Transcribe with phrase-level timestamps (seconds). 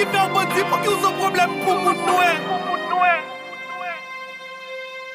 [0.00, 2.30] ki fè an bandi pou ki ou son problem pou moun nouè.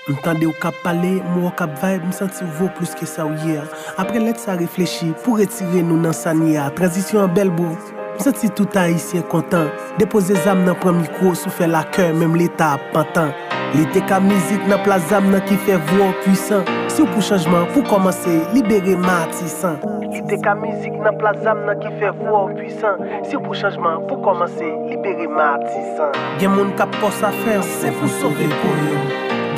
[0.06, 3.64] M'tande ou kap pale, mou ou kap vibe, m'santi vou plus ke sa ou ye.
[3.98, 6.68] Apre let sa reflechi pou retire nou nan sanye a.
[6.78, 7.74] Transisyon an bel bou.
[8.20, 9.72] M'santi tout a isye kontan.
[9.98, 13.34] Depose zam nan pran mikro sou fè la kèr, mèm l'eta ap pantan.
[13.74, 16.85] L'Etat ka mizik nan plazam nan ki fè vou an pwisan.
[16.96, 19.82] Si ou pou chanjman, pou komanse, libere matisan
[20.16, 24.06] Ite ka mizik nan plazam nan ki fe vwa ou pwisan Si ou pou chanjman,
[24.08, 29.02] pou komanse, libere matisan Gen moun kap pos a fer, se pou sove pou yo.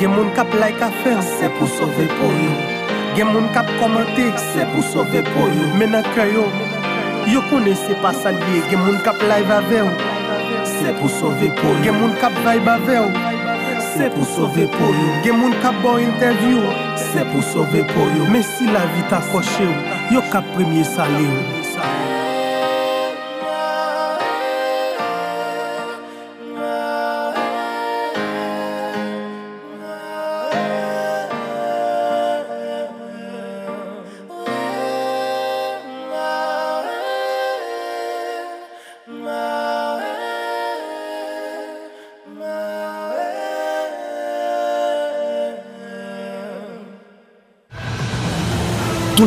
[0.00, 2.56] Gen moun kap like a fer, se pou sove pou yo.
[3.14, 5.70] Gen moun kap komante, se pou sove pou yo.
[5.78, 6.48] Menan kyo yo,
[7.36, 8.64] yo kone se pa salye.
[8.66, 10.10] Gen moun kap live ave ou,
[10.74, 11.86] se pou sove pou yo.
[11.86, 13.24] Gen moun kap vibe ave ou,
[13.94, 15.08] se pou sove pou yo.
[15.22, 19.22] Gen moun kap bon interview ou Se pou sove pou yo Mesi la vi ta
[19.22, 19.74] akoshe yo
[20.16, 22.17] Yo ka premye sale yo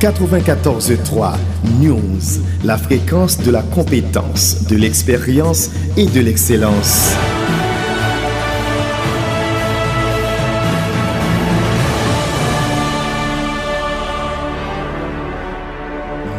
[0.00, 1.36] 94.3
[1.78, 7.14] News, la fréquence de la compétence, de l'expérience et de l'excellence.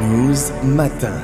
[0.09, 1.21] News Matin.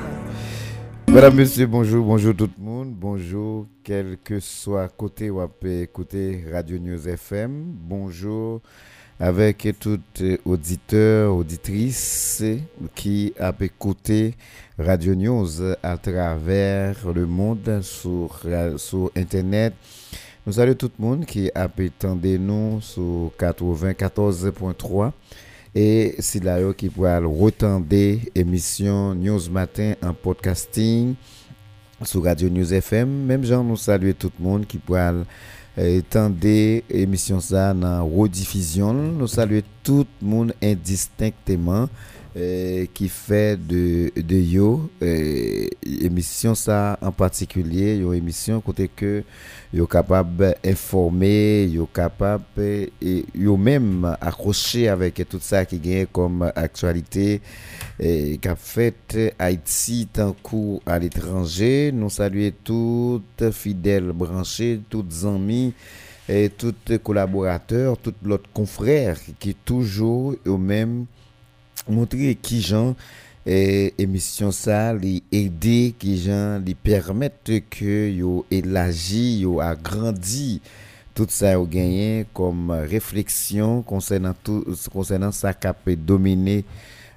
[1.09, 6.43] Madame, Monsieur, bonjour, bonjour tout le monde, bonjour, quel que soit côté où vous écouter
[6.53, 8.61] Radio News FM, bonjour
[9.19, 9.99] avec tout
[10.45, 12.43] auditeur, auditrice
[12.93, 14.35] qui a écouté
[14.77, 18.39] Radio News à travers le monde sur,
[18.77, 19.73] sur Internet.
[20.45, 25.11] Nous saluons tout le monde qui a attendu nous sur 94.3
[25.73, 27.85] et c'est là qui pourra retendre
[28.35, 31.15] émission News Matin en podcasting
[32.03, 33.25] sur Radio News FM.
[33.25, 35.11] Même gens, nous saluons tout le monde qui pourra
[36.09, 38.93] Tendez émission ça dans rediffusion.
[38.93, 41.87] Nous saluons tout le monde indistinctement.
[42.37, 49.23] Euh, qui fait de, de yo euh, émission ça en particulier une émission côté que
[49.73, 56.51] yo capable informer yo capable et yo même accroché avec tout ça qui gagne comme
[56.55, 57.41] actualité
[57.99, 61.91] et qu'a fait Haïti tant coup à l'étranger.
[61.91, 65.73] Nous saluons toutes fidèles branchés toutes amis
[66.29, 71.05] et tous collaborateurs tous l'autre confrères qui toujours au même
[71.89, 72.95] montrer qui gens
[73.45, 80.61] émission ça les aider qui gens les permettre que yo élargi yo agrandi
[81.15, 86.65] tout ça au gagné comme réflexion concernant tout concernant ça qui dominer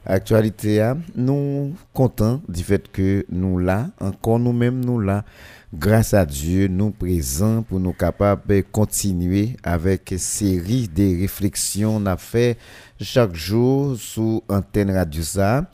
[0.06, 5.24] actualité nous contents du fait que nous là encore nous mêmes nous là.
[5.72, 12.06] Grâce à Dieu nous présents pour nous capables de continuer avec série de réflexions on
[12.06, 12.58] a fait
[13.02, 15.64] chaque jour sous antenne radio ça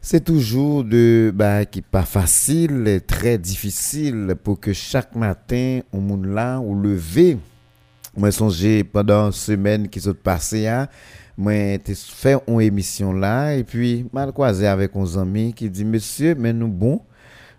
[0.00, 6.26] c'est toujours de bah, qui pas facile très difficile pour que chaque matin on monde
[6.26, 7.38] là ou lever
[8.16, 10.88] moi songé pendant semaine qui s'est passée hein,
[11.36, 11.52] moi
[11.84, 16.52] fait une émission là et puis mal croisé avec un ami qui dit monsieur mais
[16.52, 17.00] nous bon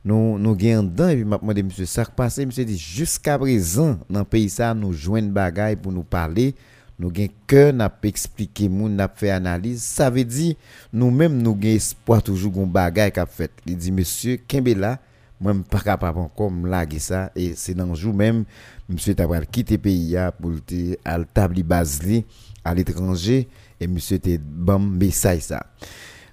[0.04, 1.10] nous nous dedans.
[1.10, 2.46] Et puis m'a demandé monsieur ça passé?
[2.46, 6.54] Monsieur dit jusqu'à présent dans le pays ça nous joindre bagaille pour nous parler
[7.00, 10.56] nous gain cœur n'a expliquer moun n'a fait analyse ça veut dire
[10.94, 15.00] nous-mêmes nous gain espoir toujours gon bagaille qu'a fait il dit monsieur Kembela
[15.42, 18.46] moi pas capable encore me laguer ça et c'est dans jour même
[18.88, 22.26] monsieur t'a quitter pays pour te à table basli
[22.64, 23.48] à l'étranger
[23.80, 25.66] et monsieur te bon message ça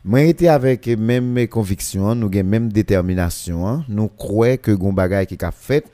[0.05, 5.37] moi était avec même conviction nous gain même détermination nous croyons que gon bagaille qui
[5.37, 5.85] qu'a fait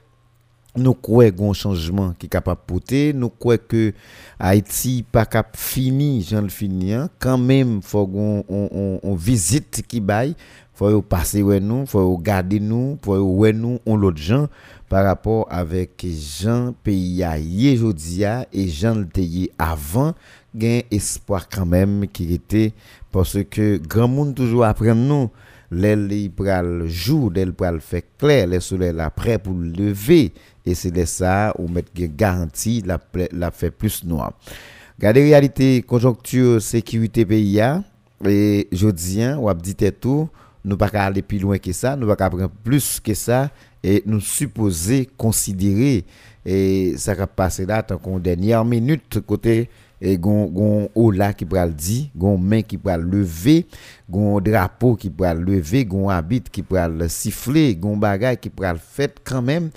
[0.78, 3.92] nous croyons grand changement qui est capable porter nous croyons que
[4.38, 10.00] Haïti pas cap fini j'en le fini quand même faut on, on, on, visite qui
[10.00, 10.34] bail
[10.74, 14.48] faut passer ouais nous faut garder nous faut ouais nous on l'autre gens
[14.88, 17.22] par rapport avec gens pays
[17.76, 19.06] Jodia et gens le
[19.58, 20.14] avant
[20.54, 22.72] gain espoir quand même qui était
[23.12, 25.30] parce que grand monde toujours apprend nous
[25.70, 30.32] les pral jour, les pral fait clair, les soleil après pour lever
[30.68, 32.98] E se lè sa ou met gen garanti la,
[33.32, 34.34] la fe plus noa.
[35.00, 37.78] Gade realite konjonktur sekirite peyi ya,
[38.26, 40.26] e jodian wap dite tou,
[40.66, 43.46] nou pa ka ale pi loin ke sa, nou pa ka pren plus ke sa,
[43.78, 46.02] e nou suppose konsidere
[46.42, 46.56] e
[46.98, 49.68] sa ka pase la tan kon denyer minute kote
[49.98, 53.60] e gon, gon ola ki pral di, gon men ki pral leve,
[54.10, 59.22] gon drapo ki pral leve, gon abit ki pral sifle, gon bagay ki pral fet
[59.26, 59.70] kanmen,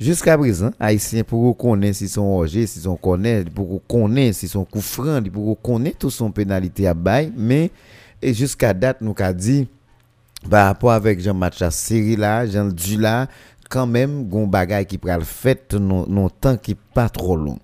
[0.00, 4.64] jusqu'à présent haïtien pour connaître si son orgé si son connaît pour connaître si son
[4.64, 7.70] coup franc pour connaître tout son pénalité à bail mais
[8.22, 9.68] jusqu'à date nous qu'a dit
[10.48, 13.26] par rapport avec Jean Matcha série Jean du là
[13.68, 17.58] quand même gon bagay qui pral fait non temps qui pas trop long.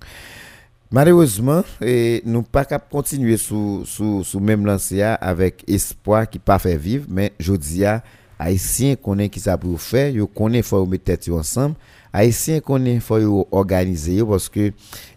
[0.91, 6.59] Malheureusement, et nous pas qu'à continuer sous sous sous même lancé avec espoir qui pas
[6.59, 8.03] fait vivre, mais je dis à
[8.39, 11.75] haïtien connaît qui ça pour faire, yo connaît faut mettre tête ensemble,
[12.15, 14.71] Haïtien konen fò yo organize yo pwoske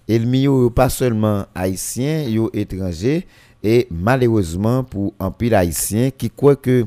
[0.10, 3.22] elmi yo yo pa seulement Haïtien, yo etranje
[3.62, 6.86] e malerouzman pou anpil Haïtien ki kwa ke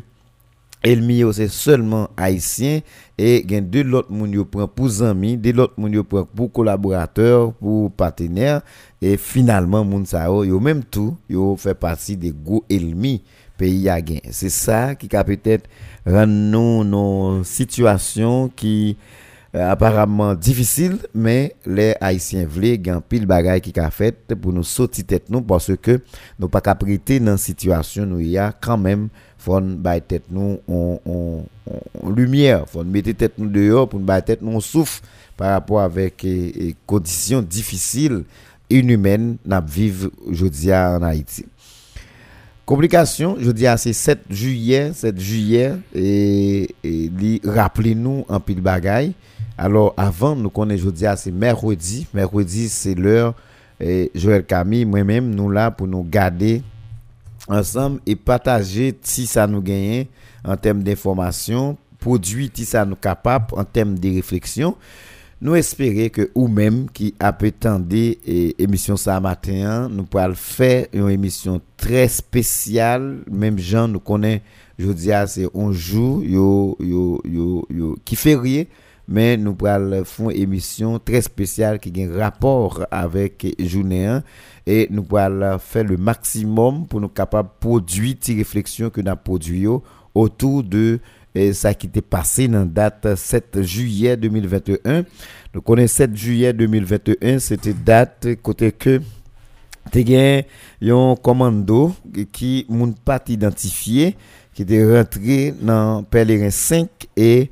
[0.82, 2.80] elmi yo se seulement Haïtien
[3.14, 6.50] e gen de lot moun yo pran pou zami, de lot moun yo pran pou
[6.50, 8.64] kolaborateur, pou patener
[8.98, 13.20] e finalman moun sa yo yo menm tou yo fè pati de go elmi
[13.60, 14.24] peyi a gen.
[14.34, 15.70] Se sa ki ka petet
[16.02, 18.74] ran nou nou situasyon ki
[19.50, 24.62] Euh, aparamman difisil, men le Haitien vle gen pil bagay ki ka fet pou nou
[24.62, 25.96] soti tet nou parce ke
[26.38, 29.08] nou pa kaprite nan situasyon nou ya kanmem
[29.42, 33.98] fon bay tet nou on, on, on, on lumiye, fon mette tet nou deyo pou
[33.98, 35.00] nou bay tet nou souf
[35.34, 38.20] par rapport avek e, e, kondisyon difisil
[38.70, 41.42] inhumen nap vive jodia an Haiti.
[42.70, 48.38] Komplikasyon, je di a se 7 juyer, 7 juyer, e, e li rappele nou an
[48.46, 49.10] pil bagay,
[49.62, 52.06] Alors, avant, nous connaissons aujourd'hui, c'est mercredi.
[52.14, 53.34] Mercredi, c'est l'heure.
[53.78, 56.62] Et Joël Camille, moi-même, nous là pour nous garder
[57.46, 60.06] ensemble et partager si ça nous gagne
[60.42, 64.76] en termes d'information, produit si ça nous capable en termes de réflexion.
[65.42, 68.16] Nous espérons que ou même qui a prétendu
[68.58, 73.18] émission ça matin, nous pourrons faire une émission très spéciale.
[73.30, 74.40] Même gens nous connaît,
[74.78, 76.22] je dis c'est un jour
[78.06, 78.64] qui fait rien
[79.10, 84.20] mais nous pourrons faire une émission très spéciale qui a un rapport avec journée
[84.64, 89.16] et nous pourrons faire le maximum pour nous capables de produire ces réflexions que nous
[89.16, 89.66] produit
[90.14, 91.00] autour de
[91.34, 95.04] et ça qui était passé dans la date 7 juillet 2021.
[95.54, 99.00] Nous connaissons 7 juillet 2021, c'était date côté que
[99.92, 101.94] tu un commando
[102.32, 104.16] qui n'a pas identifié
[104.54, 107.50] qui était rentré dans pèlerin 5 et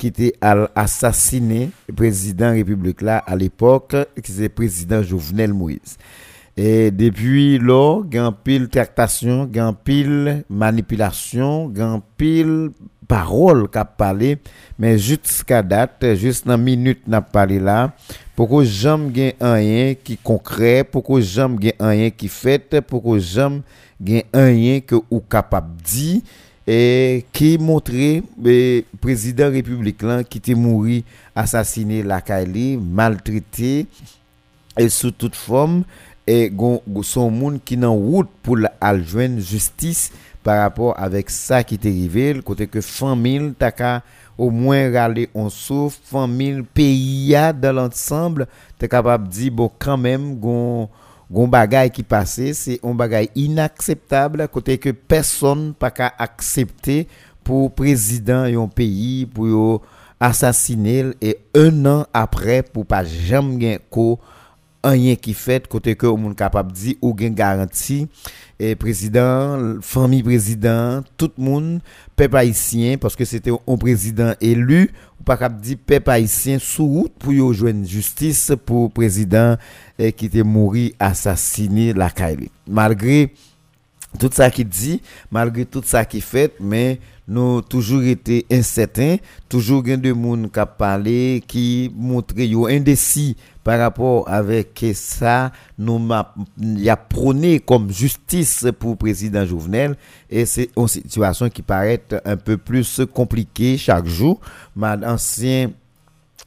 [0.00, 0.32] qui était
[0.74, 5.98] assassiné le président république là à l'époque qui était président Jovenel Moïse.
[6.56, 12.70] Et depuis y a pile tractation, a pile manipulation, a pile
[13.06, 14.38] parole qu'a parlé,
[14.78, 17.92] mais jusqu'à date, juste dans minute n'a parlé là,
[18.34, 23.60] pourquoi j'aime gain rien qui concret, pourquoi j'aime gain rien qui fait, pourquoi j'aime
[24.00, 26.24] gain rien que ou capable dit
[26.66, 31.02] et qui montrait le président république là, qui était mouru,
[31.34, 33.86] assassiné, la Kali, maltraité,
[34.78, 35.84] et sous toute forme,
[36.26, 36.52] et
[37.02, 40.12] son monde qui n'en route pour l'aljoindre justice
[40.42, 44.02] par rapport avec ça qui est arrivé, le côté que famille, taka
[44.38, 48.46] au moins râler on souffre, famille, pays dans l'ensemble,
[48.78, 50.88] t'es capable de dire, bon, quand même, gon,
[51.30, 57.04] Gon bagay ki pase, se yon bagay inakseptable kote ke person pa ka aksepte
[57.46, 59.66] pou prezident yon peyi pou yo
[60.20, 64.39] asasinel e un an apre pou pa jam gen ko akseptable.
[64.82, 68.08] Rien qui fait côté que on capable dire ou gain garantie.
[68.58, 71.80] Et président famille président tout le monde
[72.14, 77.54] peuple haïtien parce que c'était un président élu ou pas peuple haïtien sous route pour
[77.54, 79.56] joindre justice pour président
[79.98, 83.32] qui était mort assassiné la Kaili malgré
[84.18, 89.16] tout ça qui dit, malgré tout ça qui fait, mais nous toujours été incertains,
[89.48, 96.08] toujours gen de monde qui parlé, qui montre yo indécis par rapport avec ça, nous
[96.12, 99.96] a prôné comme justice pour le président Jovenel
[100.30, 104.40] et c'est une situation qui paraît un peu plus compliquée chaque jour.
[104.74, 105.70] Ma ancien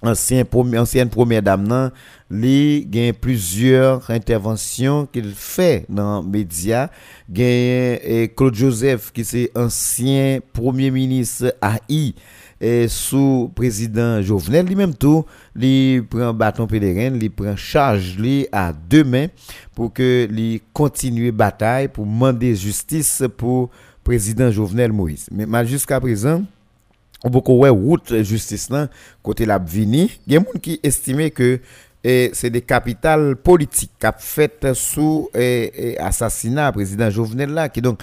[0.04, 0.44] ancien
[0.78, 1.92] ancienne première dame nan,
[2.30, 6.90] li gen plusieurs interventions qu'il fait dans les médias.
[7.36, 12.14] Eh, Claude Joseph qui c'est ancien premier ministre AI
[12.64, 18.72] et sous président Jovenel lui-même tout li prend bâton pèlerin li prend charge li à
[18.72, 19.28] deux mains
[19.76, 23.70] pour que li continue bataille pour demander justice pour
[24.02, 25.28] président Jovenel Moïse.
[25.30, 26.42] Mais jusqu'à présent
[27.26, 28.88] beaucoup ouais route justice là
[29.22, 31.60] côté la vini il y a monde qui estimait que
[32.04, 38.02] et c'est des capitales politiques qui fait sous et, assassinat président Jovenel là qui donc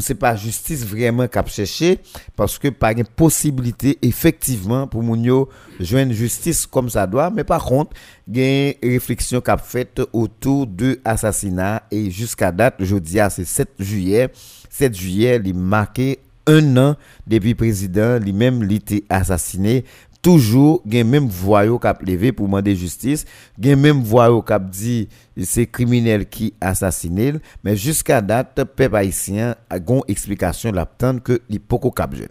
[0.00, 1.98] c'est pas justice vraiment qu'a cherché
[2.36, 5.48] parce que pas une possibilité effectivement pour mounio
[5.80, 7.30] joindre justice comme ça doit.
[7.30, 7.92] Mais par contre
[8.26, 11.82] il y a une réflexion qu'a fait autour de assassinat.
[11.90, 14.28] Et jusqu'à date jeudi c'est 7 juillet.
[14.70, 19.84] 7 juillet il marqué un an depuis président lui-même été assassiné
[20.22, 23.24] toujours gen même voyou cap levé pour demander justice
[23.60, 25.08] gen même voyou cap dit
[25.40, 30.88] c'est criminel qui assassiné mais jusqu'à date peuple haïtien a une explication la
[31.24, 32.28] que il poko cap jeune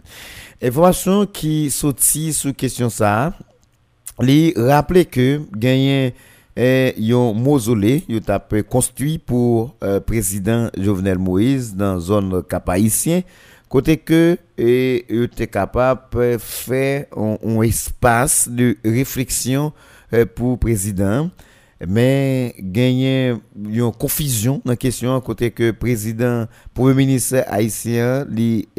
[0.62, 3.32] information qui sorti sous question ça
[4.20, 6.14] li rappeler que gagné
[6.58, 13.22] un yon mausolée yo t'a construit pour euh, président Jovenel Moïse dans zone cap haïtien
[13.68, 19.72] côté que et était capable de faire un, espace de réflexion
[20.12, 21.30] euh, pour le président.
[21.86, 28.26] Mais gagner une confusion dans la question côté que président premier ministre haïtien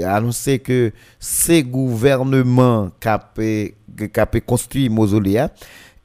[0.03, 5.45] a annoncé que c'est gouvernement qui a construit mausolée.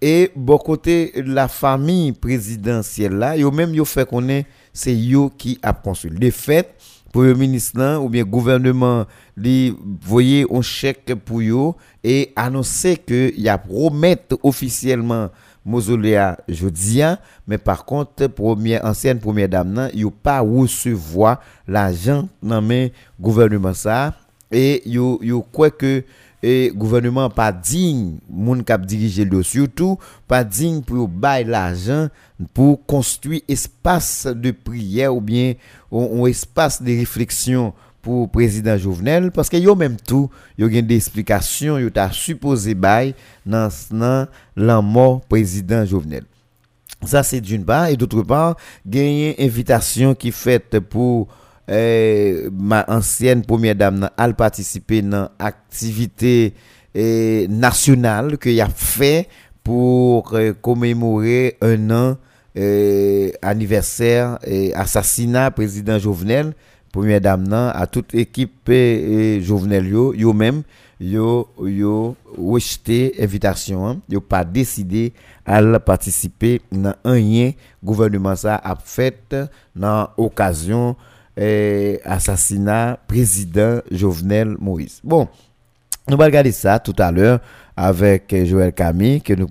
[0.01, 5.59] Et bon côté la famille présidentielle là yo même yo fait connaître c'est yo qui
[5.63, 6.13] a construit.
[6.13, 6.77] De fait
[7.15, 9.07] Premier ministre ou bien gouvernement
[9.37, 15.29] li voyez un chèque pour yo et annoncer que y a promettre officiellement
[15.65, 17.19] mausoléa jeudi hein.
[17.47, 22.91] mais par contre première ancienne première dame nan yo pas recevoir l'argent dans le
[23.21, 24.15] gouvernement ça
[24.51, 26.03] et yo yo quoi que
[26.45, 29.97] et gouvernement pas digne moun cap diriger le surtout
[30.29, 32.09] pas digne pour bailler l'argent
[32.53, 35.55] pour construire espace de prière ou bien
[35.91, 37.73] un espace de réflexion
[38.03, 42.75] pour président Jovenel parce que yo même tout yo gen des explications yo ta supposé
[42.75, 43.15] bail
[43.47, 46.25] dans nan la mort président Jovenel.
[47.07, 47.89] Ça c'est d'une part.
[47.89, 48.57] Et d'autre part
[48.91, 51.29] une invitation qui faite pour
[51.69, 56.53] eh, ma ansyen premier dam nan al patisipe nan aktivite
[56.95, 59.27] eh, nasyonal ke ya fe
[59.65, 60.21] pou
[60.65, 62.17] komemore euh, un an
[62.55, 64.37] e, aniverser
[64.77, 66.53] asasina prezident Jovenel.
[66.95, 68.71] Premier dam nan a tout ekip
[69.43, 70.61] Jovenel yo yo menm
[71.01, 75.11] yo yo wejte evitasyon yo pa deside
[75.45, 77.55] al patisipe nan anyen
[77.85, 80.95] gouvernement sa ap fèt euh, nan okasyon
[81.37, 85.01] assassinat président Jovenel Moïse.
[85.03, 85.29] Bon,
[86.09, 87.41] nous allons regarder ça tout à l'heure
[87.77, 89.49] avec Joël Camille, que nous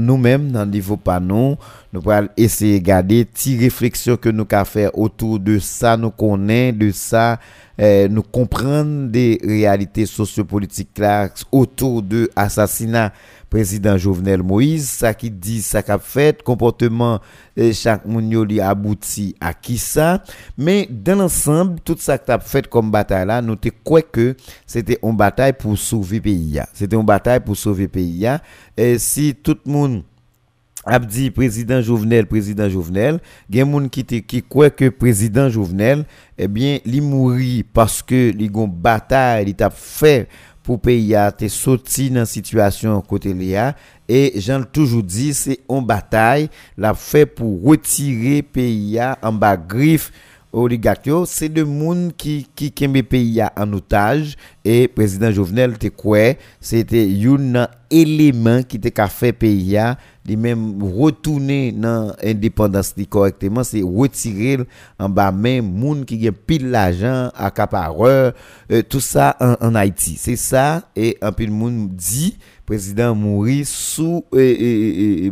[0.00, 1.56] nous-mêmes, dans le niveau panneau,
[1.92, 6.10] nous pourrons essayer de garder des réflexions que nous avons faire autour de ça, nous
[6.10, 7.40] connaissons, de ça,
[7.78, 13.12] nous comprendre des réalités sociopolitiques là autour de l'assassinat
[13.54, 17.20] président Jovenel Moïse, ça qui dit, ça qu'a fait, comportement
[17.56, 20.24] eh, chaque moun yo li abouti à qui ça.
[20.58, 24.34] Mais dans l'ensemble, tout ça qu'a fait comme bataille là, nous quoi que
[24.66, 26.60] c'était une bataille pour sauver pays.
[26.72, 28.26] C'était une bataille pour sauver pays.
[28.26, 28.38] Et
[28.76, 30.02] eh, si tout le monde
[30.86, 36.02] Abdi, président Jovenel, président Jovenel, gen moun ki te ki kwe ke président Jovenel,
[36.36, 40.28] eh bien, li mouri parce que li gon bataille, li tap fait
[40.64, 43.76] pour pays a été sorti dans situation côté Léa
[44.08, 50.10] et j'en toujours dit c'est une bataille la fait pour retirer pays en bas griffe
[51.26, 57.10] c'est de monde qui qui kembe pays en otage et président Jovenel te quoi c'était
[57.26, 59.76] un élément qui te fait pays
[60.24, 64.58] de même retourner dans l'indépendance correctement, c'est retirer
[64.98, 68.32] en bas même moun qui a pile l'argent, accapareur,
[68.72, 70.16] euh, tout ça en, Haïti.
[70.18, 74.24] C'est ça, et un de monde dit, président mourir sous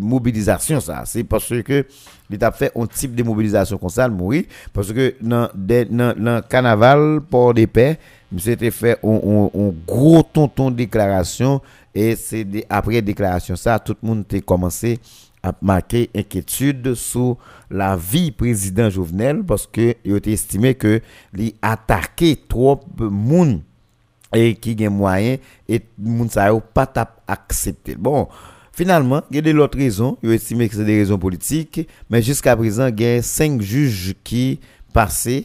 [0.01, 1.05] mobilisation ça.
[1.07, 1.87] C'est parce que
[2.29, 4.45] l'État fait un type de mobilisation comme ça, mourir,
[4.75, 7.99] parce que dans le carnaval, port des paix,
[8.39, 11.61] c'était fait un, gros tonton déclaration
[11.95, 14.99] et c'est après déclaration ça, tout le monde a commencé
[15.43, 17.37] à marquer inquiétude sur
[17.71, 21.01] la vie président Jovenel parce que il a estimé que
[21.37, 23.61] il attaqué trop de monde
[24.35, 25.37] et qui a moyen
[25.69, 26.91] et moun ça pas
[27.27, 27.97] accepté.
[27.97, 28.29] Bon,
[28.73, 32.23] finalement, il y a d'autres raisons, il a estimé que c'est des raisons politiques, mais
[32.23, 34.61] jusqu'à présent, il y a cinq juges qui
[34.93, 35.45] passaient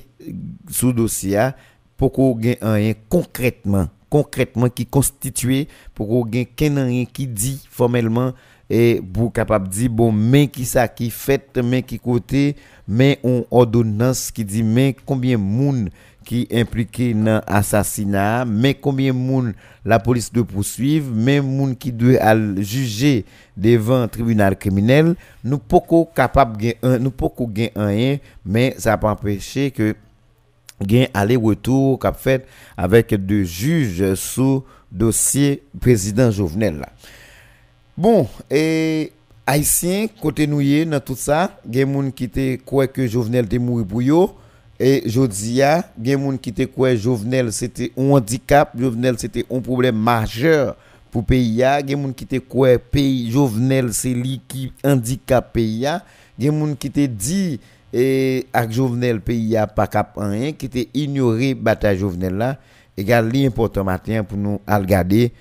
[0.70, 1.50] sous dossier
[1.98, 8.34] pour qu'on ait rien concrètement, concrètement qui constitué pour qu'on ait rien qui dit formellement
[8.70, 12.56] et pour capable dire bon mais qui ça qui fait mais qui côté
[12.88, 15.90] mais on ordonnance qui dit mais combien monde
[16.26, 19.54] qui impliqué dans assassinat mais combien monde
[19.86, 23.24] la police doit poursuivre mais monde qui doit juger
[23.56, 25.16] devant un tribunal criminel.
[25.46, 25.80] Nous pas
[26.14, 26.58] capable
[27.00, 27.30] nous pas
[27.78, 29.96] rien mais ça pas empêcher que
[30.82, 36.90] gain aller-retour qu'a fait avec deux juges sous dossier président Jovenel là.
[37.98, 39.12] Bon, et
[39.46, 43.86] haïtien côté noué dans tout ça, gen moun qui te quoi que Jovenel te mouru
[43.86, 44.36] pour yo
[44.80, 49.98] et jodia, gen moun qui te quoi Jovenel c'était un handicap, Jovenel c'était un problème
[49.98, 50.76] majeur
[51.10, 55.88] pour pays a, gen moun qui te quoi pays Jovenel c'est lui qui handicap pays
[55.88, 56.04] a,
[56.38, 57.60] gen moun qui te dit
[57.94, 62.58] et avec Jovenel pays a pas cap rien qui était ignoré bataille Jovenel là
[62.98, 65.32] égal important matin pour nous regarder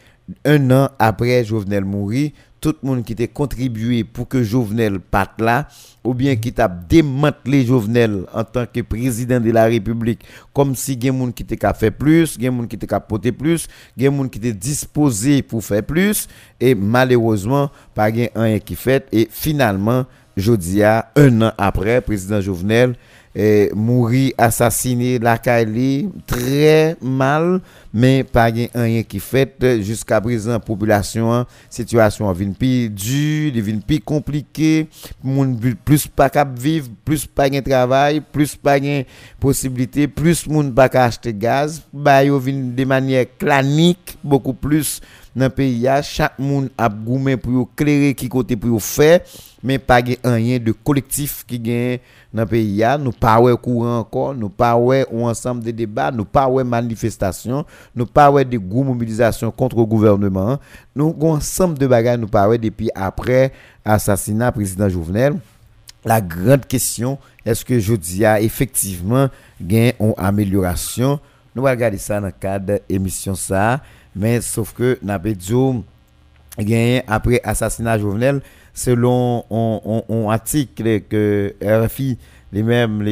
[0.44, 5.40] un an après Jovenel mourir tout le monde qui t'a contribué pour que Jovenel parte
[5.40, 5.68] là
[6.02, 10.98] ou bien qui t'a démantelé Jovenel en tant que président de la République comme si
[11.00, 14.40] gen monde qui t'a fait plus, gen monde qui t'a porté plus, gen monde qui
[14.40, 16.28] t'a disposé pour faire plus
[16.60, 20.04] et malheureusement pas rien qui fait et finalement
[20.36, 22.94] Jodia, un an après, président Jovenel,
[23.34, 27.60] est mourir assassiné la Kali très mal
[27.92, 29.82] mais pas rien qui fait.
[29.82, 34.88] Jusqu'à présent population situation vient plus dure devient plus compliqué.
[35.84, 39.04] Plus pas cap vivre plus pas de travail plus pas de
[39.38, 41.82] possibilité plus monde pas acheter gaz.
[41.92, 45.00] Bah de manière clanique beaucoup plus
[45.36, 49.20] dans le pays chaque monde a goumé pour éclairer qui côté pour faire
[49.62, 51.98] mais pas rien de collectif qui gagne
[52.32, 56.48] dans le pays nous pas courant encore nous pas un ensemble de débats nous pas
[56.48, 60.58] de manifestations nous pas de mobilisation contre le gouvernement.
[60.94, 63.52] Nous avons ensemble de bagages nous pas depuis après
[63.84, 65.34] assassinat président Jovenel.
[66.04, 69.28] La grande question est-ce que je dis effectivement
[69.60, 71.20] gain une amélioration?
[71.54, 73.34] Nous allons regarder ça dans le cadre de l'émission
[74.16, 75.54] mais sauf que n'a pas dit
[77.06, 78.40] après assassinat Jovenel
[78.72, 82.18] selon un, article que RFI
[82.52, 83.06] lui-même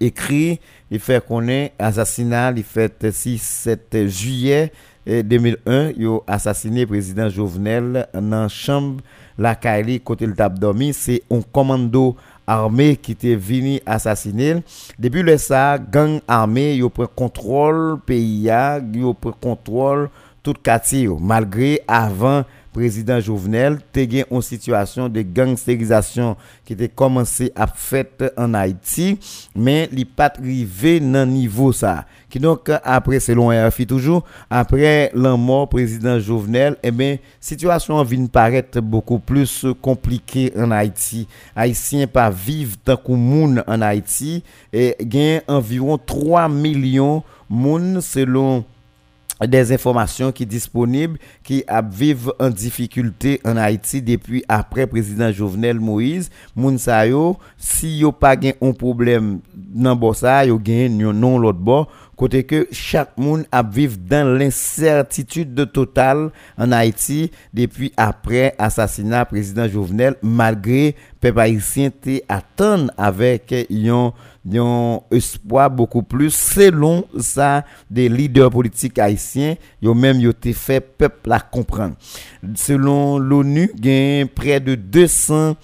[0.00, 4.72] écrit, il fait qu'on est assassinat, il fait 6 7 juillet
[5.06, 9.02] 2001, il a assassiné le président Jovenel dans la chambre
[9.38, 12.16] la Kaili côté le dormi, c'est un commando
[12.46, 14.62] armé qui était venu assassiner.
[14.98, 18.50] Depuis le ça, gang armé, il prend contrôle pays,
[18.94, 20.10] il prend contrôle
[20.42, 22.44] tout quartier malgré avant
[22.76, 29.18] président Jovenel, te gen une situation de gangstérisation qui était commencé à fait en Haïti,
[29.54, 32.04] mais li pas arrivé nan niveau ça.
[32.34, 38.82] Donc après selon RFI toujours, après la mort président Jovenel, eh bien situation vient paraître
[38.82, 41.26] beaucoup plus compliquée en Haïti.
[41.54, 48.64] Haïtiens pas vivent tant que en Haïti et gain environ 3 millions moun selon
[49.44, 55.78] des informations qui sont disponibles qui vivent en difficulté en Haïti depuis après président Jovenel
[55.78, 56.30] Moïse.
[56.56, 61.88] Moun sa yo si yo pas un problème dans bossa yo gen non l'autre bord
[62.16, 69.68] côté que chaque monde a vivre dans l'incertitude totale en Haïti depuis après assassinat président
[69.68, 71.90] Jovenel malgré peuple haïtien
[72.28, 74.12] attend avec un
[75.10, 76.32] espoir beaucoup plus.
[76.34, 81.96] Selon ça des leaders politiques haïtiens yo même yo fait peuple la comprendre.
[82.54, 85.56] Selon l'ONU gain près de 200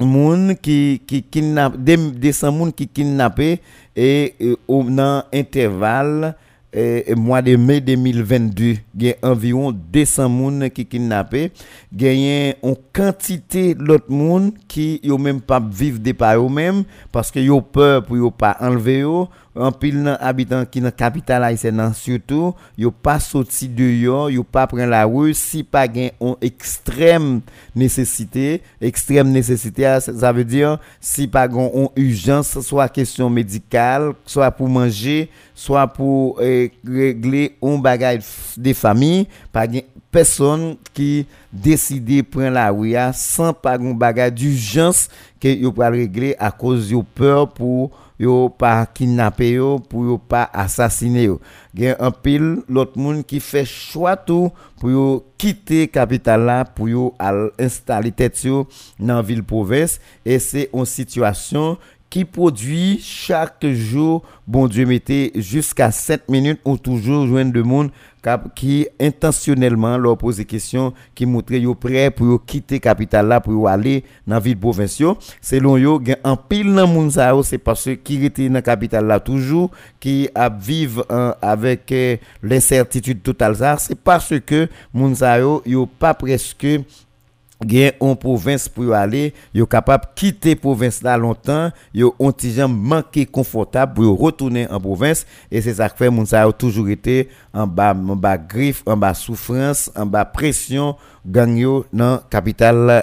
[0.00, 3.60] moun ki, ki kidnap, de, de san moun ki kidnappé
[3.94, 6.34] et, et au, nan intervalle
[6.72, 11.52] et, mois de mai 2022, il y a environ 200 moun qui kidnappé,
[11.92, 16.84] il y a une quantité l'autre moun qui yo même pas vivre de par eux-mêmes
[17.10, 19.26] parce que yo peur pour yo pas enlever eux.
[19.54, 24.86] En pile habitants qui dans capitale haïtienne surtout yo pas sorti de yo pas prendre
[24.86, 25.34] la rue.
[25.34, 26.08] Si pas gain
[26.40, 27.40] extrême
[27.74, 34.50] nécessité extrême nécessité ah, ça veut dire si pas une urgence soit question médicale soit
[34.50, 38.22] pour manger soit pour eh, régler un bagage
[38.56, 39.66] des familles pas
[40.12, 45.08] personne qui décide prendre la rue sans pas un bagage d'urgence
[45.40, 50.18] que yo pas régler à cause de peur pour yo pas kidnapper yo pour yo
[50.18, 51.40] pas assassiner yo.
[51.74, 56.88] Gen un pile l'autre monde qui fait choix tout pour yo quitter capitale là pour
[56.88, 57.14] yo
[57.58, 58.68] installer tête yo
[59.00, 59.98] dans ville province.
[60.26, 61.78] Et c'est une situation
[62.12, 67.88] qui produit chaque jour, bon Dieu, mettez jusqu'à 7 minutes ou toujours joindre de monde
[68.54, 73.66] qui intentionnellement leur pose des questions, qui montre yo prêt pour quitter capitale là pour
[73.66, 75.14] aller dans ville provinciale.
[75.40, 77.10] Selon yo, en pile dans moun
[77.42, 81.06] c'est parce qui était dans capitale là toujours, qui a vivre
[81.40, 86.66] avec euh, l'incertitude totale c'est parce que moun yo, yo pas presque
[87.66, 92.32] gen en province pour aller, yo capable quitter province là longtemps, yo ont
[92.68, 96.88] manqué confortable pour retourner en province et c'est ça que fait moun ça a toujours
[96.88, 100.96] été en bas en bas griffe, en bas souffrance, en bas pression
[101.26, 101.86] gang yo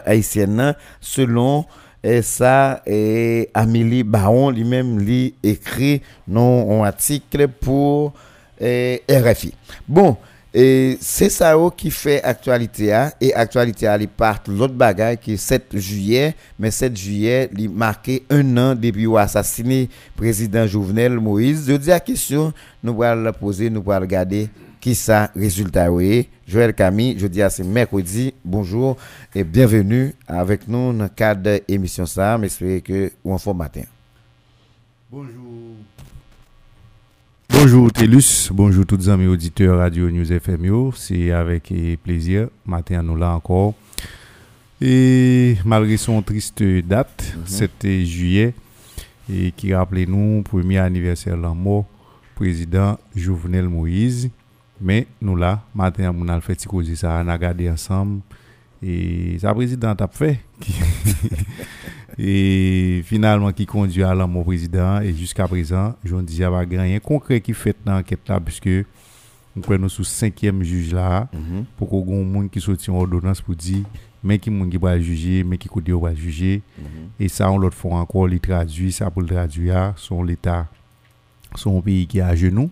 [0.06, 1.66] haïtienne selon
[2.04, 8.14] et ça et Amélie Baron lui-même lui écrit non un article pour
[8.62, 9.54] RFI.
[9.88, 10.18] Bon,
[10.54, 13.12] et c'est ça qui fait actualité hein.
[13.22, 18.24] et actualité il part l'autre bagaille qui est 7 juillet mais 7 juillet il marqué
[18.32, 21.66] un an depuis assassiné président Jovenel Moïse.
[21.68, 22.52] Je dis la question
[22.84, 24.50] nous allons la poser nous allons regarder
[24.82, 25.88] qui ça résultat
[26.48, 28.98] Joël Camille je dis à ce mercredi bonjour
[29.36, 32.40] et bienvenue avec nous dans le cadre de l'émission ça.
[32.42, 33.84] J'espère que vous en matin.
[35.12, 35.76] Bonjour
[37.52, 40.92] Bonjour Télus, bonjour tous les amis auditeurs Radio News FM.
[40.96, 43.74] C'est avec plaisir, matin nous là encore.
[44.80, 48.06] Et malgré son triste date, c'était mhm.
[48.06, 48.54] juillet,
[49.32, 51.86] et qui rappelait nous premier anniversaire de la mort
[52.36, 54.30] président Jovenel Moïse.
[54.80, 56.60] Mais nous là, matin, on a fait
[56.96, 58.22] ça, on a regardé ensemble.
[58.82, 60.40] Et sa présidente a fait.
[62.22, 67.00] et finalement qui conduit à l'amour président et jusqu'à présent je ne dis pas rien
[67.00, 71.64] concret qui fait dans l'enquête là puisque nous prenons sous cinquième juge là mm -hmm.
[71.78, 73.86] pour qu'on ait monde qui sorti une ordonnance pour dire
[74.22, 77.24] mais qui monde qui va juger mais qui côté va juger mm -hmm.
[77.24, 80.68] et ça on l'autre fois encore les traduit ça pour le traduire son l'état
[81.56, 82.70] son pays qui est à genoux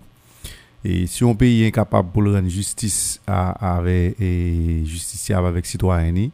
[0.83, 6.29] et si un pays est incapable pour rendre justice à, avec et justice avec citoyens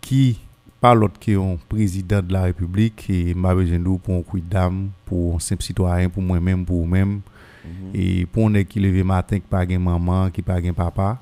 [0.00, 0.38] qui
[0.82, 4.22] pas l'autre qui est un président de la République et m'a besoin de pour un
[4.22, 7.20] coup d'âme, pour un simple citoyen, pour moi-même, pour vous-même.
[7.64, 7.90] Mhm.
[7.94, 11.20] Et pour un qui lève matin, qui pas maman, qui pas papa,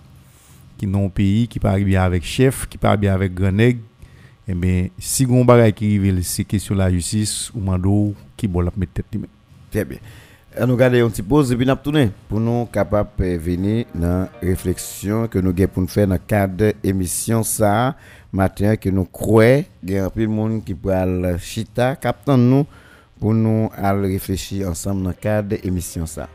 [0.78, 3.32] qui non pays, qui pas bien avec chef, qui pas bien avec
[4.48, 8.14] et eh bien, si on bagage qui arrive, c'est question de la justice, ou mando,
[8.36, 9.06] qui va la mettre tête
[9.70, 9.98] Très bien.
[10.66, 14.22] Nous garder un petit pause et puis nous tourner pour nous capables de venir dans
[14.22, 17.94] la réflexion que nous avons pour faire dans le cadre de l'émission ça
[18.32, 21.94] matin que nous croyons qu'il y a un peu de monde qui peut aller chita
[21.96, 22.66] captant nous
[23.18, 26.28] pour nous aller réfléchir ensemble dans le cadre de l'émission ça.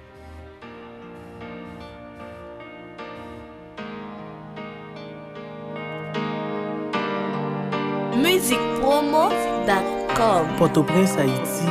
[8.16, 11.68] Musicpromo.com Port-au-Prince, Haïti,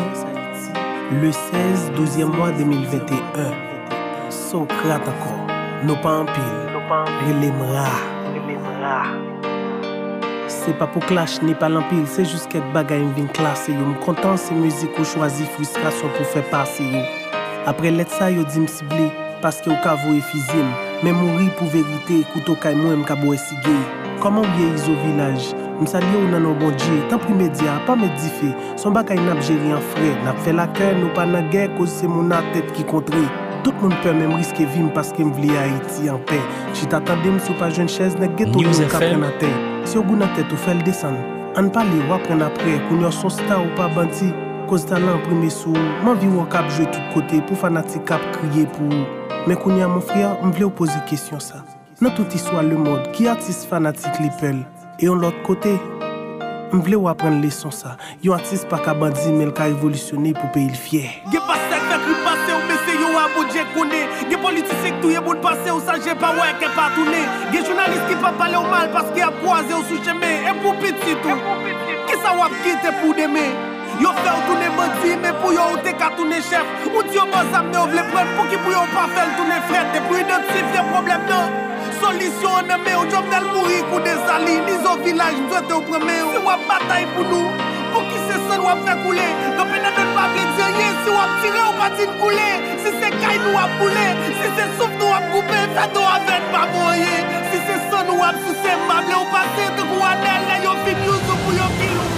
[1.13, 4.31] le 16 12e mois 2021.
[4.31, 5.47] Socrate encore,
[5.85, 6.69] nos pas en pile,
[7.41, 7.51] les
[10.65, 13.77] Se pa pou klash ni palampil, se jous ket bagay m vin klas yo.
[13.85, 17.03] M kontan se müzik ou chwazi frustrasyon pou fe pase yo.
[17.69, 19.11] Apre let sa yo di m sible,
[19.45, 20.71] paske yo kavo e fizim
[21.05, 23.75] Men mouri pou verite, kouto kay mwen m kabo e sige
[24.23, 25.51] Koman ou ye izo vilaj?
[25.83, 28.55] M salye ou nan an bonje tan pri media, pa me dife.
[28.81, 31.93] Son bagay nap jeri an fre, nap fe la ken ou pa nan gen Koz
[31.99, 33.21] se moun a tet ki kontre.
[33.69, 36.41] Tout moun pe mèm riske vim paske m vli Haiti an pe.
[36.73, 38.85] Chit atande m sou pa jwen ches, nek geto m.
[38.89, 39.53] kapren an te
[39.85, 41.19] Si goun an tèt ou fèl desan,
[41.61, 44.31] an pali wapren apre, koun yo son sta ou pa banti,
[44.71, 48.65] koz talan preme sou, man vi wak ap jwe tout kote pou fanatik ap kriye
[48.73, 49.03] pou.
[49.45, 51.61] Men koun ya moun fria, m vle ou pose kisyon sa.
[52.01, 54.65] Nan tout iswa le mod, ki artist fanatik li pel,
[54.97, 55.77] e yon lot kote,
[56.73, 57.99] m vle ou apren leson sa.
[58.25, 61.13] Yon artist pa ka bandi, men ka evolisyone pou pe il fye.
[61.29, 61.44] Ge pa sek fek li
[64.53, 67.21] k touye bout pase ou sa je pa wè ke pa toune
[67.53, 70.75] Gen jounalist ki pa pale ou mal paske ap kwaze ou sou cheme E pou
[70.81, 71.37] pit si tou
[72.09, 73.47] Ki sa wap kite pou deme
[74.03, 76.67] Yo fè ou toune bandi, men pou yo ou te ka toune chef.
[76.91, 79.61] Ou di yo boz amne ou vle pren pou ki pou yo pa fel toune
[79.71, 81.63] fret De pou problem nan
[82.01, 86.37] Solisyon ou jom del mouri kou de sali Ni zo vilaj mzwete ou preme ou
[86.37, 88.35] Se wap batay pou nou Pou ki se
[89.05, 89.54] koule
[90.25, 92.49] ap le djenye Si wap tire ou pati nkoule
[92.83, 94.07] Si se kay nou ap koule
[94.41, 97.15] Si se souf nou ap koupe Fato aven pa boye
[97.51, 101.07] Si se son nou ap souse Mable ou pase Dek ou anel na yo fin
[101.09, 101.24] yon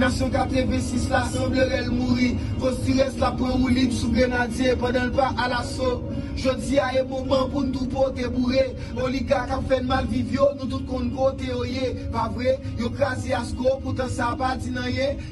[0.00, 0.28] a a pour pour a qui a.
[0.28, 2.36] Nation 86 la semblerait mourir.
[2.58, 6.02] Postures la prend ou libre sous grenadier pendant le pas à l'assaut.
[6.36, 8.74] Jodi a un moment pour nous porter bourré.
[9.02, 11.94] Oligarque a fait mal vivre, nous tout kon côté oye.
[12.10, 14.72] Pas vrai, yo krasi asko, pourtant ça pas dit.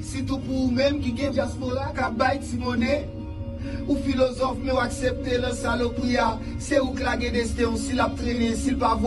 [0.03, 3.09] Si tout pour ou même qui gen diaspora, ka bay ti monnaie.
[3.89, 8.79] Ou philosophe mais ou accepter le salopria C'est ou claguer destin si la traîner s'il
[8.79, 8.99] pas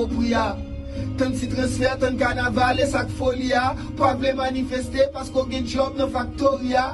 [1.17, 6.13] Ten si transfer, ten kanaval, e sak folia Po avle manifeste, pasko gen job nan
[6.13, 6.91] faktoria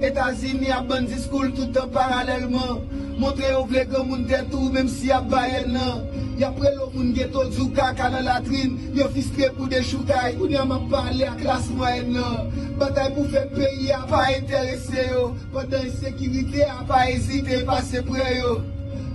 [0.00, 2.80] Etazini ap ban diskoul toutan paralelman.
[3.20, 6.02] Montre yo vle gen moun tetou, mem si ap bayen nan.
[6.40, 10.68] Yapre lo moun geto djouka ka nan latrin Yo fistre pou de choukay, ou nyan
[10.72, 12.52] man pale a klas mwen nan.
[12.80, 18.04] Batay pou fe peyi a pa interese yo Padan sekirite a pa ezite, pa se
[18.06, 18.60] pre yo.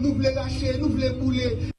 [0.01, 1.74] Nou vle rache, nou vle boule.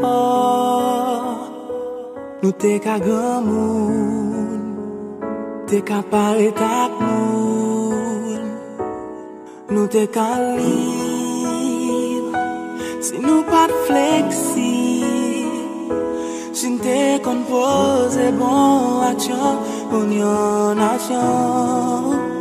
[0.00, 1.52] Fort,
[2.42, 4.64] nou te ka gran moun,
[5.70, 8.42] te ka pare tak moun,
[9.70, 10.26] nou te ka
[10.58, 12.42] libre,
[13.06, 15.46] si nou pat fleksib,
[16.50, 19.54] si nou te kon pose bon aksyon,
[19.94, 22.32] pou nyon aksyon.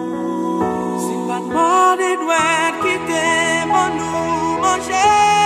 [4.90, 5.41] Nou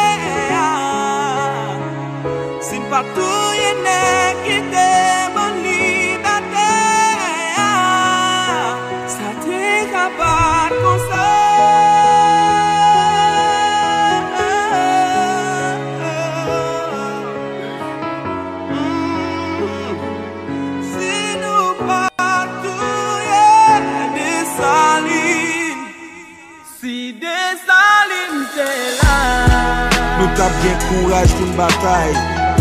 [30.45, 32.11] tap gen kouraj pou m batay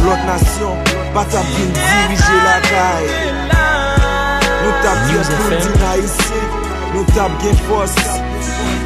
[0.05, 0.79] Lot nasyon,
[1.13, 3.05] batap gen dirije lakay
[4.63, 6.41] Nou tap gen ploudi na isi
[6.95, 7.99] Nou tap gen fos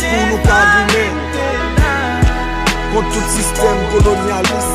[0.02, 1.06] Pou nou kavine
[2.90, 4.70] Kont tout sistem kolonialis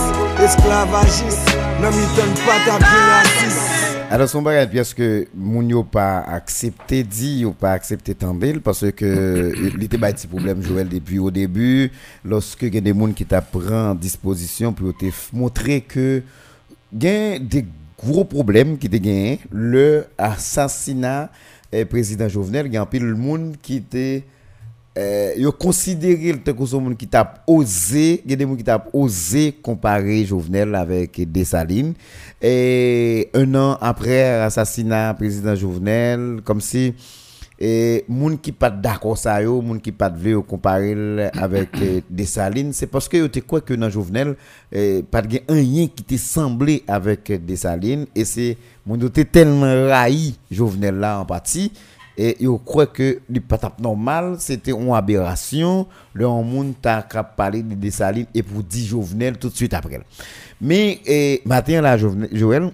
[0.47, 1.41] Esklavagis
[1.83, 3.82] Nan mi ten patap gen rasis
[4.13, 8.91] Alors, son bagage, parce que moun yo pas accepté dit ou pas accepté tendel parce
[8.91, 11.91] que il était pas petit problème Joël depuis au début.
[12.23, 16.21] Lorsque il y a des gens qui t'apprennent disposition pour te montrer que
[16.93, 17.65] il y a des
[17.97, 21.31] gros problèmes qui te gagné le assassinat
[21.71, 24.32] eh, président Jovenel il y a un pile de monde qui était euh,
[25.37, 28.85] yo considéré le son monde qui t'a osé, il y a des gens qui t'a
[28.93, 31.93] osé comparer Jovenel avec Dessalines.
[32.41, 36.93] Et un an après l'assassinat président Jovenel comme si
[37.59, 41.69] et moun qui pas d'accord ça yo, moun qui pas veut comparer avec
[42.09, 44.35] Dessalines, c'est parce que yo te quoi que dans Jovenel
[45.09, 50.95] pas de rien qui te semblé avec Dessalines et c'est moun te tellement raï Jovenel
[50.95, 51.71] là en partie
[52.17, 55.87] et yo croit que le patap normal c'était une aberration.
[56.13, 59.99] Le monde t'a parler de Dessalines et pour dire Jovenel tout de suite après.
[60.61, 62.71] Mais eh, matin là Jovenel- Joël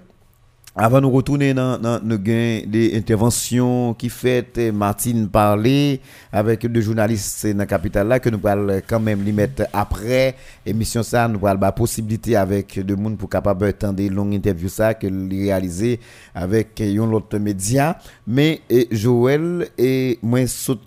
[0.81, 5.99] avant de retourner dans, dans le gain des interventions qui fait eh, Martine parler
[6.31, 10.35] avec deux journalistes dans la capitale là que nous allons quand même les mettre après
[10.65, 11.27] émission ça.
[11.27, 15.07] Nous allons la possibilité avec de monde pour capable attendre des longues interviews ça que
[15.07, 15.99] réaliser
[16.33, 17.99] avec eh, un autre média.
[18.25, 20.79] Mais eh, Joël et moi saute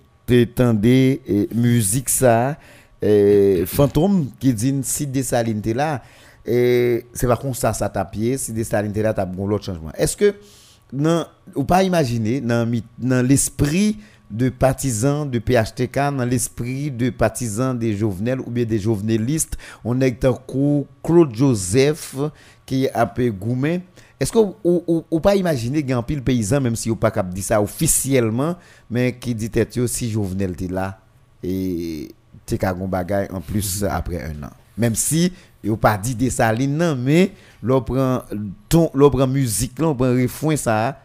[0.54, 2.56] tendez eh, musique ça
[3.02, 6.00] eh, fantôme qui dit si Dessalines était là
[6.44, 8.64] et c'est pas comme ça ça t'a pied si des
[9.02, 9.92] là t'as bon l'autre changement.
[9.96, 10.34] Est-ce que
[10.92, 11.24] non
[11.54, 13.98] ou pas imaginer dans dans l'esprit
[14.30, 20.00] de partisans de PHTK dans l'esprit de partisans des Jovenel ou bien des jovenelistes on
[20.00, 22.16] est un coup Claude Joseph
[22.64, 23.82] qui est un peu gourmet.
[24.18, 26.90] Est-ce que ou, ou, ou pas imaginer qu'il y a un pile paysan même si
[26.90, 28.56] ou pas cap dit ça officiellement
[28.90, 30.98] mais qui dit yo, si Jovenel était là
[31.42, 32.08] et
[32.46, 34.50] t'es qu'à bagay en plus après un an.
[34.78, 37.84] Même si yo pas dit des salines non mais l'on
[38.68, 39.94] ton l'on prend musique là
[40.56, 40.98] ça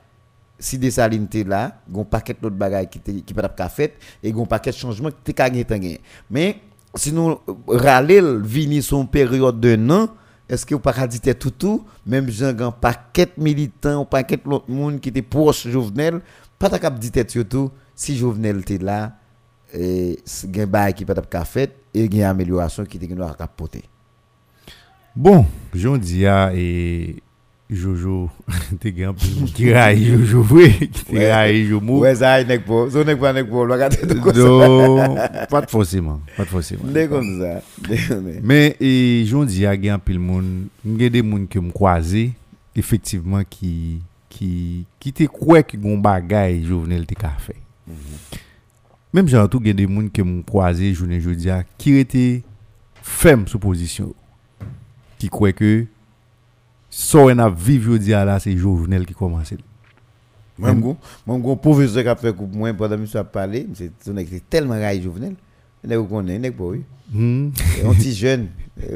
[0.59, 3.93] si des salines t'es là gon paquet d'autres bagay qui t'es- qui pas ka fait
[4.23, 6.01] et gon paquet de changements qui t'es gagné.
[6.29, 6.59] mais
[6.95, 10.09] sinon râler vini son période de non
[10.49, 14.69] est-ce que vous pas dit tout tout même gens un paquet militant un paquet l'autre
[14.69, 16.21] monde qui était proche Jovenel
[16.57, 19.13] pas ta cap dit surtout si Jovenel était là
[19.71, 23.83] et gen bagay qui pas ka fait et gen amélioration qui te gen ka porter
[25.17, 27.15] Bon, j'en dis à et
[27.71, 28.29] Jojo,
[28.79, 29.15] t'es grand
[29.55, 32.01] qui raille Jojo, oui, qui te raille Jomo.
[32.01, 32.83] Ouais, ça, nek po.
[32.93, 33.65] So nek pa nek po.
[33.65, 34.21] Tout
[35.49, 36.49] pas de forcément, pas de.
[36.93, 37.09] Nek-
[38.43, 42.33] Mais et j'en dis à gen pile moun, m'gen des moun me croisé
[42.75, 47.33] effectivement qui qui qui te croit que gon bagay Jovenel te ka
[49.47, 52.43] tout gen des moun que me croisé journée jodi a qui était
[53.01, 54.13] ferme sous position.
[55.17, 55.85] qui croit que
[56.89, 59.53] so en a vivre aujourd'hui là c'est Jovenel qui commence
[60.57, 64.73] moi mon mon professeur qui a fait coupe moi pendant monsieur a parlé c'est tellement
[64.73, 65.35] raille Jovenel.
[65.83, 66.73] Nek nèg connaît nèg pour
[67.13, 67.47] hmm.
[67.47, 67.51] e,
[67.83, 68.47] oui un petit jeune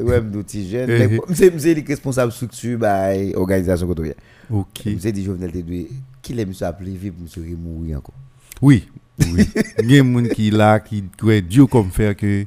[0.02, 1.20] ouais un petit jeune eh.
[1.30, 4.14] mse c'est le responsable structure bah organisation côté
[4.50, 4.86] OK.
[4.86, 5.58] E, mse dit Jovenel te
[6.20, 8.14] qui les monsieur appelé vivre monsieur mourir encore
[8.60, 8.88] oui.
[9.32, 9.48] Oui.
[9.82, 12.44] Il y a monde qui là qui croit Dieu comme faire que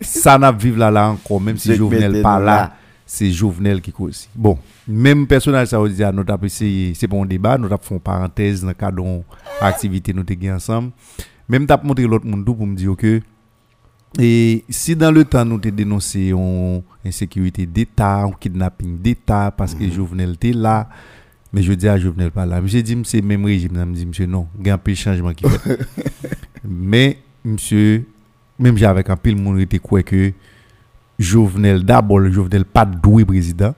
[0.00, 2.76] ça n'a vivre là là encore même si Jovenel pas là
[3.12, 4.26] c'est Jovenel qui cause.
[4.34, 7.76] Bon, même personnage ça veut dire nous avons essayé c'est pas un débat, nous avons
[7.76, 9.22] fait une parenthèse dans le cadre d'une
[9.60, 10.92] activité nous avons ensemble.
[11.46, 13.20] Même t'as montré l'autre monde pour me dire que
[14.18, 19.74] et si dans le temps nous te dénoncé une insécurité d'État, un kidnapping d'État parce
[19.74, 20.88] que Jovenel était là,
[21.52, 22.62] mais je dis à Jovenel pas là.
[22.62, 24.96] Monsieur dit c'est même régime, je dis monsieur non, il y a un peu de
[24.96, 25.78] changement qui fait.
[26.64, 28.06] mais monsieur
[28.58, 30.32] même j'avais un pile monde était quoi que
[31.22, 33.74] Jovenel d'abord Jovenel pas doué président.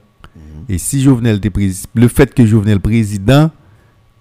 [0.67, 3.51] Et si Jovenel était président, le fait que Jovenel président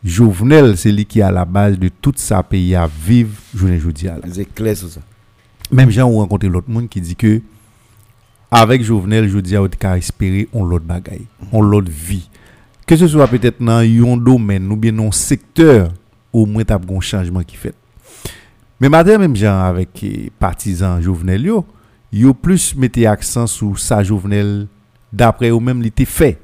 [0.05, 3.33] Jovenel c'est lui qui est à la base de tout ça pays à vivre
[3.63, 5.01] à là C'est clair sur ça.
[5.71, 7.41] même gens ont rencontré l'autre monde qui dit que
[8.51, 12.29] avec Jovenel, je dis à ka espérer on l'autre bagaille, on l'autre vie.
[12.87, 15.93] Que ce soit peut-être dans un domaine ou bien dans un secteur,
[16.33, 17.75] au moins t'as un changement qui fait.
[18.79, 21.65] Mais madame même gens avec eh, partisans Jovenel yo,
[22.21, 24.67] yo plus mettez accent sur ça Jovenel
[25.13, 26.39] d'après ou même l'été fait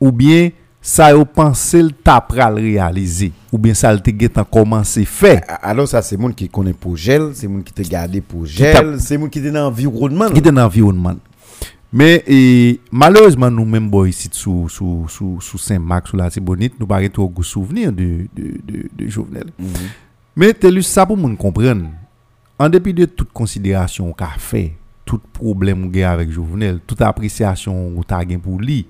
[0.00, 4.30] ou bien ça yo pensé le tapra le réaliser ou bien ça le te get
[4.50, 5.42] commencé fait.
[5.62, 8.48] Alors ça c'est monde qui connaît pour gel, c'est monde qui te gardé pour t'a-
[8.48, 10.28] gel, c'est monde qui est dans l'environnement.
[10.30, 11.16] qui était dans l'environnement.
[11.92, 16.86] Mais et, malheureusement, nous-mêmes, boy, ici, sous, sous, sous, sous Saint-Marc, sous la Tibonite, nous
[16.86, 19.46] pas trop de souvenirs de, de, de, de Jovenel.
[20.36, 21.86] Mais c'est ça pour nous comprendre.
[22.58, 24.74] En dépit de toute considération qu'a fait,
[25.10, 28.86] tout problème qu'il avec Jovenel, toute appréciation que tu as pour lui,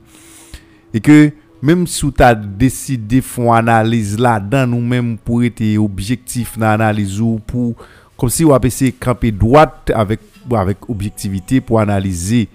[0.93, 5.79] et que même si tu as décidé de faire une analyse là-dedans, nous-mêmes, pour être
[5.79, 7.75] objectif dans l'analyse ou pour,
[8.19, 10.21] comme si on a essayé camper droite avec,
[10.53, 12.49] avec objectivité pour analyser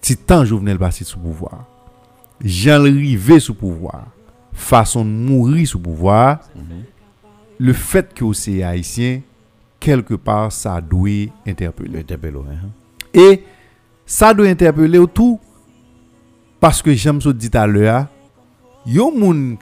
[0.00, 1.64] si tant Jovenel passé sous pouvoir,
[2.44, 4.06] Jean rivé sous pouvoir,
[4.52, 6.40] façon de mourir sous pouvoir,
[7.58, 9.20] le fait que c'est haïtien,
[9.82, 12.04] kelke par sa dwe interpele.
[13.12, 13.26] E
[14.06, 15.38] sa dwe interpele ou tou
[16.62, 18.00] paske jem sou dit alè a,
[18.86, 19.56] yo moun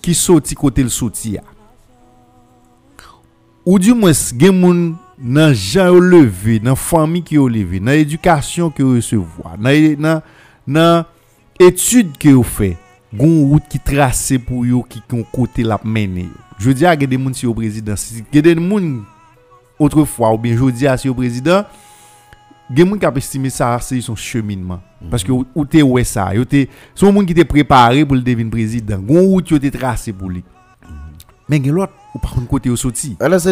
[0.00, 1.44] ki soti kote l soti a.
[3.66, 4.84] Ou di mwes gen moun
[5.20, 9.74] nan jan yo leve, nan fami ki yo leve, nan edukasyon ki yo resevoa, nan,
[9.74, 10.22] e, nan,
[10.64, 11.04] nan
[11.60, 12.72] etude ki yo fe,
[13.12, 16.46] goun wout ki trase pou yo ki kon kote l ap mene yo.
[16.60, 18.90] Je di a gen de moun si yo prezidansi, gen de moun
[19.80, 21.64] autrefois ou bien je dis à au président,
[22.72, 26.32] gen moun qui a estimé ça c'est son cheminement parce que ou te ouais ça
[26.34, 29.66] yo te son moun qui te préparé pour le devenir président gon route yo te
[29.66, 30.44] tracé pour lui
[31.48, 33.50] mais gen l'autre ou par contre côté au sorti Alors, se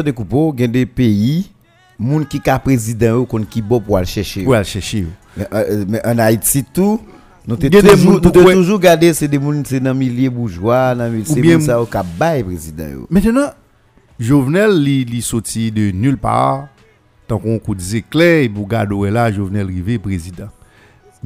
[0.00, 1.50] découpe, il y a des pays,
[1.98, 4.42] moun qui ka président, ou kon qui bon pour aller chercher.
[4.42, 5.06] pour aller chercher.
[5.36, 7.00] Mais, euh, mais en Haïti, tout,
[7.46, 11.22] nous te des toujours, toujours garder, c'est des moun, c'est dans milieu bourgeois, dans le
[11.24, 13.06] c'est ça, au ka bail président.
[13.08, 13.50] Maintenant,
[14.18, 16.66] Jovenel li, li soti de nul par,
[17.28, 20.52] tan kon kou dize kler, e pou gado e la Jovenel rive prezident.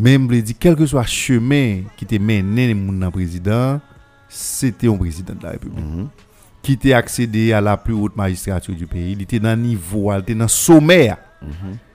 [0.00, 3.84] Men mble di, kelke so a chemen ki te menen e moun nan prezident,
[4.30, 5.84] se te yon prezident la republik.
[5.84, 6.08] Mm -hmm.
[6.62, 10.24] Ki te aksede a la plus haute magistrature du peyi, li te nan nivou, li
[10.24, 11.16] te nan somè.
[11.42, 11.89] Mm -hmm.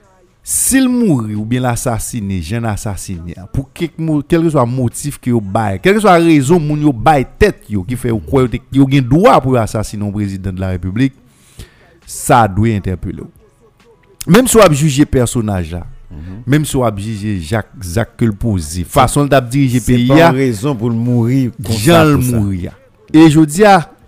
[0.48, 5.40] S'il mourit ou bien l'assassiné, jeune assassiné, pour quel que soit le motif que yo
[5.40, 8.46] bail, quelle que soit la raison moun yo bail tête yo qui fait ou quoi
[8.72, 11.14] yo gen droit pour assassiner un président de la République,
[12.06, 13.24] ça doit interpeller.
[14.24, 15.84] Même si on a jugé personnage là,
[16.46, 20.30] même si on a jugé Jacques Jacques posé, façon de diriger C'est pays pas là,
[20.30, 22.78] une raison pour le mourir Jean le mourir.
[23.12, 23.64] Et je dis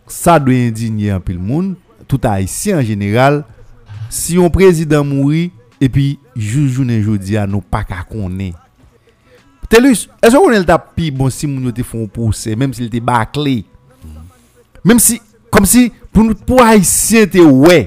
[0.06, 1.74] ça doit indigner un peu le monde,
[2.06, 3.44] tout haïtien en général.
[4.08, 8.54] Si un président mourit E pi, joujounen joudi an nou pa ka konen.
[9.68, 12.86] Telus, eso konen l tap pi bon si moun yo te fon pouse, menm si
[12.86, 13.60] l te bakle.
[14.86, 15.18] Menm si,
[15.54, 17.84] kom si, pou nou pou haisyen te we,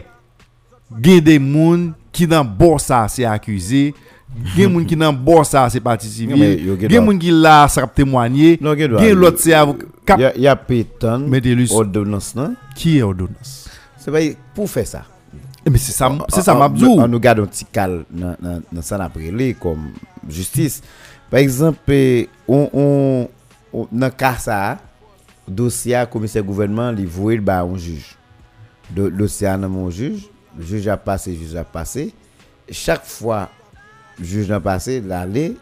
[1.02, 3.90] gen de moun ki nan borsa se akuse,
[4.56, 8.60] Gen moun ki nan bon sa se pati sivye Gen moun ki la sarap temwanyen
[8.78, 9.84] Gen lot se avok
[10.40, 11.28] Ya petan
[11.76, 13.52] Odonans nan Ki e odonans
[14.00, 15.04] Se bay pou fe sa
[15.66, 16.88] Eh, mais c'est ça, ah, c'est ça ah, Mabdou.
[16.98, 19.92] On ah, nous garde un petit cal dans ça après comme
[20.28, 20.82] justice.
[21.30, 21.80] Par exemple,
[22.48, 24.78] on, on, dans le cas ça,
[25.48, 28.16] dossier commissaire gouvernement, il voue le un juge.
[28.96, 32.14] Le dossier dans mon juge, le juge a passé, le juge a passé.
[32.70, 33.50] Chaque fois,
[34.20, 35.56] le juge a passé, l'aller,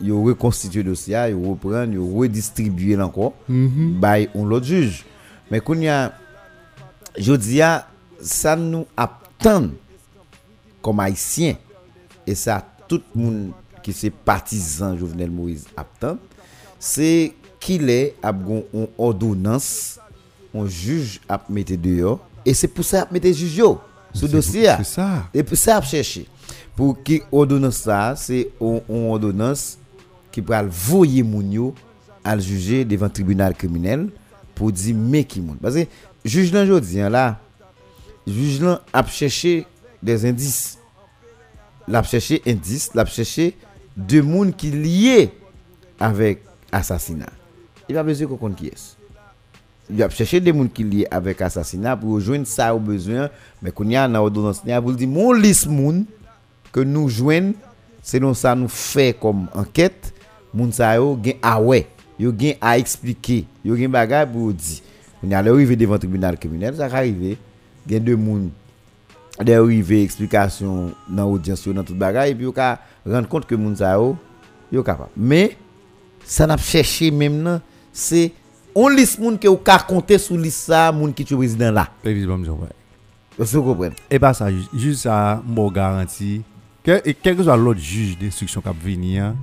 [0.00, 3.66] il reconstitue le dossier, il reprend, il redistribue encore, mm
[4.00, 4.28] -hmm.
[4.34, 5.04] on l'autre juge.
[5.50, 6.12] Mais qu'on y a,
[7.18, 7.60] je dis,
[8.20, 9.70] ça nous a attend
[10.80, 11.54] comme haïtien
[12.26, 13.50] et ça tout le monde
[13.82, 16.16] qui c'est partisan Jovenel Moïse attend
[16.78, 19.98] c'est qu'il est a gon une ordonnance
[20.54, 23.80] un juge a mettre dehors et c'est pour ça a mettre juge yo
[24.14, 24.76] sous dossier a.
[24.78, 25.28] C'est ça.
[25.34, 26.26] et pour ça a chercher
[26.76, 29.76] pour qui ordonnance ça c'est une une ordonnance
[30.30, 31.74] qui pral voyer moun yo
[32.22, 34.08] à le juger devant tribunal criminel
[34.54, 35.86] pour dire mais qui moun parce que
[36.24, 37.40] juge là jodi hein, là
[38.26, 39.66] juge là a cherché
[40.02, 40.78] des indices.
[41.88, 43.56] L'a cherché indices l'a cherché
[43.96, 45.30] deux moun qui liés
[45.98, 47.30] avec assassinat.
[47.88, 48.96] Il va besoin qu'on qui est
[49.90, 53.28] il a cherché des gens qui liés avec assassinat pour rejoindre ça au besoin
[53.60, 56.06] mais qu'on y a dans ordonnance vous dire mon liste moun
[56.70, 57.52] que nous joignent
[58.02, 60.14] selon ça nous fait comme enquête.
[60.52, 61.86] Moun sa yo gen ah ouais
[62.20, 64.52] yo gen à expliquer yo gen bagay pour
[65.24, 67.38] on y a devant tribunal criminel ça arrivé
[67.88, 68.50] gen de moun
[69.42, 72.76] de rive eksplikasyon nan audyans yo nan tout bagay, epi yo ka
[73.08, 74.12] rend kont ke moun sa yo,
[74.72, 75.12] yo kapap.
[75.16, 75.52] Me,
[76.24, 77.62] sa nap chèche mèm nan,
[77.92, 78.28] se,
[78.76, 81.88] on lis moun ke yo ka kontè sou lis sa moun ki tchou prezident la.
[82.04, 82.72] Previsibam jom wè.
[83.38, 83.96] Yo se kompren.
[84.12, 86.40] E ba sa, juj sa mbo garanti,
[86.84, 89.38] ke, e kelke zwa lot juj de instruksyon kap vini an,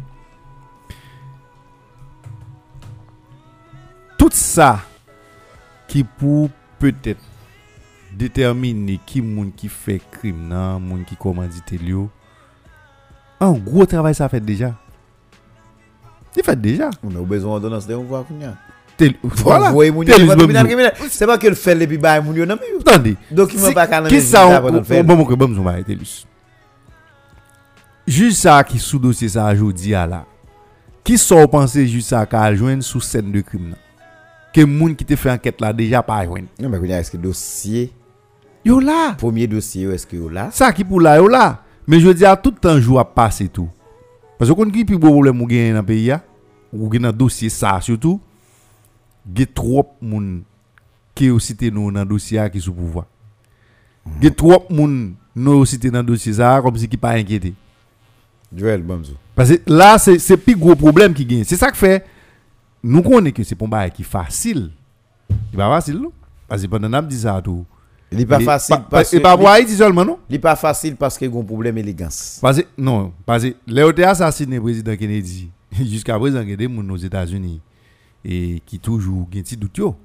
[4.19, 4.77] tout sa,
[5.89, 7.28] ki pou peut-être
[8.19, 12.09] determine ki moun ki fe krim nan, moun ki komandite li yo.
[13.39, 14.73] An, gwo travay sa fet deja.
[16.35, 16.89] Di fet deja.
[17.01, 18.57] Ou nou bezon andonan se de yon vwa koun ya.
[18.99, 19.71] Tel, voilà.
[21.07, 22.81] Se pa ke l fel epi bay moun yo nan mi yo.
[22.83, 23.15] Tande.
[23.31, 25.05] Dokumen pa kanan mi zita pa nan fel.
[25.05, 26.25] Bon, bon, bon, bon moun ke bom zon bay telus.
[28.09, 30.25] Jus sa ki sou dosye sa anjou diya la.
[31.07, 33.79] Ki sou panse jus sa ka aljwen sou sen de krim nan.
[34.51, 36.49] Ke moun ki te fe anket la deja pa aljwen.
[36.59, 37.87] Nan men koun ya eske dosye.
[38.65, 39.13] Yo là.
[39.17, 41.63] premier dossier est-ce que yo là Ça qui pour là yo là.
[41.87, 43.69] Mais je dis à tout temps jour à passer tout.
[44.37, 46.13] Parce que quand qui plus gros problème ou gagne dans le pays
[46.71, 48.21] ou gagne dans dossier ça surtout,
[49.33, 50.43] il y a trop moun
[51.15, 53.05] qui ont cité nous dans dossier qui sous pouvoir.
[54.17, 57.53] Il y a trop moun nous cité dans dossier ça comme si qui pas inquiété.
[58.55, 59.13] Joël Bamzo.
[59.35, 61.43] Parce que là, c'est c'est plus gros problème qui gagne.
[61.43, 62.05] C'est ça que fait.
[62.83, 64.71] Nous connaissons que c'est un qui facile.
[65.51, 66.11] C'est pas facile, non?
[66.47, 67.65] Parce que pendant que dit ça tout.
[68.11, 70.17] Il est pas facile parce Et pas pour Haïti seulement, non?
[70.29, 72.39] il pas facile parce qu'il y a un problème élégance.
[72.41, 75.49] Parce que, non, parce que Léo a assassiné le président Kennedy.
[75.71, 77.61] Jusqu'à présent, il y a des gens aux États-Unis
[78.25, 79.77] et qui toujours ont un petit doute.
[79.77, 79.95] yo.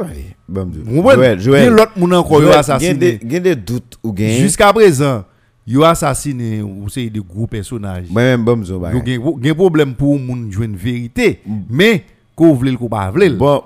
[0.00, 0.06] Oui.
[0.48, 1.02] Vous?
[1.10, 3.18] Joël, Il y a l'autre monde encore qui Il y a des- assassiné.
[3.22, 3.98] il y a des doutes.
[4.16, 5.24] Jusqu'à présent,
[5.66, 8.06] il a assassiné ou c'est des gros personnages.
[8.10, 11.40] Il y a un problème pour moun jouer une vérité.
[11.68, 12.04] Mais,
[12.34, 13.30] qu'on veut le qu'on pas veut.
[13.30, 13.62] Bon,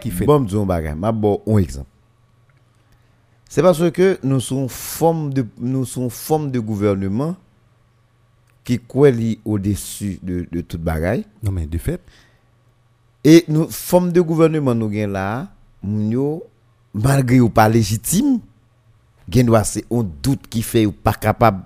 [0.00, 0.24] qui fait.
[0.24, 0.46] Bon.
[0.96, 1.86] Ma bon, un exemple.
[3.52, 7.36] C'est parce que nous sommes forme de, nous sommes forme de gouvernement
[8.64, 9.10] qui croit
[9.44, 11.26] au-dessus de, de toute bagaille.
[11.42, 12.00] Non, mais de fait,
[13.22, 15.48] Et nous, forme de gouvernement nous gen là,
[16.94, 18.40] malgré ou pas légitime,
[19.28, 21.62] doit c'est un doute qui fait ou pas capable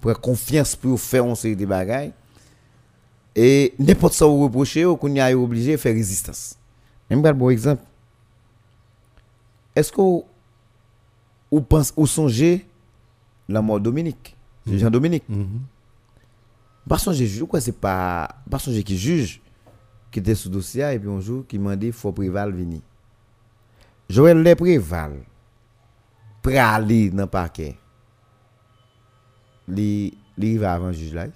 [0.00, 2.12] pour confiance pour faire une série de bagailles.
[3.34, 6.54] Et n'importe ça ou reprocher ou qu'on y a obligé de faire résistance.
[7.10, 7.82] Même un bon exemple.
[9.74, 10.22] Est-ce que
[11.50, 12.66] ou, pense ou songez
[13.48, 14.36] la mort de Dominique,
[14.66, 15.24] Jean Dominique
[16.88, 19.40] Pas songer juge, quoi c'est pas pas songer qui juge
[20.10, 22.80] qui était sous dossier et puis un jour qui m'a dit faut préval venir.
[24.08, 25.12] Joël le préval
[26.42, 27.76] prêt à aller dans le parquet.
[29.68, 30.12] Li
[30.58, 31.26] va avant juge là.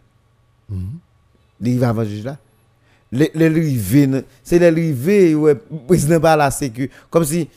[1.60, 2.38] Li va avant juge là.
[3.12, 5.56] Le le rivé nan- c'est le rivé ouais
[5.88, 7.48] président pas la sécu comme si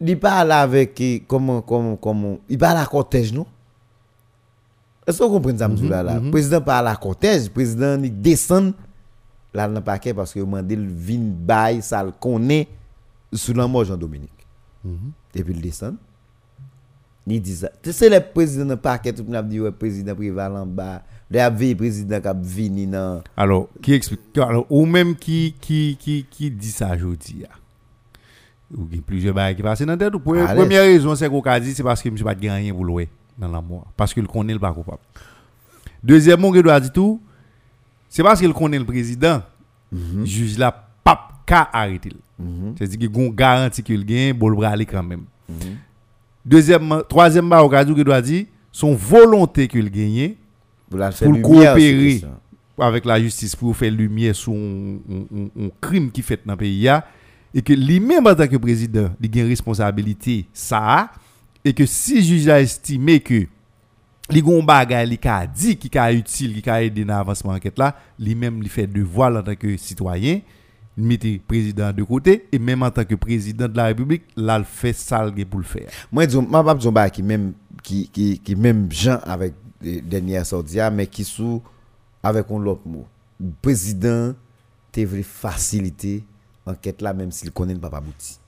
[0.00, 3.46] il parle avec eh, comment comment comment il parle à cortège non?
[5.06, 8.72] Est-ce que vous comprenez ça monsieur là là président parle à cortège président il descend
[9.52, 12.68] là dans le paquet parce que mandé le vin bail ça le connaît
[13.32, 14.46] sous la mort Jean Dominique
[15.34, 15.96] et puis il descend.
[17.26, 17.70] Il dit ça.
[17.82, 20.66] C'est le président dans le paquet tout le monde a dit ouais président préval en
[20.66, 21.02] bas.
[21.30, 26.50] Le président qui vini dans Alors, qui explique alors, Ou même qui, qui, qui, qui
[26.50, 27.54] dit ça aujourd'hui ah?
[28.76, 30.12] Ou il y a plusieurs bails qui passent dans la tête.
[30.14, 30.60] Allez.
[30.60, 33.48] Première raison, c'est qu'on a dit, c'est parce que ne pas gagné pour louer dans
[33.48, 33.86] la mort.
[33.96, 35.00] Parce qu'il connaît le pas coupable.
[36.02, 37.20] Deuxièmement, il doit dire tout,
[38.08, 39.42] c'est parce qu'il connaît le président.
[40.24, 42.12] Juge là, pas qu'à arrêter.
[42.76, 45.24] C'est-à-dire qu'il y a une garantie qu'il gagne, bon, bras aller quand même.
[46.44, 50.34] Deuxièmement, troisièmement, on a dit qu'il doit dire, son volonté qu'il gagne,
[50.88, 52.22] pour la coopérer
[52.78, 54.98] avec la justice pour faire lumière sur un,
[55.80, 56.88] crime qui fait dans le pays
[57.54, 61.10] et que lui-même en tant que président il a une responsabilité ça
[61.64, 63.46] et que si le juge a estimé que
[64.30, 67.78] li gon bagay li ka dit qui ka utile qui ka aider dans l'avancement enquête
[67.78, 70.40] là lui-même il fait devoir en tant que citoyen
[70.96, 74.58] il mettait président de côté et même en tant que président de la République là
[74.58, 77.54] il fait ça le pour le faire Moi, disons, ma pas disons bah, qui même
[77.82, 81.62] qui qui même gens avec les dernières sorties mais qui sous
[82.22, 83.06] avec un autre mot.
[83.62, 84.34] Président
[84.92, 86.24] t'es vrai faciliter
[86.70, 88.38] enquête là même s'il connaît le papa abouti.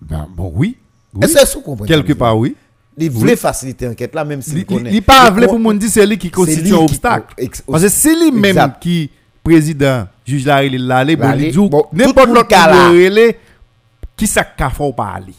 [0.00, 0.76] Ben, bon oui,
[1.14, 1.24] oui.
[1.24, 2.54] Est-ce que vous comprenez quelque part oui
[2.96, 4.92] Il voulait faciliter enquête là même s'il Il connaît.
[4.92, 7.34] il pas Il voulu pour moun dire c'est lui qui constitue un qui- obstacle.
[7.66, 8.80] Parce que c'est lui même Exact.
[8.80, 9.10] qui
[9.42, 13.38] président juge là il est là il n'importe l'autre monde relé
[14.16, 15.34] qui ça qu'a faut pas aller.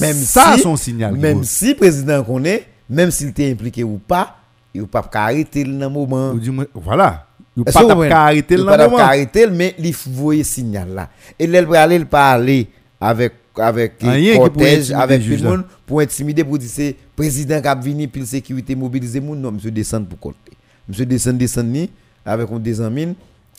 [0.00, 1.14] même ça si, son signal.
[1.14, 4.36] Même si président connaît, même s'il était impliqué ou pas,
[4.74, 6.34] il ne peut pas arrêter le moment.
[6.74, 7.25] Voilà.
[7.64, 8.96] Pas arrêter le pas moment.
[8.98, 11.08] qu'à arrêter, mais il voir signal là.
[11.38, 12.68] Et là, il va aller parler
[13.00, 13.98] avec avec
[14.36, 18.20] cortège, avec tout le monde pour intimider pour dire c'est président qui a venu puis
[18.20, 20.52] la sécurité mobiliser moun non monsieur descend pour côté.
[20.86, 21.90] Monsieur descend descend ni
[22.24, 23.14] avec un des amis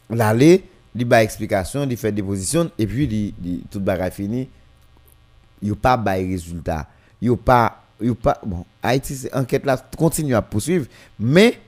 [0.09, 0.63] l'aller,
[0.95, 4.47] il ba explication, il fait déposition et puis il, tout bagage fini.
[5.61, 6.87] Il pas bail résultat.
[7.19, 10.85] Il pas il pas bon Haïti enquête là continue à poursuivre
[11.19, 11.59] mais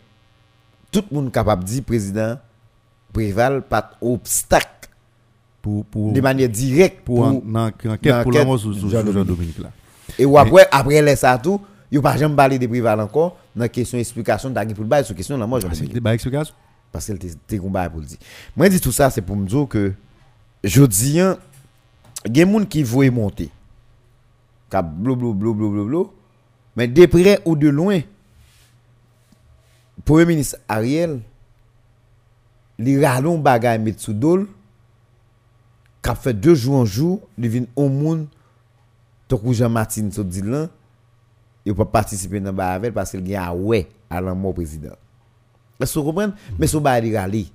[0.92, 2.38] tout le monde capable de dire président
[3.14, 4.90] préval pas obstacle
[5.62, 9.14] Pour, pour, de manière directe pour, pour, dans enquête pour la mort sur Jean-Dominique.
[9.14, 9.72] Jean-Dominique là.
[10.18, 11.60] et ou après après laisse ça tout
[11.92, 15.04] il pas jamais parler de préval encore dans la question explication, t'as pour le bail
[15.04, 16.54] sur question moi, j'en Ah, C'est ai des explication.
[16.92, 18.18] parce qu'elle était combat pour le dire.
[18.56, 19.94] Moi, je dis tout ça, c'est pour me dire que
[20.64, 21.38] je dis, hein,
[22.26, 23.50] il y a des gens qui veulent monter.
[24.70, 26.12] Cap blou blou blou blou blou blou.
[26.76, 28.00] Mais de près ou de loin,
[30.06, 31.20] Premier ministre Ariel,
[32.78, 34.48] il ralon bagay mettre sous dol,
[36.16, 38.28] fait deux jours en jour, il vient au monde,
[39.28, 40.70] tant Jean-Martin so dit là,
[41.66, 44.96] il pas participer dans ba avec parce qu'il a ouais à la président.
[45.80, 46.34] Est-ce que vous comprenez?
[46.58, 47.48] Mais ce ba il râler.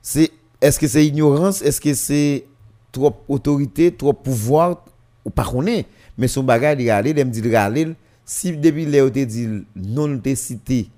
[0.00, 2.46] C'est est-ce que c'est ignorance, est-ce que c'est
[2.90, 4.84] trop autorité, trop pouvoir?
[5.24, 5.84] Ou pas connaît
[6.18, 7.94] mais son il râler, il me dit râler
[8.24, 10.90] si depuis Léo te dit non te cité,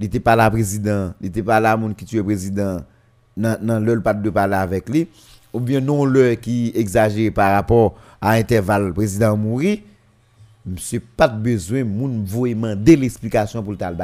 [0.00, 2.80] il était pas là président, il était pas là monde qui tue président
[3.36, 5.06] dans dans le pas de parler avec lui
[5.52, 9.78] ou bien non le qui exagère par rapport à intervalle président mourir
[10.64, 13.96] monsieur pas de besoin moun voye demander l'explication pour le tal.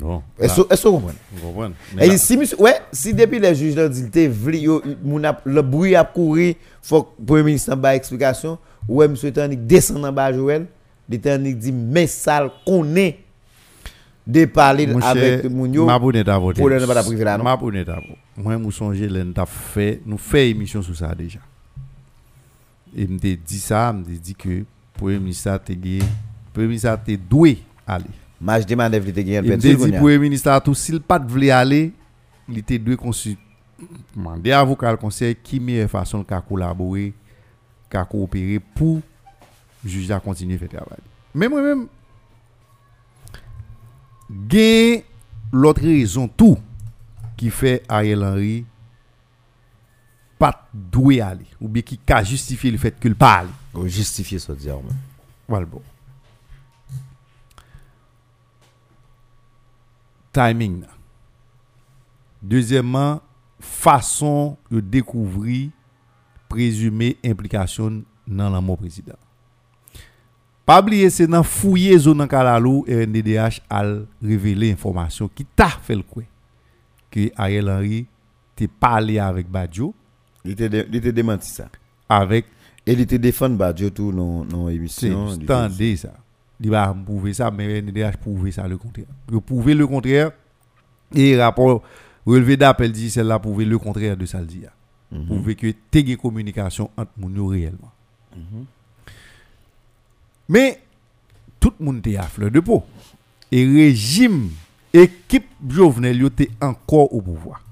[0.00, 0.22] Non.
[0.38, 1.74] Est-ce que- vous comprenez?
[2.00, 7.22] Et si monsieur, ouais, si depuis les juges dit le bruit a couru, faut que
[7.26, 8.58] premier ministre ba explication,
[8.88, 10.66] ouais monsieur Tanik descend en bas Joël,
[11.08, 13.18] de Tanik dit mais ça connaît
[14.26, 15.84] de parler avec cher, moun yo.
[15.84, 16.60] ma bonne à voter.
[16.60, 17.44] pour ne pas la priver là non?
[17.44, 21.40] Moi, nous avons fait, nous fait émission sur ça déjà.
[22.96, 26.04] Et me dit ça, me dit que le Premier ministre a été le
[26.52, 28.04] Premier ministre a été doué aller.
[28.40, 29.92] Match de manœuvre te gagne Il me dit.
[29.92, 31.92] Premier ministre a tout, s'il pas voulu aller,
[32.48, 32.96] il était doué.
[34.14, 37.12] Demander à avocat le conseil qui meilleure façon de collaborer,
[37.92, 39.00] de coopérer pour
[39.82, 40.98] le juge à continuer à faire travail.
[41.34, 41.86] Mais moi-même,
[44.32, 45.00] gain
[45.52, 46.58] l'autre raison tout
[47.36, 48.64] qui fait Ariel Henry
[50.38, 53.14] pas doué aller ou bien qui a justifié le fait qu'il.
[53.72, 54.78] Faut justifier ça dire.
[55.46, 55.82] Voilà bon.
[60.32, 60.84] Timing.
[62.42, 63.20] Deuxièmement,
[63.60, 65.70] façon de découvrir
[66.48, 69.14] présumée implication dans la mort président.
[70.64, 73.84] Pas oublier, c'est dans fouiller zone Kalalou et NDDH a
[74.22, 76.22] révélé information qui t'a fait le quoi
[77.10, 78.06] que Ariel Henry
[78.56, 79.94] t'est parlé avec Badjo,
[80.44, 81.68] Il était démenti ça.
[82.08, 82.46] avec
[82.86, 85.30] Et il était défendre Badjo tout non non émission.
[85.30, 86.14] standé ça.
[86.60, 89.06] Il va prouver ça, mais NDH prouver ça le contraire.
[89.30, 90.30] Il prouver le contraire.
[91.14, 91.82] Et rapport
[92.24, 94.62] relevé d'appel dit celle-là prouver le contraire de ça le dit.
[95.10, 95.26] Mhm.
[95.26, 95.66] Prouver que
[95.98, 97.92] une communication entre yo réellement.
[100.48, 100.80] Mais
[101.60, 102.84] tout le monde était à fleur de peau.
[103.50, 104.50] Et régime,
[104.92, 107.62] équipe Jovenel était encore au pouvoir.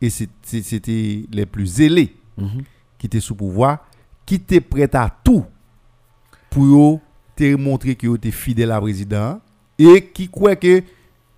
[0.00, 2.62] Et c'était les plus zélés Mhm.
[2.98, 3.86] qui étaient sous pouvoir,
[4.26, 5.44] qui étaient prêts à tout
[6.50, 7.00] pour
[7.34, 9.40] te montrer que yo étaient fidèles à président
[9.78, 10.82] et qui croient que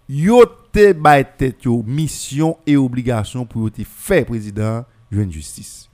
[0.09, 0.93] yo te
[1.37, 5.89] tête mission et obligation pour te faire président une justice.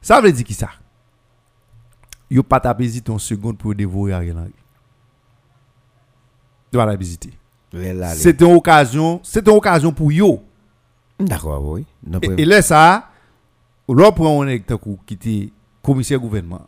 [0.00, 0.70] Ça veut dire qui ça?
[2.30, 4.52] Yo pas tapé hésiter une seconde pour dévorer Ariel Henry.
[6.72, 8.18] De pas allez.
[8.18, 10.42] C'était une occasion, c'était une occasion pour yo.
[11.18, 11.84] D'accord, oui.
[12.22, 13.10] Et, et là, ça,
[13.88, 14.64] là, pour on est
[15.06, 15.52] qui était
[15.82, 16.62] commissaire gouvernement,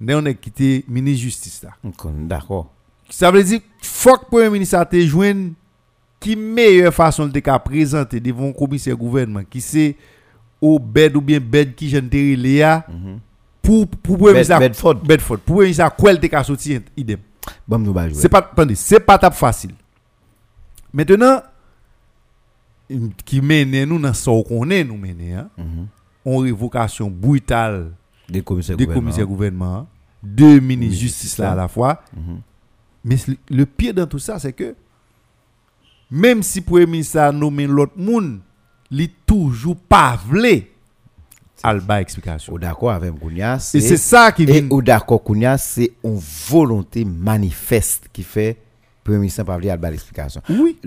[0.00, 1.70] là, on est qui était ministre justice là.
[2.04, 2.70] D'accord.
[3.08, 5.52] Ça veut dire, faut que le premier ministre a joindre
[6.20, 9.96] qui meilleure façon de te présenter devant commissaire gouvernement qui c'est
[10.60, 12.86] au bed ou bien bed qui j'en te Léa?
[13.62, 14.94] Pour pour premier Bed- ministre Bedford.
[14.96, 17.18] Bedford pour ministre quoi te ka sorti idem.
[17.66, 18.18] Bon, nous va jouer.
[18.20, 19.74] C'est pas attendez, c'est pas tap facile.
[20.92, 21.42] Maintenant
[23.24, 25.48] qui mène nous dans ce qu'on est nous mener hein.
[25.56, 25.86] Mhm.
[26.24, 27.92] On révocation brutale
[28.28, 29.04] Des commissaires des gouvernement.
[29.10, 29.86] commissaires gouvernement,
[30.22, 32.02] deux ministres Ministre justice là à la fois.
[32.16, 32.40] Mhm.
[33.04, 33.16] Mais
[33.50, 34.76] le- pire dans tout ça, c'est que
[36.10, 38.40] même si le premier ministre a nommé l'autre monde,
[38.90, 40.62] il toujours pas vle
[41.62, 42.52] alba explication.
[42.52, 44.66] Ou d'accord avec Kounia, Et c'est ça qui Et vient.
[44.70, 48.56] ou d'accord Kounia, c'est une volonté manifeste qui fait
[49.04, 50.40] Premier ministre pas à l'explication.
[50.48, 50.78] Oui.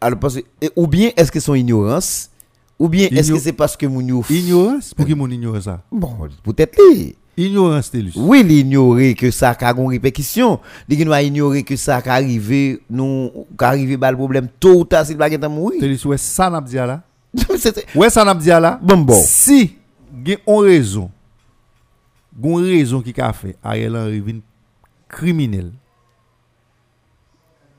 [0.00, 0.38] Alors, parce
[0.76, 2.30] ou bien est-ce que son ignorance,
[2.78, 5.82] ou bien est-ce que c'est parce que mon Ignorance, pour qui mon ignore ça?
[5.90, 6.10] Bon,
[6.44, 7.16] peut-être lui.
[7.38, 8.12] Ignorance, Télus.
[8.16, 10.58] Oui, il ignorer que ça a une répercussion.
[10.88, 15.18] Il ignorer que ça a arrivé, nous, qu'arriver bas le problème tôt ou tard s'il
[15.18, 15.82] va mourir.
[16.06, 17.02] Ouais, ça n'a pas dit là.
[17.58, 18.78] C'est- Ouais, ça n'a pas dit là.
[18.82, 19.20] Bon, bon.
[19.24, 19.76] Si,
[20.24, 21.10] il y a une raison,
[22.42, 24.38] une raison qui a fait Ariel Henry vin
[25.08, 25.72] criminel.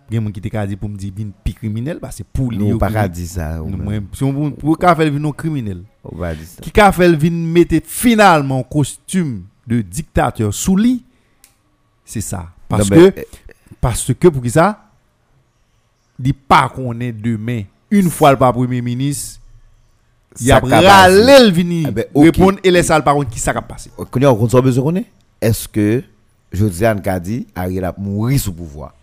[0.09, 2.17] Il y a des gens qui te dit pour me dire vin pi criminel, parce
[2.17, 3.09] que pour lui, Nous, yo pas criminel.
[3.09, 3.61] qu'à dire ça.
[3.61, 3.99] ou Non, bien.
[3.99, 5.83] moi, Si on pour qu'a fait vin criminel.
[6.03, 6.61] On va dire ça.
[6.61, 11.03] Qui qu'a fait vin mettre finalement costume de dictateur sous lui,
[12.05, 12.47] c'est ça.
[12.69, 13.25] Parce Non, que
[13.81, 14.83] Parce que pour qui ça?
[16.23, 17.63] Il pas qu'on est demain.
[17.91, 19.36] Une fois le pas premier ministre,
[20.39, 21.85] il a Ça ka râlé le vini
[22.15, 23.89] répondre et laisser le par contre qui ça a passé.
[23.95, 25.05] Qu'on a on besoin qu'on est
[25.41, 26.03] Est-ce que
[26.51, 28.93] Josiane Kadi Ariel a mouru sous pouvoir?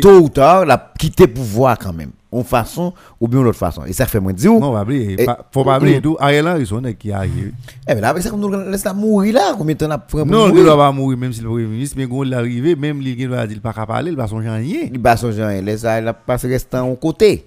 [0.00, 2.10] Tôt ou tard, il a quitté pouvoir quand même.
[2.30, 3.84] En façon ou bien l'autre façon.
[3.86, 4.52] Et ça fait moins dire.
[4.52, 5.22] Non, on va oublier.
[5.22, 6.14] Et- Pas- Faut pas oublier tout.
[6.20, 7.52] Ariel Henry, son nèg qui arrive.
[7.88, 9.54] Eh ben là, ça, on nous laisse la mourir là.
[9.56, 11.48] Combien de temps on a pris pour Non, il doit pas mourir même si le
[11.48, 14.26] premier ministre, mais quand il est arrivé, même il doit dire pas parler, il va
[14.26, 14.90] songer à rien.
[14.92, 17.46] Il va songer, il laisse ça, il a passé restant en côté.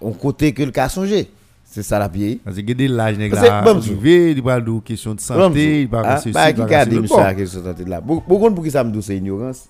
[0.00, 1.28] En côté que le cas songer.
[1.74, 2.40] C'est ça la pied.
[2.44, 6.18] Parce que gade l'âge nèg là il parle de question de santé, il parle de
[6.18, 7.14] ceci, il parle de une ceci.
[7.14, 8.00] ça, que ce santé là?
[8.00, 9.64] Beaucoup pour qui ça me c'est ignorance.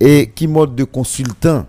[0.00, 1.66] Et qui mode de consultant.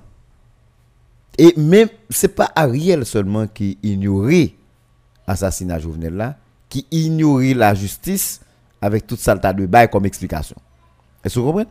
[1.37, 4.53] Et même, c'est pas Ariel seulement qui ignorait
[5.27, 6.37] l'assassinat Jovenel là,
[6.69, 8.39] qui ignorait la justice
[8.81, 10.55] avec toute ça de bail comme explication.
[11.21, 11.69] Est-ce que vous comprenez?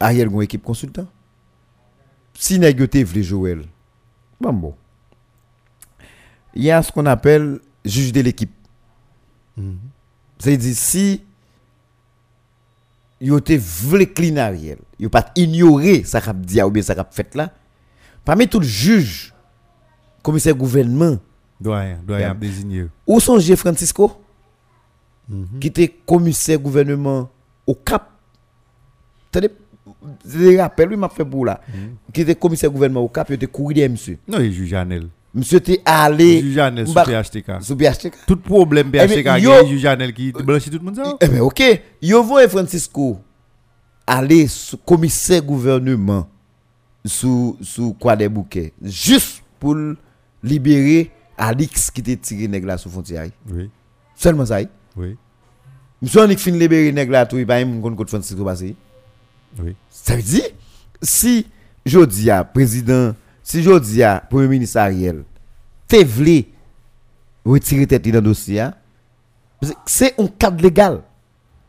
[0.00, 1.06] Ariel une équipe consultant.
[2.32, 3.64] Si négatif vle Joël,
[4.40, 4.74] bon bon.
[6.58, 8.50] Il y a ce qu'on appelle juge de l'équipe.
[10.38, 11.22] C'est-à-dire, si
[13.20, 17.06] yo te vle clean Ariel, yo pas ignorer ça qu'a dit ou bien ça qu'a
[17.10, 17.52] fait là,
[18.24, 19.32] parmi tout le juge,
[20.22, 21.18] commissaire gouvernement,
[21.60, 22.86] Doyen, doyen désigné.
[23.06, 23.38] où sont.
[23.56, 24.20] Francisco,
[25.60, 27.28] qui était commissaire gouvernement
[27.66, 28.10] au Cap.
[29.32, 31.60] Je rappelle, lui m'a fait pour là,
[32.12, 34.18] qui était commissaire gouvernement au Cap, il était courrier monsieur.
[34.26, 35.08] Non, il juge Janel.
[35.38, 37.62] Monsieur était allé Juge Janel sous Mba- PHTK.
[37.62, 38.14] sous PHTK.
[38.26, 41.00] Tout problème Eh, PHTK, il y a juge Janel qui blanchit tout le monde.
[41.20, 41.62] Eh bien, ok.
[42.02, 43.18] Yo voye Francisco
[44.06, 46.28] aller sous commissaire gouvernement
[47.04, 49.76] sous, sous quoi des bouquets, juste pour
[50.42, 53.28] libérer Alix qui était tiré nèg là sous frontière.
[53.50, 53.70] Oui,
[54.16, 54.58] Seulement ça.
[54.96, 55.16] oui,
[56.02, 58.74] Monsieur on fin libérer nèg là tout, il pas même contre Francisco passé.
[59.62, 59.74] oui.
[59.90, 60.44] Ça veut dire,
[61.02, 61.46] si
[61.86, 63.14] Jodia, président,
[63.48, 65.24] si Jodia, premier ministre Ariel,
[65.88, 66.44] te vle
[67.46, 68.74] retirer tête dans le dossier, hein,
[69.86, 71.00] c'est un cadre légal.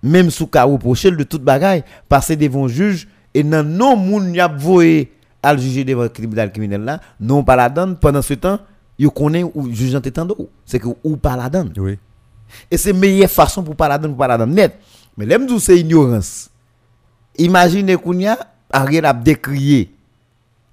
[0.03, 4.41] Même sous cas reproché de toute bagaille, passer devant juge et non non moun y
[4.41, 8.21] a voyé à le juger devant le tribunal criminel là, non pas la donne pendant
[8.21, 8.59] ce temps,
[8.97, 10.49] yo connaît ou juge en tétando.
[10.65, 11.71] C'est que ou pas la donne.
[11.77, 11.97] Oui.
[12.69, 14.79] Et c'est meilleure façon pour pas la donner, pour pas la donner net.
[15.17, 16.49] Mais l'aime c'est ignorance.
[17.37, 18.37] Imaginez qu'on y a,
[18.69, 19.93] Ariel a décrié.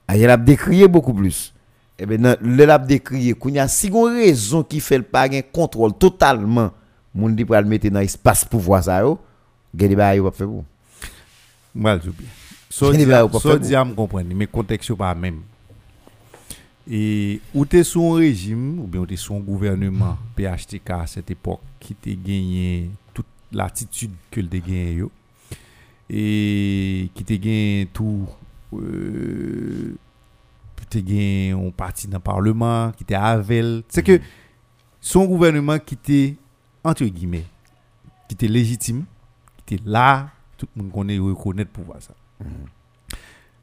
[0.09, 1.53] Ariel a décrié beaucoup plus.
[1.99, 5.29] Et bien, le lab décrié, qu'on y a si une raison qui fait le pas
[5.31, 6.71] un contrôle totalement,
[7.15, 9.19] moun dit pour le mettre dans l'espace pouvoir ça yo,
[9.75, 10.65] gade ba yo pas faire pour.
[11.75, 12.29] Moi, je bien.
[12.69, 13.29] So a
[13.95, 15.41] comprendre, mais contexte pas même.
[16.91, 21.07] Et ou t'es sous un régime ou bien ou t'es sous un gouvernement PHTK à
[21.07, 25.11] cette époque qui t'a gagné toute l'attitude que le gagné yo
[26.09, 28.29] et qui t'a gagné tout
[28.75, 29.97] euh,
[31.03, 33.83] gagné un parti dans le parlement qui était Avel.
[33.89, 34.21] C'est que
[35.01, 36.37] son gouvernement qui était
[36.85, 37.45] entre guillemets
[38.29, 39.05] qui était légitime
[39.65, 42.15] qui était là tout le monde connaît reconnaître pouvoir ça.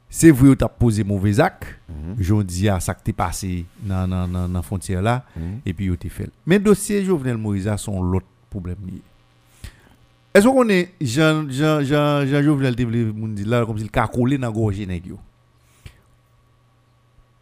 [0.08, 1.66] C'est vrai tu as posé mauvais acte
[2.18, 5.24] je dis à ça que t'es passé dans dans frontière là
[5.66, 6.30] et puis tu fait.
[6.46, 8.76] Mais dossier Jovenel Moïse a son l'autre problème
[10.34, 14.50] est-ce qu'on est Jean Jean Jean Jean Jovenel te là comme s'il ka collé dans
[14.50, 15.18] gorge nèg yo?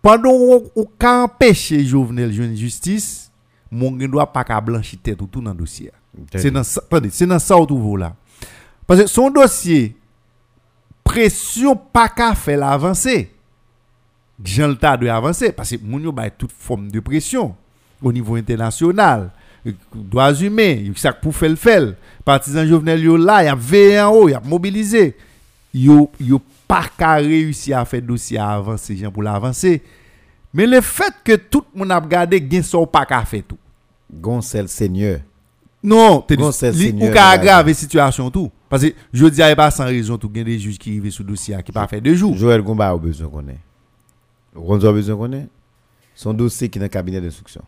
[0.03, 0.33] Pendant
[0.75, 3.31] ou ka empêcher Jovenel joindre justice
[3.71, 5.91] mon gen doit pas ka blanchir tête ou tout dans dossier
[6.37, 8.15] c'est dans attendez, c'est dans ça ou là
[8.87, 9.97] parce que son dossier
[11.03, 13.31] pression pas qu'à faire l'avancer.
[14.45, 17.55] Jean le doit avancer parce que moun yo bay toute forme de pression
[18.03, 19.31] au niveau international.
[19.95, 21.95] Droits humains, ça pour faire le faire.
[22.25, 25.17] Partisans Jovenel yo là, y a veillé en haut, y a mobilisé.
[25.73, 29.83] Yo yo pas qu'à réussir à faire dossier à avancer, pour l'avancer.
[30.53, 33.59] Mais le fait que tout le monde a regardé son pas qu'à faire tout.
[34.13, 35.21] Goncel Seigneur.
[35.83, 38.51] Non, li- Seigneur ou la aggraver situation tout.
[38.69, 41.25] Parce que je dis a pas sans raison tout gen des juges qui arrivent sous
[41.25, 42.37] dossier qui pas fait deux jours.
[42.37, 43.59] Joël Gomba a besoin qu'on ait.
[44.55, 45.49] Ronzo a besoin qu'on ait.
[46.15, 47.63] Son dossier qui est dans le cabinet d'instruction.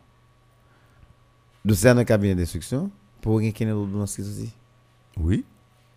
[1.65, 2.91] Dossier dans le cabinet d'instruction,
[3.21, 4.53] pour qu'il y ait une ordonnance sortie.
[5.17, 5.45] Oui.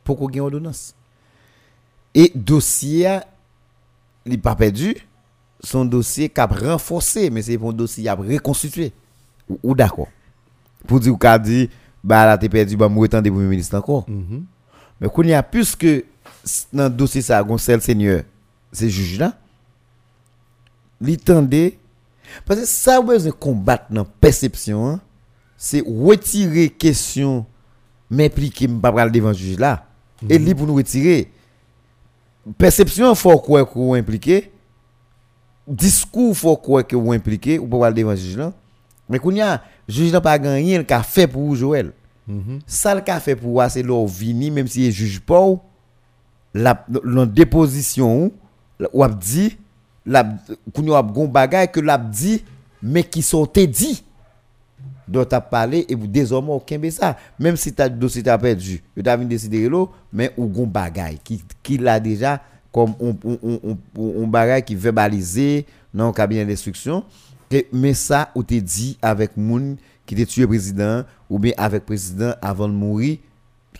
[0.03, 0.95] Pourquoi il y a une ordonnance?
[2.13, 3.20] Et dossier,
[4.26, 4.95] il n'est pas perdu.
[5.59, 8.93] Son dossier qui a renforcé, mais c'est pour un dossier qui a reconstitué.
[9.49, 10.07] Ou, ou d'accord?
[10.86, 11.70] Pour dire qu'il a dit,
[12.03, 14.09] bah là, t'es perdu, bah, moi, des premier ministre encore.
[14.09, 14.45] Mhm.
[15.01, 16.05] Mais qu'on y a plus que
[16.72, 18.24] dans le dossier ça, Gonçal Seigneur,
[18.72, 19.38] c'est juge là,
[21.01, 21.78] l'itendé,
[22.45, 25.01] parce que ça, besoin de combattre dans la perception, hein,
[25.58, 27.45] c'est retirer question,
[28.10, 29.86] m'impliquer, pas pral devant le juge là.
[30.30, 31.32] Et lui pour nous retirer.
[32.58, 34.51] perception faut quoi que vous impliqué
[35.68, 38.53] discours faut quoi que vous impliqué ou pas devant juge là.
[39.10, 41.91] Mais qu'on y a juge n'a pas gagné le qu'a fait pour Joël.
[42.66, 45.45] Ça le qu'a fait pour c'est leur vini même si il juge pas
[46.53, 48.32] la la déposition
[48.93, 49.58] ou a dit
[50.05, 50.26] la
[50.74, 52.43] qu'on a gon bagay que l'a dit
[52.82, 54.03] mais qui sont dit
[55.08, 59.10] dont tu as parlé et désormais aucun ça même si ta dossier t'a perdu tu
[59.10, 62.41] as décider là mais ou gon bagay qui qui l'a déjà
[62.72, 67.03] comme on on on on, bagay qui verbalisé dans le cabinet d'instruction.
[67.72, 72.34] Mais ça ou te dit avec moun qui t'a tué président ou bien avec président
[72.41, 73.18] avant de mourir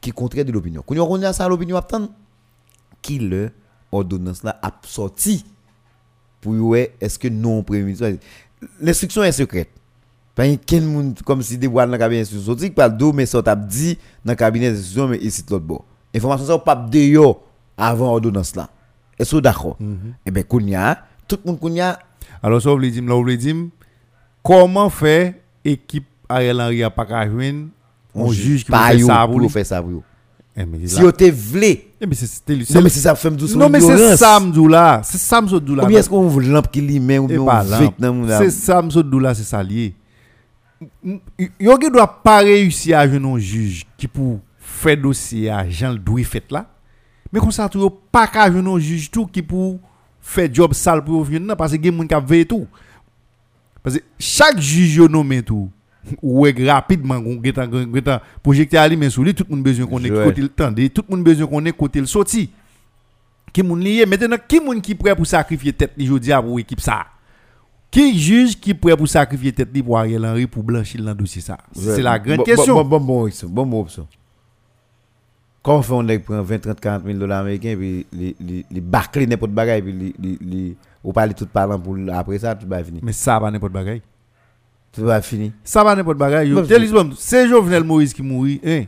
[0.02, 0.82] qui contraire de l'opinion.
[0.82, 2.10] Qu'on on a ça l'opinion attend
[3.02, 3.52] qui le
[3.92, 5.46] ordonnance là a sorti
[6.42, 7.94] pour est-ce que non premier
[8.82, 9.70] l'instruction est secrète
[10.38, 13.42] pas quel monde comme si des boîtes dans cabinet d'instruction sorti pas d'où mais ça
[13.44, 15.84] t'a dit dans cabinet d'instruction mais ici l'autre bord
[16.16, 17.40] information ça pas de yo
[17.76, 18.70] avant ordonnance là
[19.20, 19.78] est-ce que d'accord
[20.26, 21.98] eh ben kounya tout le monde kounya
[22.44, 23.56] Alors, ça, vous voulez dire, vous voulez dire,
[24.44, 25.34] comment faire
[25.66, 27.68] équipe Ariel Henry à pas qu'à joindre
[28.16, 30.04] un juge qui yo ça pour faire ça pour
[30.56, 31.64] Eh, si yo te vle.
[32.02, 35.02] Eh, non mais c'est ça fait doucement Non, mais c'est ça, m'dou là.
[35.04, 35.84] C'est ça, m'dou là.
[35.84, 38.82] ou bien est-ce qu'on veut lampe qui li mais ou Et bien on C'est ça,
[38.82, 39.94] m'dou là, c'est ça lié.
[41.60, 45.96] Yo qui doit pas réussir à joindre un juge qui pour faire dossier à Jean
[46.24, 46.70] fait là.
[47.32, 49.80] Mais comme ça, tout pas qu'à joindre un juge tout qui pour
[50.22, 52.68] faire job sale pour venir parce que gen moun qui veille tout.
[53.82, 55.72] Parce que chaque juge nommé tout
[56.22, 60.24] ou est rapidement getan projecteur ali mais sous lui tout le monde besoin qu'on Ouais.
[60.24, 62.50] côté le tendez tout le monde besoin qu'on le sorti
[63.52, 66.60] qui moun lié maintenant qui moun qui prêt pour sacrifier tête li jodi a pour
[66.60, 67.08] équipe ça
[67.90, 71.42] qui juge qui prêt pour sacrifier tête li pour Ariel Henry pour blanchir dans dossier
[71.42, 71.58] ça?
[71.74, 72.76] C'est la grande question.
[72.76, 74.08] Bon, bon, bon, bon, bon, bon option.
[75.68, 79.82] Comment fait on prend 20, 30, 40 000 dollars américains puis les bâcler n'importe bagaille
[79.82, 83.00] puis les ou parler tout parlant pour après ça tout va fini.
[83.04, 84.02] mais ça va n'importe bagaille.
[84.94, 85.52] Tout va fini.
[85.64, 86.54] ça va n'importe bagaille.
[87.18, 88.84] C'est Jovenel Moïse qui mourit hein.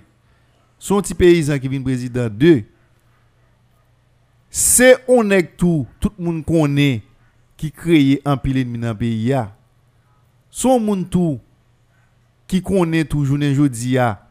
[0.78, 2.64] Son petit paysan qui vient président deux.
[4.50, 7.04] C'est on est tout tout le monde connaît
[7.60, 9.54] qui crée un pile ennemi dans le pays ya.
[10.50, 11.40] Son monde tout
[12.48, 14.26] qui connaît tout journée jodi ya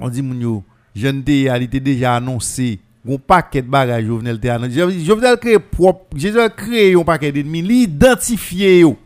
[0.00, 0.64] on dit moun yo
[0.96, 6.16] jeune il était déjà annoncé un paquet de bagages Jovenel te annoncé Jovenel crée propre
[6.16, 8.96] Jovenel crée un paquet d'ennemis li identifié yo.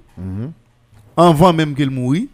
[1.16, 2.28] Avant même qu'elle mourit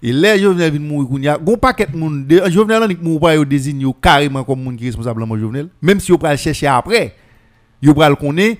[0.00, 3.44] et là Jovenel vient mourir kounya gon paquet moun de Jovenel nan mou pas yo
[3.44, 7.16] désigne yo carrément comme moun qui responsable dans Jovenel même si yo pral chercher après
[7.82, 8.58] yo pral connaît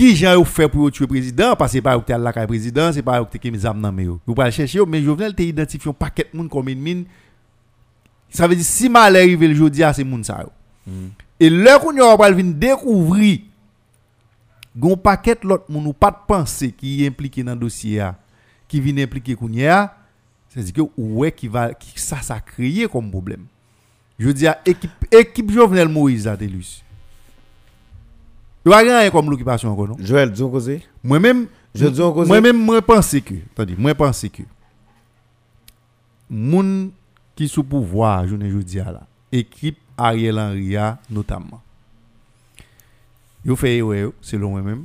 [0.00, 1.54] qui Jean yo fait pour tuer président?
[1.54, 3.82] Parce que c'est pas yo qui la président c'est pas yo qui te mis âme
[3.82, 7.06] nan mais yo yo pral chercher mais Jovenel te identifié un paquet moun comme ennemi
[8.30, 10.92] ça veut dire si mal arrivé le jodi à c'est moun ça yo.
[11.38, 11.92] Et là qu'on
[12.32, 13.40] vinn découvrir
[14.74, 18.16] gon paquet l'autre moun ou pas de penser qui est impliqué dans le dossier a,
[18.68, 19.94] qui vient impliquer kounya
[20.48, 23.44] c'est dire que ouais qui va qui ça ça créé comme problème.
[24.18, 26.38] Je dis à équipe équipe Jovenel Moïse a
[28.64, 29.96] Il va rien comme l'occupation encore non?
[29.98, 30.82] Joël, disons causé.
[31.02, 34.42] moi même Je dis cause- moi penser que attendez moi penser que
[36.28, 36.90] moun
[37.34, 40.76] qui sous pouvoir journée jodi a là équipe Ariel Henry
[41.10, 41.60] notamment.
[43.44, 43.80] Yo fait
[44.20, 44.84] selon moi même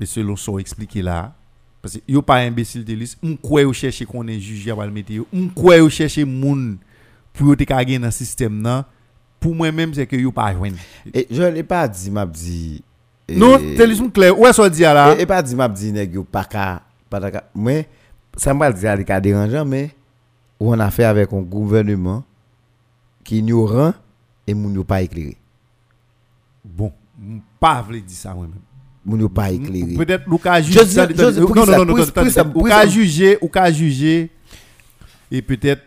[0.00, 1.34] et selon son expliqué là
[1.82, 4.86] parce que yo pas imbécile de liste on croit yo chercher qu'on est juge à
[4.86, 6.78] le mettre on croit yo chercher moun
[7.34, 8.84] pour yo te gagner dans système nan
[9.38, 10.76] pour moi même c'est que yo pas joindre.
[11.12, 12.82] Et Joël n'est pas dit m'a dit
[13.36, 16.44] non télévision clair ouais ça dit là Et, pas dit m'a dit nèg yo pas
[16.44, 17.88] ka pas ka mais
[18.36, 19.90] ça m'a dit ka dérangeant mais
[20.58, 22.22] on a fait avec un gouvernement
[23.24, 23.94] qui ignorant
[24.46, 25.36] et moun yo pas éclairé.
[26.64, 26.92] bon
[27.58, 28.54] pas vle dire ça moi même.
[29.04, 29.94] Moun yo pas éclairé.
[29.94, 31.94] Peut-être ou ka Je juger je non non non
[32.54, 34.30] ou ka juger ou ka juger
[35.30, 35.82] et peut-être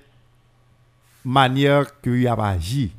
[1.23, 2.91] manière que y a pas agi.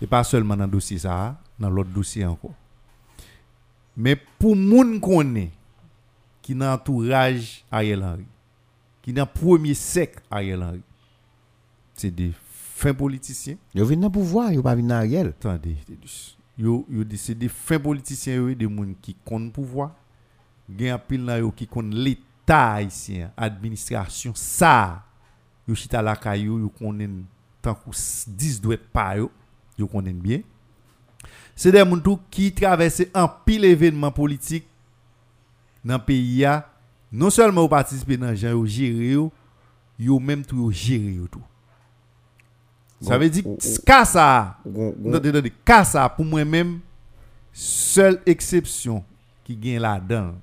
[0.00, 2.54] Et pas seulement dans le dossier ça dans l'autre dossier encore
[3.96, 5.50] mais pour moun connaît
[6.40, 8.26] qui dans entourage Ariel Henry
[9.02, 10.82] qui dans premier sec Ariel Henry
[11.94, 15.28] c'est des fins politiciens Yo vinn dans pouvoir, yo pas dans Ariel.
[15.28, 15.76] Attendez,
[16.58, 19.92] yo yo c'est des fins politiciens yo des moun qui comptent pouvoir.
[20.78, 25.04] Gen pile nan yo qui compte l'état haïtien administration ça
[25.68, 27.24] yo chita la kayo yo konnen
[27.62, 29.30] tant que 10 doit pas yo
[29.78, 30.42] yo konnen bien
[31.54, 34.66] c'est des tout qui traversent un pile événement politique
[35.84, 36.46] dans le pays
[37.10, 39.18] non seulement participer dans gens yo gérer
[39.98, 41.42] yo même tout gérer tout
[43.00, 44.56] ça veut dire ou- ou- que ça
[45.84, 46.78] ça pour moi-même,
[47.52, 49.04] seule exception
[49.44, 50.34] qui gagne là-dedans,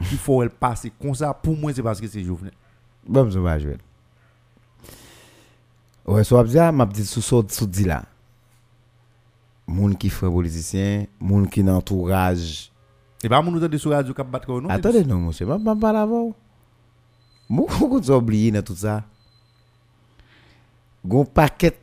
[0.00, 2.52] il faut elle passer comme ça, pour moi, c'est parce que c'est Jovenel.
[3.06, 3.76] Bon, je vais jouer.
[6.06, 8.04] Ouais, so ap diya, map dit sou sou sou di la.
[9.66, 12.70] Moun ki fè politisyen, moun nan entourage.
[13.24, 14.68] Et pas mon de sur radio cap battre non.
[14.68, 16.34] Attendez, non, monsieur, map map pala avou.
[17.48, 19.02] Moun kou oublié dans tout ça.
[21.04, 21.76] Gon paquet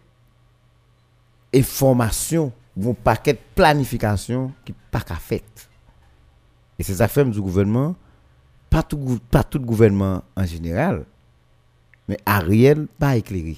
[1.53, 5.43] information, gon paquet planification qui pas ka fait.
[6.79, 7.95] Et c'est ça fait du gouvernement,
[8.69, 11.05] pas tout, pas tout gouvernement en général,
[12.07, 13.57] mais Ariel pas éclairé.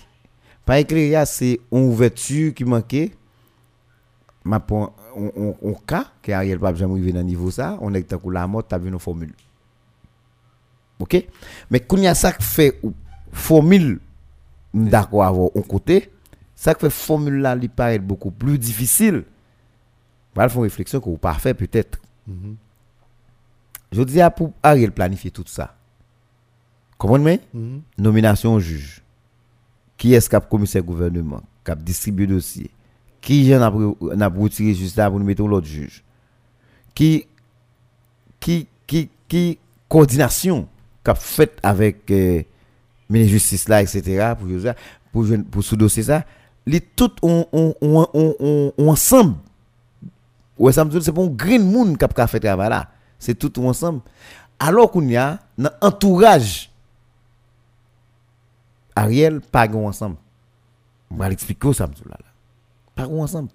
[0.65, 3.11] Pas éclairé, c'est une ouverture qui manquait.
[4.45, 8.03] Ma on, on, on cas que Ariel pas jamais arrivé dans niveau ça, on est
[8.03, 9.33] que la mort t'as vu nos formules.
[10.99, 11.27] OK?
[11.71, 12.93] Mais quand il y a ça qui fait ou-
[13.31, 13.99] formule
[14.73, 16.11] d'accord avoir un côté,
[16.55, 19.23] ça qui fait formule là lui paraît beaucoup plus difficile.
[20.35, 21.99] Voilà font réflexion que vous pas fait peut-être.
[23.91, 25.75] Je dis à pour Ariel planifier tout ça.
[26.97, 27.81] Comprenez Mhm.
[27.97, 29.01] Nomination au juge.
[29.97, 32.69] Qui est-ce qui a commissaire gouvernement, qui a distribué dossier?
[33.25, 33.49] Qui
[34.29, 36.03] pas retiré juste là pour nous mettre l'autre juge?
[36.93, 37.25] Qui
[38.39, 39.57] qui qui qui
[39.89, 40.67] coordination
[41.03, 42.43] qu'a fait avec euh,
[43.09, 44.33] justice là etc.
[44.37, 44.47] pour
[45.11, 46.23] pour pour dossier ça,
[46.67, 49.37] les tout on on on on, ensemble.
[50.59, 52.91] Ouais, ça c'est pas un green moon qui a fait travail là.
[53.17, 54.01] C'est tout ensemble.
[54.59, 56.69] Alors qu'on y a dans entourage
[58.95, 60.17] Ariel pas ensemble.
[61.09, 62.17] On va l'expliquer ça me là.
[63.03, 63.49] Gon ensemble.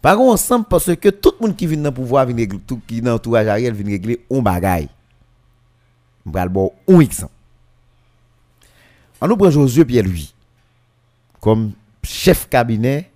[0.00, 2.58] Pas gon ensemble parce que tout le monde qui vient dans le pouvoir vient régler
[2.66, 4.88] tout qui dans entourage Ariel vient régler un bagage.
[6.26, 7.32] On va le bon un exemple.
[9.20, 10.34] On nous prend Josué Pierre lui
[11.40, 11.72] comme
[12.02, 13.10] chef cabinet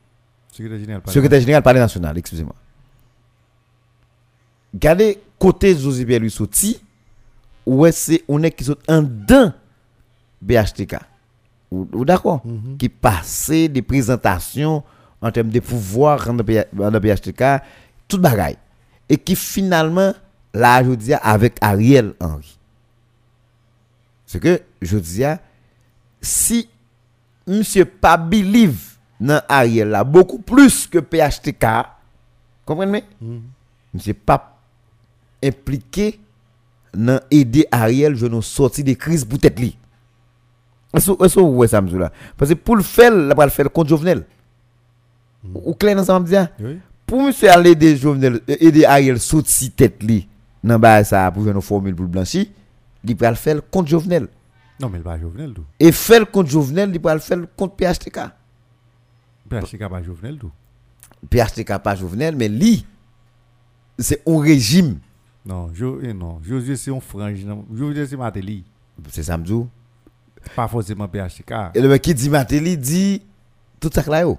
[0.53, 1.03] Secrétaire général.
[1.07, 2.55] secrétaire général palais national, excusez-moi.
[4.75, 6.81] Gardez côté José Pierre lui sorti,
[7.65, 9.53] ouais c'est on est qui sont en dedans
[10.41, 10.97] BHTK.
[11.71, 12.43] Ou, ou d'accord?
[12.79, 14.83] Qui passait des présentations
[15.23, 17.63] en termes de pouvoir dans le BHTK,
[18.07, 18.59] tout bagaille.
[19.09, 20.13] Et qui finalement,
[20.53, 22.59] là, je dis avec Ariel Henry.
[24.27, 25.23] C'est que, je dis,
[26.21, 26.69] si
[27.47, 31.65] monsieur pas believe dans Ariel là, beaucoup plus que PHTK,
[32.65, 33.05] comprenez?
[33.95, 34.59] Monsieur pas
[35.43, 36.19] impliqué
[36.93, 39.79] dans aider Ariel je nous sortir des crises pour tête li.
[40.93, 42.11] Est-ce que vous voyez ça monsieur là?
[42.37, 44.25] Parce que pour le faire, là va le faire contre Jovenel.
[45.55, 46.79] Ou clair me dire Oui.
[47.07, 50.29] pour monsieur aller aider Jovenel aider Ariel sortir tête li
[50.65, 52.47] dans ba ça pour une formule pour le blanchir,
[53.05, 54.29] il va le faire contre Jovenel.
[54.81, 55.65] Non, mais il va Jovenel tout.
[55.79, 58.19] Et faire contre Jovenel, il va le faire contre PHTK.
[59.49, 60.51] PHTK pas Jovenel tout.
[61.31, 62.85] PHTK pas Jovenel, mais lui,
[63.99, 64.99] c'est un régime.
[65.45, 66.41] Non, Jo- eh non.
[66.43, 67.39] Josué, c'est un frange.
[67.73, 68.65] Josué, c'est Matéli.
[69.11, 69.69] C'est Samdou.
[70.57, 71.53] Pas forcément PHTK.
[71.75, 73.23] Et le mec qui dit Matéli dit
[73.81, 74.39] tout ça là yo.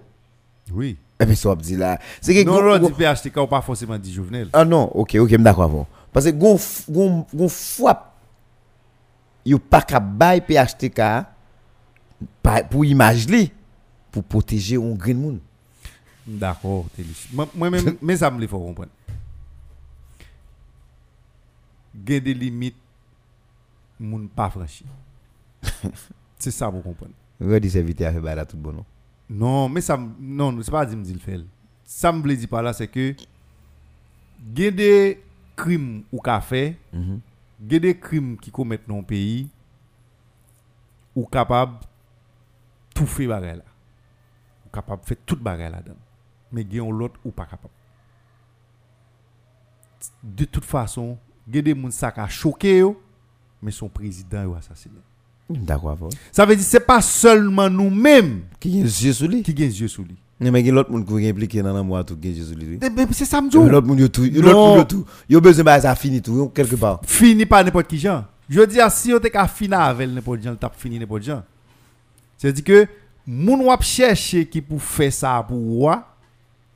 [0.72, 0.98] Oui.
[1.20, 2.00] Et puis ça dit là.
[2.22, 4.50] C'est que Non, non, dit PHTK ou pas forcément dit Jovenel.
[4.54, 5.88] Ah non, OK, OK, d'accord avant.
[6.14, 8.14] Parce que gon f- gon gon fois
[9.46, 11.02] yo pas ka bay PHTK
[12.70, 13.52] pour image li
[14.12, 15.40] pour protéger un green moon.
[16.26, 17.28] D'accord, Télis.
[17.34, 18.90] Moi- Moi-même, mais ça me le faut comprendre.
[21.96, 22.76] Il y a des limites,
[24.00, 24.86] moun pas franchi.
[26.38, 27.14] c'est ça pour comprendre.
[27.42, 28.84] Redi serviteur a fait bail là tout bon
[29.30, 29.70] non.
[29.70, 31.40] Mais ça, non, c'est pas dire me dire le fait.
[31.84, 33.16] Ça me dit par là, c'est que
[34.56, 35.24] il y a des
[35.56, 36.20] crimes ou
[36.94, 37.20] Mhm.
[37.62, 39.50] il y a des crimes qui commettent dans le pays
[41.16, 41.80] ou capable
[42.94, 43.64] tout faire bagay là.
[44.66, 45.96] Ou capable faire toute bagay là-dedans.
[46.52, 47.74] Mais il y a l'autre ou pas capable.
[50.24, 51.18] De toute façon,
[51.48, 53.02] il y a des gens qui ont choqué, yo,
[53.62, 54.96] mais son président a assassiné.
[55.50, 55.98] D'accord.
[56.32, 59.52] Ça veut dire que ce n'est pas seulement nous-mêmes Qui est yeux sous lui qui
[59.52, 60.16] avons les yeux sous lui.
[60.40, 62.44] Mais il y a l'autre monde qui est impliqué dans l'amour tout qui est yeux
[62.44, 62.80] sous lui.
[62.82, 63.58] Eh C'est ça me dit.
[63.58, 65.06] L'autre monde yo tout, l'autre monde tout.
[65.40, 67.02] Besoin ça fini tout yo, quelque part.
[67.06, 68.26] Fini par n'importe qui gens.
[68.50, 71.32] Je ah, si on était finir avec n'importe qui, on t'a fini n'importe qui.
[72.38, 72.88] C'est-à-dire que
[73.26, 76.16] moun wap chercher qui pour faire ça pour moi,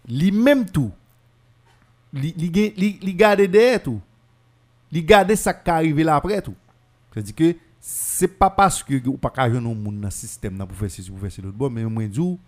[0.10, 0.92] même tout.
[2.14, 4.00] Li derrière tout.
[4.92, 5.06] Li
[5.36, 6.56] ça qui arrive là après tout.
[7.14, 10.78] C'est-à-dire que c'est pas parce que ou pas ka joindre moun dans système là pour
[10.78, 12.40] faire ceci pour faire cela bon mais moi dis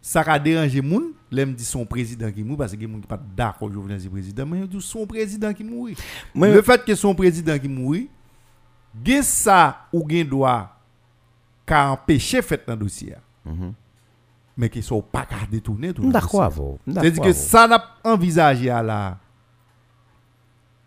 [0.00, 3.70] ça a dérangé moun, l'aime dit son président qui mourit parce que moun pas d'accord
[3.70, 5.96] Jovenel c'est président mais dit son président qui mourit.
[6.34, 8.08] Le fait que son président qui mourit,
[9.04, 10.80] gen ça ou gen droit
[11.66, 13.16] qu'a empêché fait dans dossier.
[14.56, 16.10] mais qui sont pas qu'à détourner tout.
[16.10, 16.78] D'accord.
[16.86, 19.18] C'est-à-dire que ça n'a pas envisagé à la.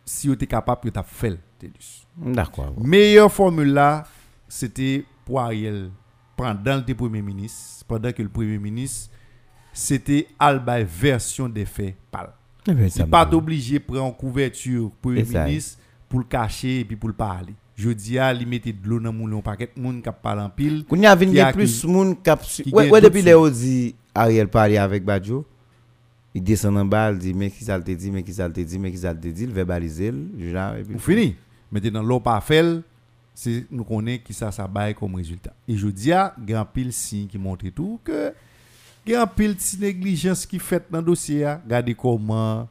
[0.06, 1.40] Si vous êtes capable, fait.
[1.60, 2.08] Télus.
[2.26, 2.74] D'accord.
[2.84, 4.06] Meilleure formule là,
[4.48, 5.90] c'était pour Ariel
[6.36, 9.10] pendant le Premier ministre, pendant que le Premier ministre,
[9.74, 11.96] c'était Alba version des faits.
[12.12, 12.32] Pal.
[12.68, 16.82] Eh ben, C'est ça pas obligé de prendre en couverture Premier ministre pour le cacher
[16.82, 17.54] et puis pour le parler.
[17.76, 20.84] Je dis à lui mettre de l'eau dans mon paquet, monde qui parle en pile.
[20.92, 25.46] Il y a plus moun qui Ouais, depuis autres dit Ariel parler avec Badjo.
[26.34, 28.60] Il descend en bas, il dit mais qui ça te dit, mais qui ça te
[28.60, 31.36] dit, mais qui ça te dit, il verbaliser le genre, et puis Pour fini.
[31.72, 32.82] Maintenant, l'eau pas fait,
[33.34, 35.54] c'est nous connaissons qui ça ça baille comme résultat.
[35.68, 38.34] Et je dis à grand pile signe qui montre tout que
[39.08, 41.46] grand pile petit négligence qui fait dans le dossier.
[41.46, 41.62] a.
[41.64, 42.68] Regardez comment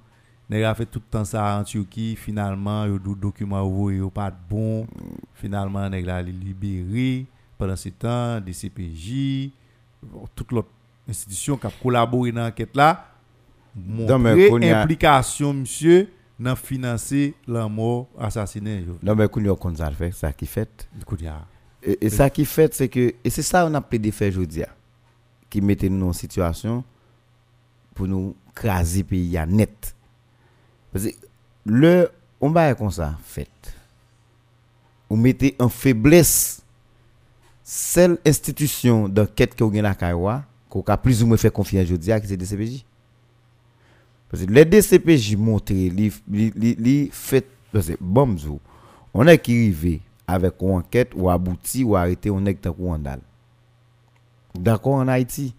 [0.50, 4.86] nèg a fait tout le temps ça en Turquie, finalement, yo document yo pas bon.
[5.34, 7.26] Finalement, nèg la li libéré
[7.56, 9.50] pendant ce temps des CPJ,
[10.34, 10.68] toute l'autre
[11.08, 13.06] institution qui a collaboré dans l'enquête là.
[13.76, 16.08] Montrer implication monsieur
[16.38, 18.84] dans financer la mort assassinée.
[18.86, 18.98] yo.
[19.02, 20.88] Non mais qu'on y a ça le fait, ça qui fait.
[21.82, 24.64] Et, et ça qui fait, c'est que, et c'est ça on a plaidé faire aujourd'hui,
[25.50, 26.84] qui mettait nous en situation
[27.94, 29.94] pour nous craser le pays à net.
[30.92, 31.10] Parce que
[31.64, 32.10] le,
[32.40, 33.48] on va comme ça, fait.
[35.10, 36.62] On mettait en faiblesse
[37.62, 41.84] celle institution d'enquête que vous avez la Kaiwa, qu'on a plus ou moins fait confiance
[41.84, 42.84] aujourd'hui, qui c'est DCPJ.
[44.30, 48.36] Parce que les DCPJ montrent, li fait, parce que, bon,
[49.14, 52.90] on est qui arrivé avec une enquête ou abouti ou arrêté, on est qui ou
[52.90, 53.20] andal.
[54.54, 55.54] D'accord en Haïti.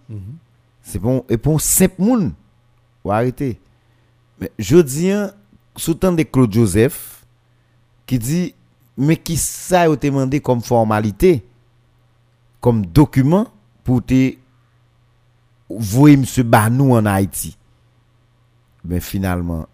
[0.81, 2.31] C'est bon, et pour simple monde,
[3.03, 3.59] ou arrêté.
[4.39, 5.31] Mais je dis, hein,
[5.75, 7.25] sous temps de Claude Joseph,
[8.05, 8.53] qui dit,
[8.97, 11.43] mais qui ça a été demandé comme formalité,
[12.59, 13.47] comme document
[13.83, 14.33] pour te
[15.69, 16.23] voir M.
[16.45, 17.55] Banou en Haïti.
[18.85, 19.67] Mais finalement,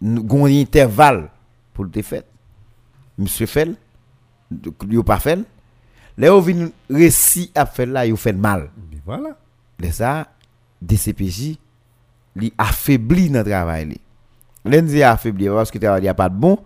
[0.00, 1.30] nous avons un intervalle
[1.72, 2.24] pour le fait.
[3.18, 3.70] Monsieur fait,
[4.50, 5.38] il n'a pas fait.
[6.16, 8.70] Là, on vient récit à faire là, il fait mal.
[8.90, 9.36] Mais voilà.
[9.78, 10.26] Là, ça,
[10.82, 11.58] DCPJ,
[12.36, 13.96] il affaiblit notre travail.
[14.64, 16.58] L'un dit affaibli parce que le travail a pas de bon,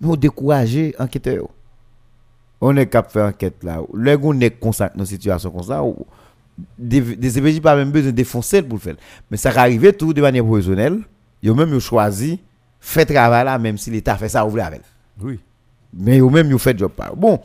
[0.00, 1.48] mais on décourage enquêteur.
[2.60, 3.80] On est capable de faire enquête là.
[3.94, 5.82] Là, on est consacré dans une situation comme ça.
[6.78, 8.96] DCPJ pas même besoin de défoncer pour le faire.
[9.30, 11.00] Mais ça arrive tout de manière professionnelle.
[11.42, 12.38] yo même yo choisi
[12.80, 14.82] fait travail là même si l'état fait ça ou avec.
[15.20, 15.40] Oui.
[15.92, 17.12] Mais yo même yo fait job pas.
[17.16, 17.40] Bon,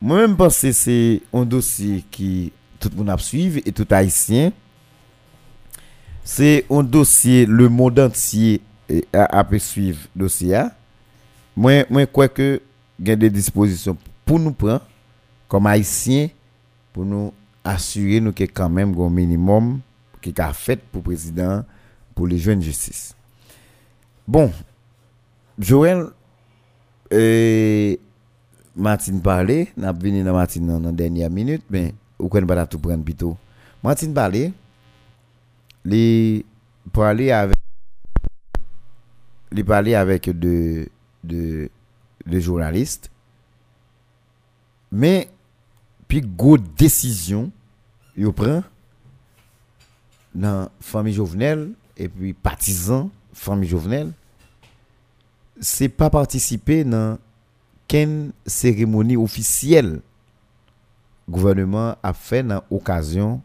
[0.00, 4.52] moi même pense c'est un dossier qui tout le monde a suivi et tout haïtien
[6.22, 10.62] c'est un dossier le monde entier eh, a, pu suivre dossier
[11.56, 12.60] Moi moi crois que
[13.00, 14.82] y a des dispositions pour nous prendre
[15.48, 16.28] comme haïtiens
[16.92, 17.32] pour nous
[17.64, 19.80] assurer nous que quand même un minimum
[20.20, 21.64] qui a fait pour président
[22.14, 23.14] pour les jeunes justice.
[24.28, 24.52] Bon,
[25.58, 26.08] Joël,
[27.10, 27.98] et
[28.76, 32.78] Martine parlait, n'a venu dans Martine dans la dernière minute, mais ou qu'on pas tout
[32.78, 33.38] prendre plutôt.
[33.82, 34.52] Martine parlait,
[35.82, 36.44] les
[36.92, 37.56] parler avec
[39.50, 40.86] les parler avec de
[41.24, 41.70] de
[42.26, 43.10] de journalistes.
[44.92, 45.30] Mais
[46.06, 47.50] puis go décision
[48.14, 48.62] yo prend
[50.34, 53.08] dans famille Jovenel et puis partisans
[53.38, 54.12] famille Jovenel
[55.60, 57.18] c'est pas participer dans
[57.86, 60.00] quelle cérémonie officielle
[61.28, 63.40] gouvernement a fait dans occasion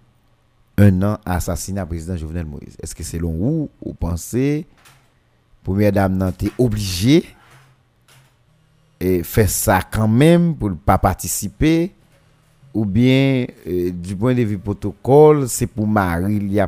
[0.77, 2.75] un an assassinat président Jovenel Moïse.
[2.81, 4.65] Est-ce que selon vous, vous pensez
[5.63, 7.23] première dame nan t'es obligée
[8.99, 11.91] et faire ça quand même pour ne pas participer?
[12.73, 16.67] Ou bien euh, du point de vue protocole, c'est pour Marie il y a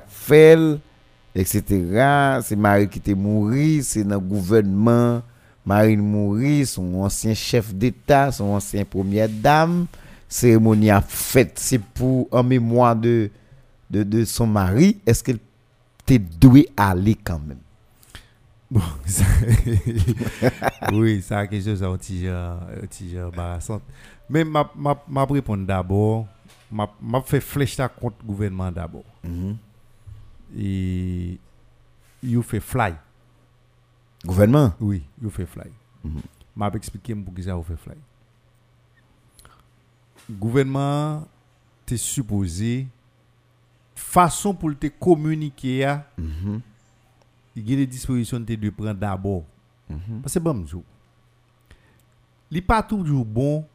[1.36, 2.40] etc.
[2.44, 5.22] C'est Marie qui était mouru, c'est dans le gouvernement
[5.66, 9.86] Marie mouri, son ancien chef d'État, son ancien première dame.
[10.30, 13.30] Cérémonie a faite, c'est pour en mémoire de,
[13.90, 15.00] de, de son mari.
[15.06, 15.40] Est-ce qu'elle
[16.06, 17.60] t'est doué aller quand même?
[18.70, 19.24] Bon, ça-
[20.94, 23.82] oui, ça quelque chose un petit genre, un petit genre embarrassant.
[24.30, 26.26] Mais m'a m'a m'a répondre d'abord,
[26.72, 29.04] m'a m'a fait flèche contre le gouvernement d'abord.
[29.24, 29.58] Mhm.
[30.58, 31.40] Et
[32.24, 32.94] you fait fly.
[34.26, 34.74] Gouvernement?
[34.80, 35.72] Oui, you fait fly.
[36.04, 36.22] Mhm.
[36.56, 37.96] M'a expliqué pour qui ça vous fait fly.
[40.30, 41.28] Gouvernement
[41.86, 42.88] t'es supposé
[43.96, 46.62] façon pour te communiquer à Mhm.
[47.56, 49.44] il y a des dispositions dois prendre d'abord.
[49.90, 50.22] Mhm.
[50.22, 50.66] Parce que bon.
[52.52, 53.66] Il n'est pas toujours bon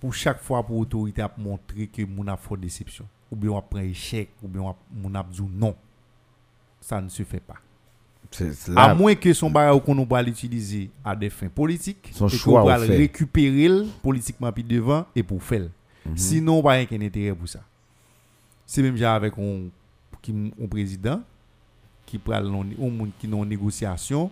[0.00, 3.62] pour chaque fois pour l'autorité à montrer que mon a fait déception ou bien on
[3.62, 5.74] prend échec ou bien mon a dit non.
[6.88, 7.56] Ça ne se fait pas.
[8.74, 12.62] À moins que son bagage qu'on va l'utiliser à des fins politiques, Son et choix
[12.62, 15.68] qu'on va le récupérer le politiquement puis devant et pour faire.
[16.06, 16.16] Mhm.
[16.16, 17.60] Sinon, pas aucun intérêt pour ça.
[18.64, 19.66] C'est même genre avec un,
[20.62, 21.20] un président
[22.06, 24.30] qui prend un monde qui en négociation.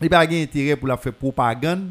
[0.00, 1.90] Il pas aucun intérêt pour la faire propagande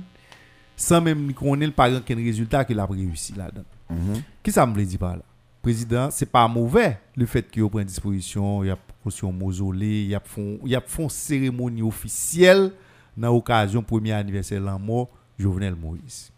[0.76, 3.64] sans même connaître par aucun résultat qu'il a réussi là-dedans.
[3.92, 4.24] Mhm.
[4.42, 5.24] Qui ça me veut dire par là?
[5.66, 10.04] Président, c'est pas mauvais le fait qu'il prend disposition, il y a construit un mausolée,
[10.04, 12.72] il y a font cérémonie officielle
[13.18, 15.10] dans l'occasion premier anniversaire de la mort
[15.40, 16.32] Jovenel Moïse.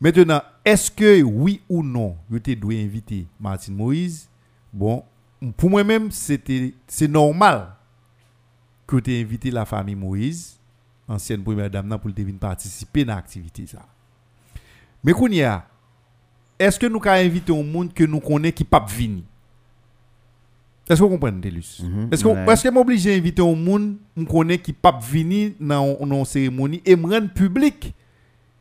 [0.00, 4.26] Maintenant, est-ce que oui ou non, je te dois inviter Martin Moïse?
[4.72, 5.04] Bon,
[5.54, 7.74] pour moi-même, c'est normal
[8.86, 10.56] que tu invité la famille Moïse,
[11.06, 12.10] ancienne première dame, pour
[12.40, 13.66] participer dans l'activité.
[15.04, 15.66] Mais qu'on y a,
[16.58, 19.22] est-ce que nous avons invité un monde que nous connaissons qui pas venir
[20.88, 22.44] Est-ce que vous comprenez, Delus Mhm, Est-ce que ouais.
[22.52, 27.10] est-ce que inviter un monde nous connaissons qui pas venir dans une cérémonie et me
[27.12, 27.92] rendre public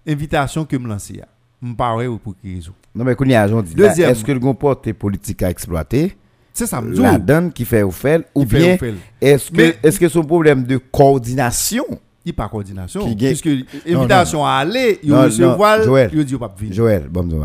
[0.08, 1.22] invitation que me lancer
[1.62, 4.10] Me paraît ou pour quelle raison Non, mais qu'on y a, Deuxième.
[4.10, 6.16] est-ce que le grand porte politique à exploiter?
[6.54, 7.26] C'est ça, la dit.
[7.26, 8.78] donne qui fait au fait ou Qui bien
[9.20, 11.84] est-ce que est-ce que son problème de coordination?
[12.24, 13.06] Il n'y a pas de coordination.
[13.08, 13.50] Qui Puisque
[13.88, 15.80] invitation à aller, il recevoir,
[16.14, 16.74] il dit pas venir.
[16.74, 17.36] Joël, bon Je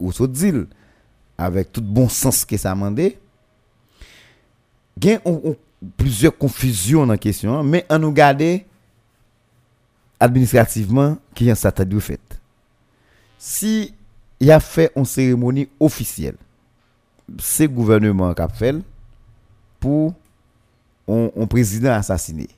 [0.00, 0.64] ou so dil,
[1.40, 3.12] avek tout bon sens ke sa mande,
[5.00, 5.56] gen ou
[6.00, 8.60] plizye konfisyon nan kesyon, men an nou gade,
[10.20, 12.20] administrativeman, ki yon sa ta di ou fet.
[13.40, 13.90] Si
[14.40, 16.36] y a fe yon seremoni ofisyel,
[17.40, 18.82] se gouvernement kap fel,
[19.80, 20.12] pou
[21.08, 22.50] yon prezident asasine.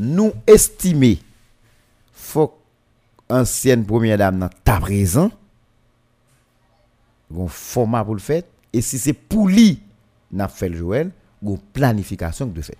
[0.00, 1.16] Nou estime,
[2.14, 2.54] fok
[3.30, 5.34] ansyen premier dame nan ta prezant,
[7.34, 8.42] un format pour le faire
[8.72, 9.80] et si c'est pour lui
[10.32, 11.10] n'a fait le Joël
[11.42, 12.78] une planification de fait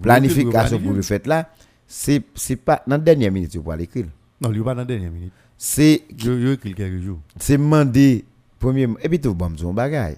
[0.00, 1.50] planification pour le fait là
[1.86, 4.06] c'est c'est pas dans la dernière minute pour l'écrire
[4.40, 5.32] Non, il n'est pas dans la dernière minute.
[5.58, 7.18] c'est Je écrit quelques jours.
[7.38, 8.24] c'est demander
[8.58, 10.16] premier et puis tout bon un bagage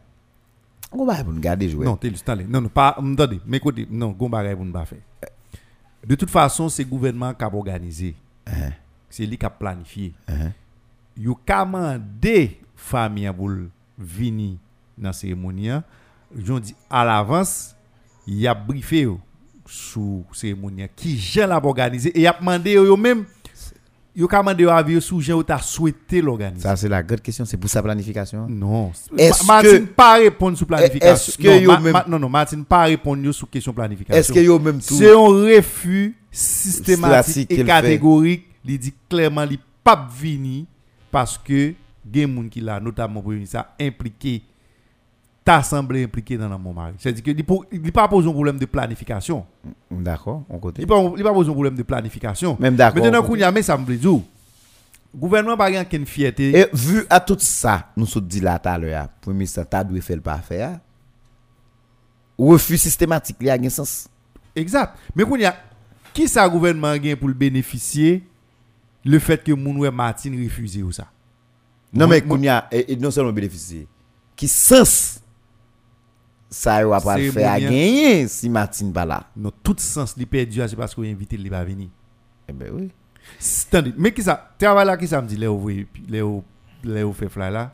[0.97, 2.44] on va pour garder Joël Non, t'es allez.
[2.44, 2.90] Non, non, pas.
[2.90, 5.01] Attendez, mais écoutez, non, gon bagay pour ne pas faire.
[6.06, 8.14] De toute façon, c'est le gouvernement qui a organisé.
[9.10, 10.12] C'est lui qui a planifié.
[10.28, 10.52] Uh-huh.
[11.16, 13.51] Yo commandé famille pour
[13.98, 14.56] venir
[14.98, 15.70] dans la cérémonie.
[16.44, 17.74] J'en dit à l'avance,
[18.27, 19.09] il a briefé
[19.66, 23.24] sur la cérémonie qui j'ai l'a organisé et il a demandé yo yo même
[24.15, 26.62] yo commandé yo avis sous gens t'a souhaité l'organiser.
[26.62, 28.47] ça c'est la grande question c'est pour sa planification?
[28.48, 28.93] Non.
[29.16, 31.15] Est-ce Ma- Martin que- pas répondre sur planification.
[31.15, 34.19] est-ce que non, yo Ma- même- Ma- non, non, Martin pas répondre sur question planification.
[34.20, 38.47] est-ce que yo même tout C'est un refus systématique et catégorique.
[38.66, 40.65] Il dit clairement qu'il pas venir
[41.11, 41.74] parce que
[42.05, 44.43] des gens qui là, notamment pour ça, impliqué,
[45.44, 46.94] t'assemblée impliqué dans le mon mari.
[46.98, 49.44] C'est-à-dire qu'il n'y a pas posé un problème de planification.
[49.90, 52.56] d'accord on côté Il n'y a pas posé un problème de planification.
[52.60, 54.20] même d'accord Maintenant, on quand il y a mais ça me dit, le
[55.14, 56.59] gouvernement n'a pas une fierté.
[56.59, 59.85] Et vu à tout ça, nous sommes dit là tout à l'heure, premier ministre t'as
[59.85, 60.78] dû faire le pas faire.
[62.36, 64.09] Refus systématique, il y a un sens.
[64.56, 64.98] Exact.
[65.14, 65.56] Mais il y a
[66.12, 68.24] qui ça gouvernement pour le bénéficier?
[69.05, 71.06] Le fait que Mounoué Martin refuse ou ça?
[71.95, 73.87] Non mais qu'on y a et, non seulement bénéficier,
[74.35, 75.21] qui sens
[76.51, 79.27] ça va pas le faire à gagner si Martine pas là.
[79.37, 81.89] Non, tout sens li perdu c'est parce qu'on invité il va venir.
[82.49, 82.91] Eh ben oui.
[83.69, 85.71] Attendez, mais qui ça travail là qui ça me dit Léo
[86.09, 86.45] Léo
[86.85, 87.73] Léo fait fly là?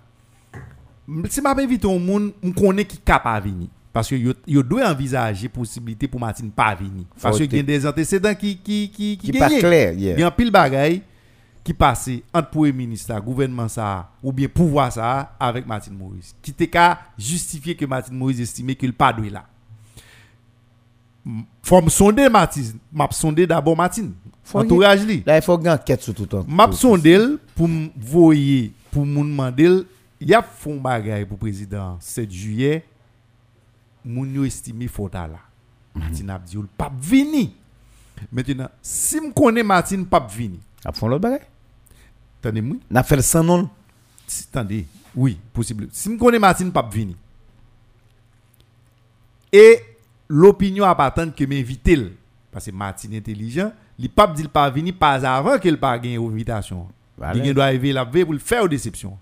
[1.29, 5.49] Si m'a invité un monde, on connaît qui capable venir parce que yo, doit envisager
[5.49, 9.33] possibilité pour Martine pas venir parce que y a des antécédents qui qui qui Qui
[9.33, 9.59] pas gagnent.
[9.59, 11.03] clair Il y a un pile bagaille
[11.63, 16.35] qui passait entre premier ministre, gouvernement ça, ou bien pouvoir ça, avec Martin Moïse.
[16.41, 19.45] Qui était qu'à justifier que Martin Moïse estimait qu'il pas doué là.
[21.63, 24.09] Faut me sonder Martin, m'a sonder d'abord Martin.
[24.43, 25.23] Faut Entourage li.
[25.25, 26.45] Là il faut une enquête sur tout le temps.
[26.49, 27.19] M'a sondé
[27.55, 29.85] pour me voyer, pour me demander,
[30.19, 32.85] il y a fond bagaille pour président 7 juillet.
[34.03, 35.29] Moun yo estimé faut là.
[35.95, 37.55] Martin a dit, il pas vini.
[38.33, 41.29] Maintenant, si me connais Martin pas vini, A fond l'autre
[42.43, 42.59] bagage.
[42.59, 42.77] attendez-moi.
[42.91, 43.69] N'a fait sans nom.
[44.27, 45.89] Si- Attendez, oui, possible.
[45.93, 47.17] Si je connais Martine pas venir.
[49.53, 49.81] Et
[50.29, 51.91] l'opinion appartient que m'invite
[52.53, 56.87] parce que Martine intelligent, il pas dit pas venir pas avant qu'il pas gagné invitation.
[57.35, 59.19] Il doit arriver la veille pour le faire déception.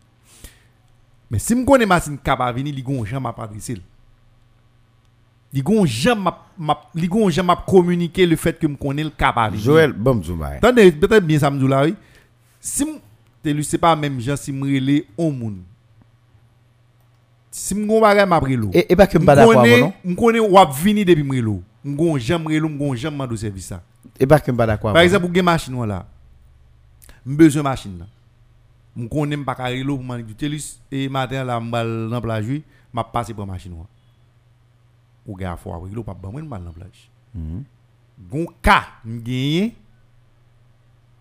[1.30, 3.76] Mais si je connais Martine capable venir, il gon jamais m'a adressé.
[5.52, 9.04] Il gon jamais m'a- m'a il gon jamais m'a communiquer le fait que me connais
[9.04, 9.56] le capable.
[9.58, 10.22] Joël, bon.
[10.58, 11.94] Attendez, peut-être bien ça me dit là, oui.
[12.60, 12.84] Si
[13.62, 15.62] c'est pas même gens si m'rele on moun.
[17.50, 18.40] Si m'gon bagay m'a.
[18.72, 19.92] Et, et pas que m'pas d'accord non?
[20.04, 21.62] M'konne wap vini depuis m'relo.
[21.84, 22.94] M'gon jam relo, m'gon
[23.36, 23.82] service ça.
[24.18, 26.06] Et pas que m'pas d'accord Par exemple, pour gen machine ou là.
[27.24, 28.06] M'besoin machine là.
[28.96, 32.62] M'konne m'pa ka relo pour m'an du Telus et matin là m'bal dans plage oui,
[32.92, 33.86] m'a passé pour machine ou.
[35.26, 37.10] Ou gars faut relo pas ban moi m'bal dans plage.
[38.30, 39.74] Gon ka m'gagné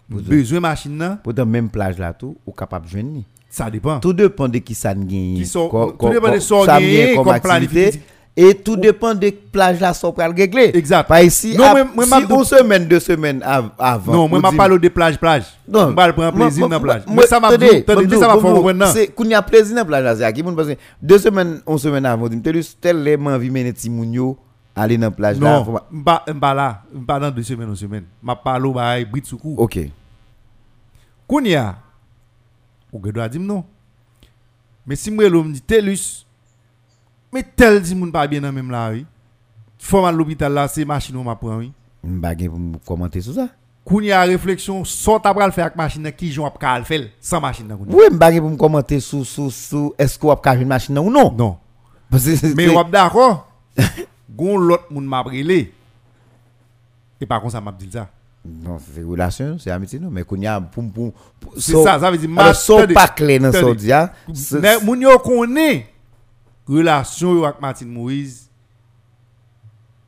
[0.10, 3.22] besoin machine là, Pour dans même plage là tout, ou capable de joindre.
[3.50, 4.00] ça dépend.
[4.00, 5.36] Tout dépend de qui ça gagne.
[5.36, 8.00] Qui sont- tout dépend de ça gagne comme.
[8.40, 10.70] Et tout dépend de plage là sont pour régler.
[10.76, 11.08] Exact.
[11.08, 14.14] Par ici, Non, à- moi- moi, si m'a- une semaine, deux semaines av- avant.
[14.14, 15.46] Non, moi m'a parlé de plage plage.
[15.68, 15.92] Non.
[15.92, 17.02] Moi prendre plaisir dans plage.
[17.08, 17.66] moi- Mais ça m'a dit,
[18.20, 18.86] ça m'a comprendre.
[18.94, 21.62] C'est qu'on y a plaisir dans plage là, c'est à qui parce que deux semaines,
[21.68, 24.38] une semaine avant, dit tel tel les envie mener ti moun yo
[24.78, 25.60] aller dans plage là.
[25.60, 28.06] Non, pas- m'pa m'pa là, m'pa dans deux semaines, une semaine.
[28.22, 29.56] M'a parlé ba Brit Soukou.
[29.58, 29.80] OK.
[31.28, 31.76] Kounya.
[32.94, 33.64] Ou ge doit dire non.
[34.86, 36.26] Mais si moi l'homme dit Telus
[37.34, 39.06] mais tel dit moun pas bien dans même là oui.
[39.80, 41.72] Faut mal l'hôpital là, c'est machine ou m'a prend oui.
[42.04, 43.50] M'pa gen pour me commenter sur ça.
[43.84, 47.42] Kounya réflexion, sort à pral faire avec machine là, qui joue à le faire sans
[47.42, 47.76] machine.
[47.88, 51.10] Oui, m'pa gen pour me commenter sur sur sur est-ce qu'on a une machine ou
[51.12, 51.32] non?
[51.32, 51.58] Non.
[52.12, 53.50] Que Mais wap d'accord.
[54.30, 55.74] Gon l'autre moun m'a brûlé.
[57.22, 58.10] Et par contre ça m'a dit ça.
[58.46, 60.10] Non, c'est relation, c'est amitié, non.
[60.10, 60.84] Mais qu'on y a pour.
[60.92, 61.14] pour,
[61.58, 63.74] C'est ça, ça veut dire, ma- so pas clair dans attendez.
[63.74, 64.14] ce dia.
[64.34, 65.88] c'est- Mais moun yo connaît
[66.68, 68.50] relation avec Martin Moïse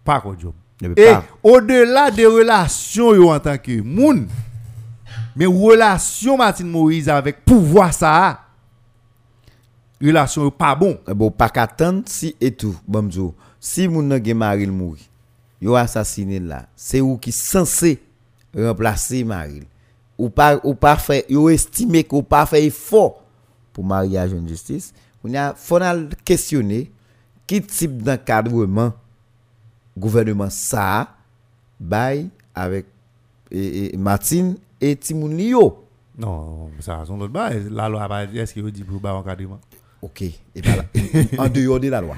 [0.05, 0.53] pas quoi job.
[0.81, 4.27] Mais Et pas- au-delà des relations yo en tant que moun
[5.35, 8.39] mais relation Martin Moïse avec pouvoir ça
[10.01, 10.97] relation pas bon.
[11.09, 12.75] Eh bon, pas qu'attendre si et tout.
[12.87, 15.09] Bon, m'dou, si moun nan gen Maril mouri,
[15.61, 18.01] yo assassiné là, c'est ou qui censé
[18.55, 19.65] remplacer Maril.
[20.17, 23.23] Ou pas, ou pas fait, yo estimé qu'on pas fait effort
[23.71, 24.93] pour mariage en justice.
[25.23, 25.79] On a, faut
[26.25, 26.91] questionner
[27.47, 28.93] qui type d'encadrement
[29.97, 31.15] gouvernement ça
[31.79, 32.85] bail avec
[33.51, 34.97] et, et Martine et.
[36.17, 39.59] Non, ça son l'autre bas, la loi pas est-ce que dit pour encadrement?
[40.01, 40.21] OK.
[40.21, 40.85] Et là.
[41.37, 42.15] en dehors de la loi.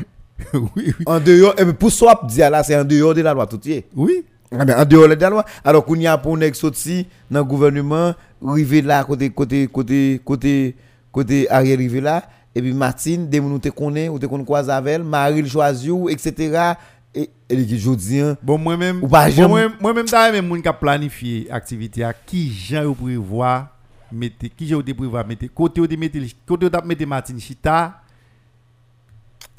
[0.53, 0.93] oui, oui.
[1.05, 3.59] En dehors, et pour swap dire là, c'est en dehors de la loi tout.
[3.95, 4.23] Oui.
[4.57, 5.45] Ah ben, en dehors de la loi.
[5.63, 8.13] Alors qu'on y a pour nèg sorti dans le gouvernement,
[8.45, 10.76] rivé là côté côté côté côté
[11.11, 12.23] côté arrière rivé là
[12.53, 15.89] et puis Martine des ou te connaît ou te connaît quoi avec elle, Marie choisi
[15.89, 16.73] ou etc.
[17.15, 20.47] et et qui jodi hein, Bon moi-même Ou pas bon, jamais- moi moi-même d'ailleurs même
[20.47, 23.68] moun qui a planifié activité à qui gens yo prévoir
[24.11, 27.38] mettre qui j'ai te prévoir mettre côté ou te mettre côté ou t'a mettre Martin
[27.39, 28.01] Chita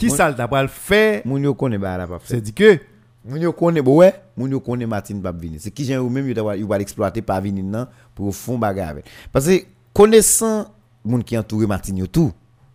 [0.08, 2.34] qui ça le t'a faire moun yo connaît ba la pas fait.
[2.34, 2.80] c'est dit que
[3.24, 5.60] Moun yo connaît bon ouais, moun yo connaît Martine pas venir.
[5.60, 8.96] C'est qui gens ou même yo va l'exploiter pas venir nan pour fond bagarre.
[9.30, 10.66] Parce que connaissant
[11.04, 12.32] moun qui entoure Martine yo tout,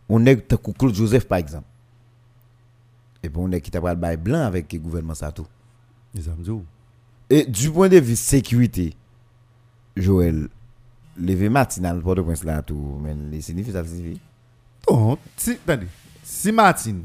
[0.07, 1.65] on est tant Claude Joseph par exemple.
[3.23, 5.47] Et bon on est qui t'a pas le bail blanc avec le gouvernement ça tout.
[7.29, 8.93] Et du point de vue sécurité,
[9.95, 10.47] Joël,
[11.17, 14.21] lever Martine à Port-au-Prince là tout, mais les signifie ça signifie?
[14.87, 15.87] Donc, si, attendez,
[16.23, 16.95] si Martin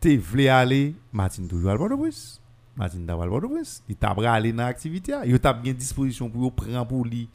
[0.00, 2.40] te vle aller, Martin toujours à Port-au-Prince.
[2.76, 3.82] Martin t'a à Port-au-Prince.
[3.88, 5.14] Il t'a aller dans l'activité.
[5.24, 7.28] Il t'a bien disposition pour prendre pour lui,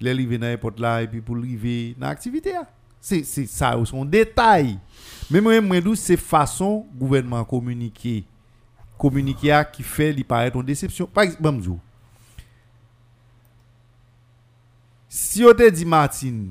[0.00, 2.52] les arriver dans l'aéroport là et puis pour arriver dans l'activité.
[3.00, 4.78] C'est c'est ça, son détail.
[5.30, 8.24] Mais moi, moi, d'où c'est façon gouvernement communiquer.
[8.98, 11.06] Communiquer qui fait lui paraître une déception.
[11.06, 11.68] Par exemple.
[15.08, 16.44] Si on te dit Martin,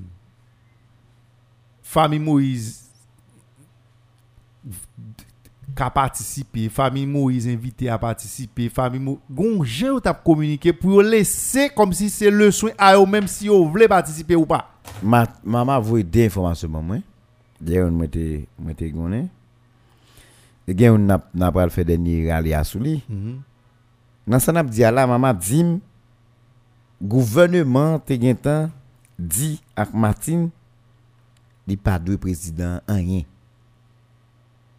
[1.81, 2.80] famille Moïse
[5.81, 11.69] qu'a participé, famille Moïse invité à participer, famille Moïse, gon gens t'a communiqué pour laisser
[11.75, 14.69] comme si c'est le soin à eux même si vous voulez participer ou pas.
[15.01, 16.97] Ma, maman voit des informations moi.
[17.59, 19.27] D'ailleurs, on m'était m'était gonné.
[20.67, 23.03] Et gen on n'a n'a pas fait dernier rallye à souli.
[24.27, 25.65] Dans ça n'a dit là maman dit
[27.01, 28.69] gouvernement te temps
[29.17, 30.51] dit avec Martine
[31.67, 33.23] il pas deux président en rien.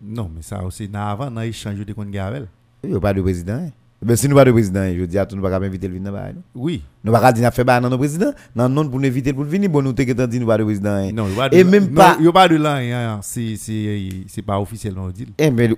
[0.04, 2.46] Non, mais ça aussi dans avant dans échange de kon gavel.
[2.84, 3.54] Il y a pas de président.
[3.54, 3.70] hein.
[4.04, 5.94] Ben si nous pas de président, hein, je dis à tout nous pas inviter le
[5.94, 6.82] venir là Oui.
[7.04, 9.92] Nous pas dire fait ba non président, non non pour inviter pour venir bon nous
[9.92, 10.90] te gen dit nous pas de président.
[10.96, 11.12] hein.
[11.12, 14.94] Non, Et même pas y a pas de là, hein, c'est c'est c'est pas officiel
[14.94, 15.28] non dit.
[15.38, 15.70] Eh mais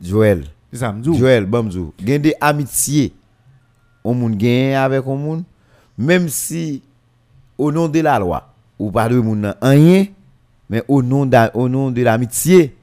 [0.00, 0.44] Joël?
[0.72, 1.12] C'est ça dit.
[1.18, 3.12] Joël, Bamzou, gen des amitiés.
[4.02, 5.42] On moun gen avec on moun.
[5.98, 6.80] Même si,
[7.58, 10.06] au nom de la loi, ou pas de moun rien,
[10.70, 12.74] mais au nom, au nom de l'amitié,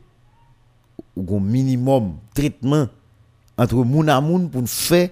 [1.15, 2.87] ou gon minimum traitement
[3.57, 5.09] entre moun à moun pour faire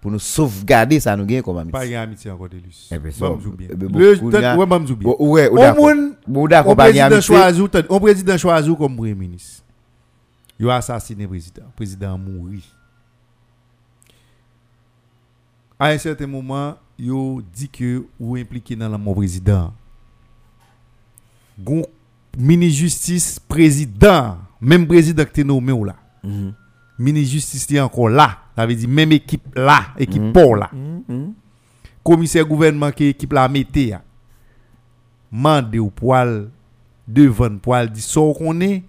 [0.00, 1.94] pour nous sauvegarder ça nous gagne comme Pas amitié.
[1.96, 2.88] une amitié encore de lui.
[2.90, 3.68] Eh ben, ça, Bon, m'zou bien.
[3.76, 5.08] ben, ouais, m'zou bien.
[5.10, 5.90] Bon, ouais, Au d'accord.
[6.26, 7.62] Bon, d'accord, pas président amitié.
[7.62, 9.62] ou on président choisi ou comme premier ministre.
[10.58, 11.62] Il a assassiné le président.
[11.66, 12.60] Le président a mouru.
[15.78, 17.12] À un certain moment, il
[17.54, 19.72] dit que vous impliqué dans la mort président.
[21.58, 21.84] Gon
[22.38, 25.96] ministre justice président, même président qui est nommé ou là.
[26.22, 26.52] Mhm.
[26.98, 28.38] Ministre justice est encore là.
[28.56, 30.32] Ça veut dire même équipe là, équipe Mhm.
[30.32, 30.70] pour là.
[30.72, 31.32] Mhm.
[32.04, 34.00] Commissaire gouvernement qui équipe la mette ya.
[35.30, 36.48] Mande ou poil
[37.08, 38.82] devant poil dit so qu'on est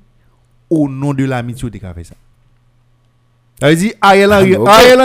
[0.70, 2.16] au nom de l'amitié de fait ça.
[3.60, 4.56] Ça veut dire Ariel Henry.
[4.56, 5.02] Ariel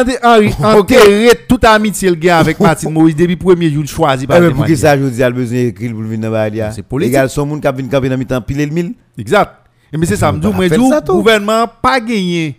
[0.64, 4.48] enterré toute amitié le gars avec Martin Moïse depuis premier jour choisi par Eh le
[4.50, 6.72] ben, pour qui ça, je dis, a besoin d'écrire pour venir dans la balia.
[6.72, 7.12] C'est politique.
[7.14, 8.94] Égal, son monde qui a venu camper dans le temps, pile le mille.
[9.16, 9.67] Exact.
[9.92, 11.14] Et mais c'est ça, tout.
[11.14, 12.56] gouvernement pas gagné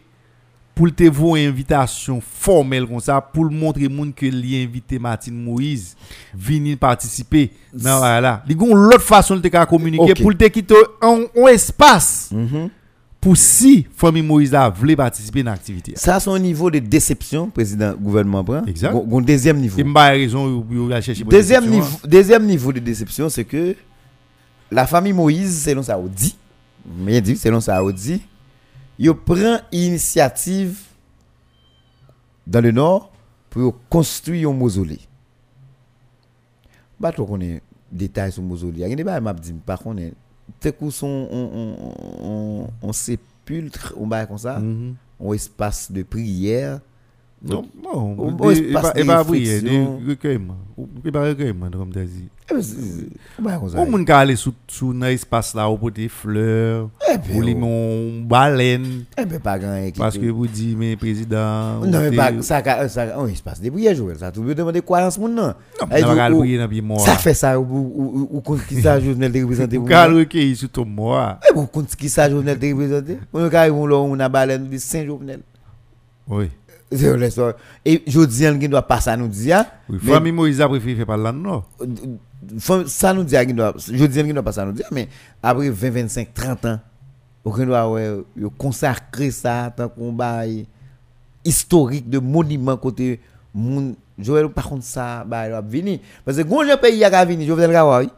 [0.73, 4.97] pour te voir une invitation formelle comme ça, pour le montrer monde que li invité
[4.97, 5.95] Martin Moïse
[6.34, 7.51] venir participer.
[7.73, 8.43] Non, voilà.
[8.47, 12.30] Il y a une autre façon de te communiquer pour te quitter un, un espace
[12.31, 12.69] Mhm.
[13.19, 15.91] pour si famille Moïse là voulait participer dans l'activité.
[15.97, 18.65] Ça, c'est un niveau de déception, président gouvernement prend.
[18.65, 18.93] Exact.
[18.93, 19.76] Gon deuxième niveau.
[19.95, 23.76] Raison, il a cherché pour Deuxième niveau, deuxième niveau de déception, c'est que
[24.72, 26.38] la famille Moïse, selon ça, on dit,
[26.90, 28.22] mais dit, selon ça, on dit,
[28.98, 30.80] il prend initiative
[32.45, 33.11] dans le nord
[33.49, 34.99] pour construire un mausolée.
[36.99, 37.61] Bah, qu'on est
[37.91, 38.78] détail sur le mausolée.
[38.78, 40.02] Il y a des débat, m'a dit, par contre,
[40.60, 41.94] c'est que son on, on,
[42.24, 44.61] on, on sépulcre, on comme ça, hein.
[44.61, 44.95] Mhm.
[45.22, 46.80] un espace de prière.
[47.48, 49.99] Au il espace va- de prier, réflexion.
[49.99, 50.57] des recueillements.
[51.06, 52.30] Il va recueillement, comme tu dit.
[52.52, 53.68] Eh ben, on.
[53.80, 57.53] Ou moun ka ale sou, sou espace là ou pote fleurs, Eh ben, ou li
[57.56, 62.32] mon baleine, Eh ben, pas grand parce que vous dites, mais président, Non, mais pas,
[62.41, 63.06] ça, ça, ça,
[63.45, 64.18] passe des prières, Joël.
[64.18, 65.53] Ça, tout le monde demande quoi dans ce monde, non?
[65.80, 67.02] Non, va prier nan pi mort.
[67.02, 71.38] Ça fait ça, ou, contre qui ça, Jovenel te représente Ou recueilli ton mort.
[71.48, 73.10] Eh, ou contre qui ça, Jovenel te représente?
[73.32, 75.41] Ou nous, quand on a baleine, nous dit Saint Jovenel.
[76.28, 76.49] Oui.
[76.91, 79.64] Et je dis, il ne doit pas ça nous dire.
[79.90, 81.64] Oui, Mais- famille Moïse a préféré faire par là, non?
[82.57, 83.49] Faut- Ça nous dit, il
[83.91, 85.07] je dis, il ne doit pas ça nous dire, mais
[85.44, 86.80] après 20, 25, 30 ans,
[87.44, 88.24] aucun doit,
[88.57, 90.66] consacrer ça, qu'on bail
[91.45, 93.20] historique de monument côté
[93.53, 93.95] moun.
[94.18, 95.99] Joël, par contre, ça, bah, il va venir.
[96.26, 98.10] Parce que, quand le pays a venir, Jovenel Gawa, oui.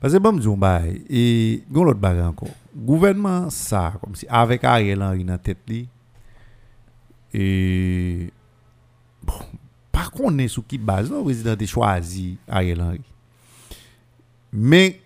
[0.00, 2.48] Parce que bon, m'dou bay, et l'autre bagay encore.
[2.76, 5.88] Gouvernement ça, comme si, avec Ariel Henry dans tête li,
[7.34, 8.30] et
[9.24, 9.34] bon,
[9.92, 13.00] par contre, on est sous qui base, non, le président a choisi Ariel Henry.
[14.52, 15.00] Mais,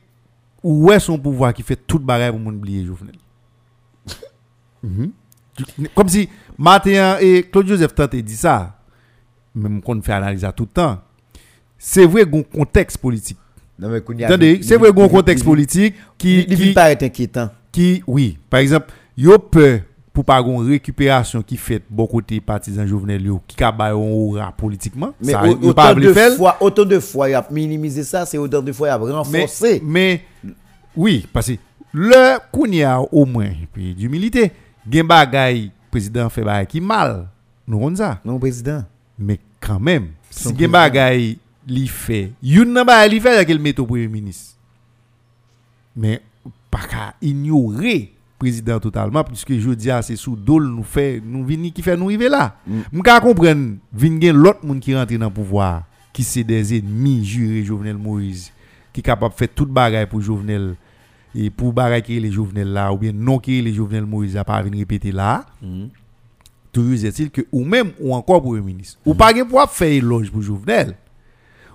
[0.63, 3.17] où est son pouvoir qui fait tout bagay pour moun oublier Jovenel?
[4.85, 5.13] Mhm.
[5.95, 6.29] Comme si
[6.59, 8.81] Matin et Claude Joseph Tante dit ça,
[9.55, 11.01] même qu'on fait analyse à tout le temps.
[11.79, 13.39] C'est vrai qu'on contexte politique.
[13.79, 16.69] Non, mais Kounia, Attendez, il- c'est il- vrai qu'on il- contexte il- politique qui, Il
[16.69, 17.51] ne pas être inquiétant.
[17.71, 19.81] qui, oui, par exemple, yo peur
[20.13, 24.53] pour pas une récupération qui fait bon côté partisans Jovenel qui ka bay on aura
[24.53, 25.15] politiquement.
[25.21, 28.39] Mais ça, pas autant voulu de fois, autant de fois, il a minimisé ça, c'est
[28.39, 29.81] autant de fois, il a Mais, renforcé.
[29.85, 30.23] mais
[30.95, 31.53] oui, parce que
[31.93, 34.53] le kounya au moins puis d'humilité,
[34.91, 37.29] gen bagay président fait bagay qui mal.
[37.67, 38.21] Nous on ça.
[38.25, 38.85] Non, président.
[39.19, 43.59] Mais quand même, si gen bagay li fait, yon nan bagay li fait avec le
[43.59, 44.57] met au premier ministre.
[45.97, 46.21] Mais
[46.71, 48.13] pas qu'à ignorer
[48.43, 52.07] président totalement puisque je dis c'est sous dol nous fait nous vini qui fait nous
[52.07, 52.57] arriver là.
[52.67, 52.81] Mm.
[52.99, 57.25] M'ka comprendre vinn gen l'autre monde qui rentre dans le pouvoir qui c'est des ennemis
[57.25, 58.51] jurés Jovenel Moïse
[58.93, 60.75] qui capable faire toute bagay pour Jovenel
[61.37, 64.43] et pour bagay qui les Jovenel là ou bien non qui les Jovenel Moïse a
[64.43, 65.47] pas venir répéter là
[66.73, 70.43] toujours est-il que ou même ou encore premier ministre ou pas pour faire éloge pour
[70.43, 70.97] Jovenel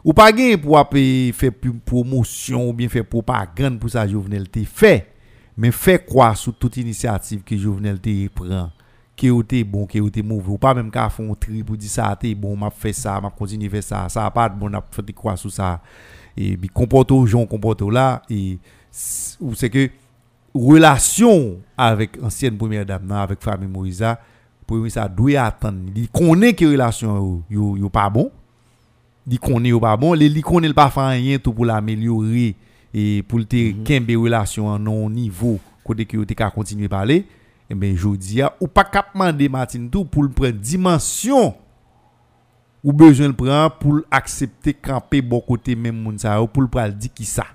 [0.03, 1.51] ou pas gen pour faire
[1.85, 5.13] promotion ou bien faire propagande pour ça Jovenel te fait
[5.57, 8.69] mais fait quoi sur toute initiative que Jovenel te prend
[9.15, 10.51] qui était bon qui était mauvais.
[10.51, 13.19] Ou pas même qu'à font un tri pour dire ça t'es bon m'a fait ça
[13.19, 14.07] m'a continué faire ça.
[14.09, 15.81] Ça a pas de bon n'a fait quoi sur ça.
[16.37, 18.21] Et puis comporte aux gens comporte là.
[18.29, 18.59] Et
[18.91, 19.89] c'est que
[20.53, 24.19] relation avec ancienne première dame avec famille Moïse a,
[24.67, 25.79] pour ça doit attendre.
[25.95, 28.29] Il connaît que relation yo pas bon.
[29.27, 30.13] Il connaît pas bon.
[30.13, 32.55] Il connaît pas faire rien pour l'améliorer
[32.93, 37.25] et pour te kembe relation à non niveau côté que te ka continuer parler
[37.69, 41.55] et ben jodi a ou pas cap demander Martin tout pour le prendre dimension
[42.83, 47.13] ou besoin le prendre pour accepter camper bon côté même moun yo, pour le dire
[47.13, 47.45] qui ça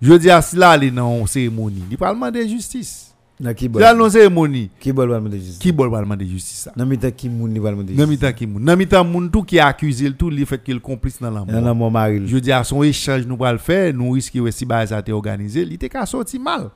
[0.00, 3.82] je dis à là aller dans une cérémonie il parle demander justice Nan ki bol?
[3.82, 4.70] a non cérémonie.
[4.78, 5.58] Ki bol parlement de justice?
[5.58, 6.68] Qui bol parlement de justice?
[6.76, 8.10] Nan mi tan ki moun ni parlement de Nan justice?
[8.10, 8.62] mitan qui moun.
[8.64, 11.40] Nan mitan moun tout qui a accusé le tout, il fait qu'il complice dans la
[11.40, 11.46] mort.
[11.48, 12.26] Nan nan moun maril.
[12.26, 15.12] Je dis à son échange nous va le faire, nous risquons si bah ça été
[15.12, 16.70] organisé, il était qu'à sorti mal.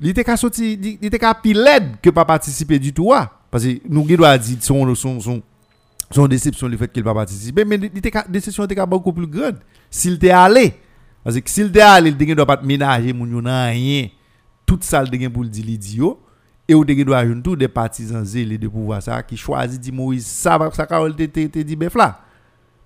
[0.00, 3.12] Il était qu'à sorti, il était qu'à pile l'aide que pas participer du tout
[3.50, 5.42] parce que nous qui doit dire son son son
[6.10, 9.12] son déception le fait qu'il pas participer mais il était qu'à- déception était qu'à beaucoup
[9.12, 9.56] plus grande
[9.90, 10.74] s'il était allé
[11.24, 13.74] parce que s'il était allé il doit pas ménager moun yo nan
[14.68, 16.14] tout sal de gen pou l di li di yo,
[16.68, 19.38] e ou de gen do a joun tou de patizan zele de pouva sa ki
[19.40, 22.12] chwazi di Moïse sa va sa ka ou te, te, te di bef la.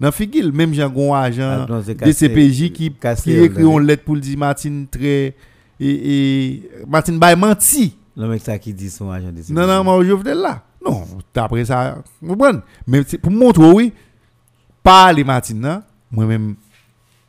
[0.02, 4.22] Nan figil, menm jan gon ajan de CPJ ki, ki ekri yon let pou l
[4.22, 5.16] di Martin Tre,
[5.78, 6.16] e, e
[6.90, 7.92] Martin Bay manti.
[8.18, 9.54] Nan men sa ki di son ajan de CPJ.
[9.54, 10.56] Nan nan man jovdel la.
[10.82, 11.04] Non,
[11.38, 12.62] apre sa, mwen bon.
[12.90, 13.88] Men pou mwontre wè,
[14.82, 16.48] pa li Martin nan, mwen men,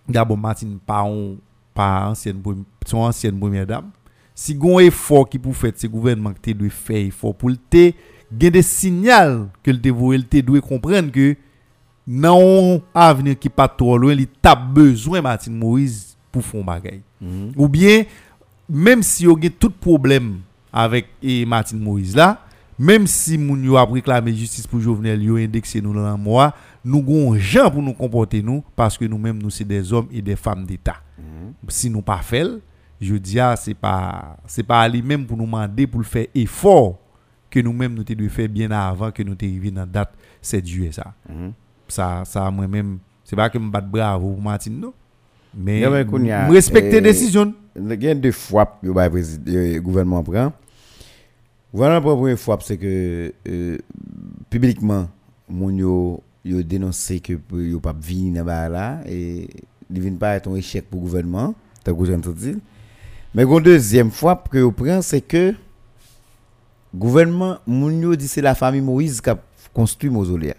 [0.09, 1.35] dabo Martin pa, on,
[1.77, 2.41] pa ansyen,
[2.89, 3.93] son ansyen premier dame,
[4.33, 7.91] si gon efor ki pou fet, se gouvernement te dwe fe efor pou lte,
[8.33, 11.33] gen de sinyal ke lte vore lte dwe kompren ke
[12.07, 16.99] nan avenir ki patro lwen li tap bezwen Martin Moïse pou fon bagay.
[17.21, 17.53] Mm.
[17.55, 18.07] Ou bien,
[18.67, 20.35] menm si yo gen tout problem
[20.73, 22.33] avèk e Martin Moïse la,
[22.73, 26.49] menm si moun yo ap reklame justice pou jovenel yo indekse nou nan mwa,
[26.83, 30.25] nou gon jan pou nou kompote nou, paske nou menm nou se des om e
[30.25, 30.99] des fam d'Etat.
[31.21, 31.53] Mm.
[31.71, 32.72] Si nou pa fel, nou
[33.03, 36.05] je dis ah, c'est pas c'est pas à lui même pour nous demander pour le
[36.05, 36.99] faire effort
[37.49, 40.65] que nous mêmes nous devons faire bien avant que nous arrivions dans la date 7
[40.65, 41.51] juillet ça Mhm.
[41.87, 44.93] ça ça moi même c'est pas que me battre bravo pour Martine non
[45.55, 48.65] mais Non, mais qu'on y a, me respecter eh, décision Il y a deux fois
[48.81, 50.45] que le gouvernement prend.
[50.45, 50.51] Le
[51.77, 53.77] gouvernement prend pour une fois c'est que euh,
[54.49, 55.07] publiquement,
[55.47, 59.47] moun yo, yo dénoncé que yo pas venir là et
[59.91, 61.53] il vient pas être un échec pour le gouvernement,
[61.83, 62.55] t'as que j'entends dire?
[63.35, 65.55] Mais une deuxième fois que yo prend c'est que
[66.93, 69.39] gouvernement moun yo dit c'est la famille Moïse qui a
[69.73, 70.53] construit mausolée.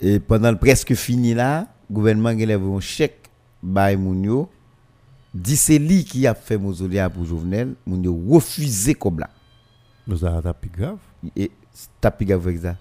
[0.00, 3.28] Et pendant le presque fini là, gouvernement a levé un chèque
[3.62, 4.50] bay moun yo
[5.32, 9.30] dit c'est lui qui a fait mausolée pour Jovenel, moun yo refusé comme là.
[10.06, 10.98] nous avons plus grave
[11.36, 11.50] Et
[12.00, 12.76] t'as pigé avec ça.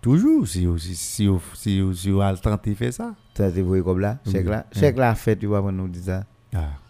[0.00, 3.50] toujours si vous- si si vous- si vous- si vous avez tenté faire ça T'as
[3.50, 4.64] te voyé comme là, chèque là,
[4.96, 6.24] là fait tu vois nous dit ça.
[6.54, 6.58] ah.
[6.58, 6.87] Ça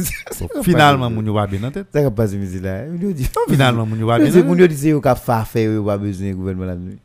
[0.00, 1.86] Non, finalman moun yo wabe nan tet.
[1.92, 2.82] Sa ka pase mizi la.
[3.50, 4.46] Finalman moun yo wabe nan tet.
[4.46, 6.98] Moun yo dise yo ka fafe yo ba bezne gouvernement non, la mnou.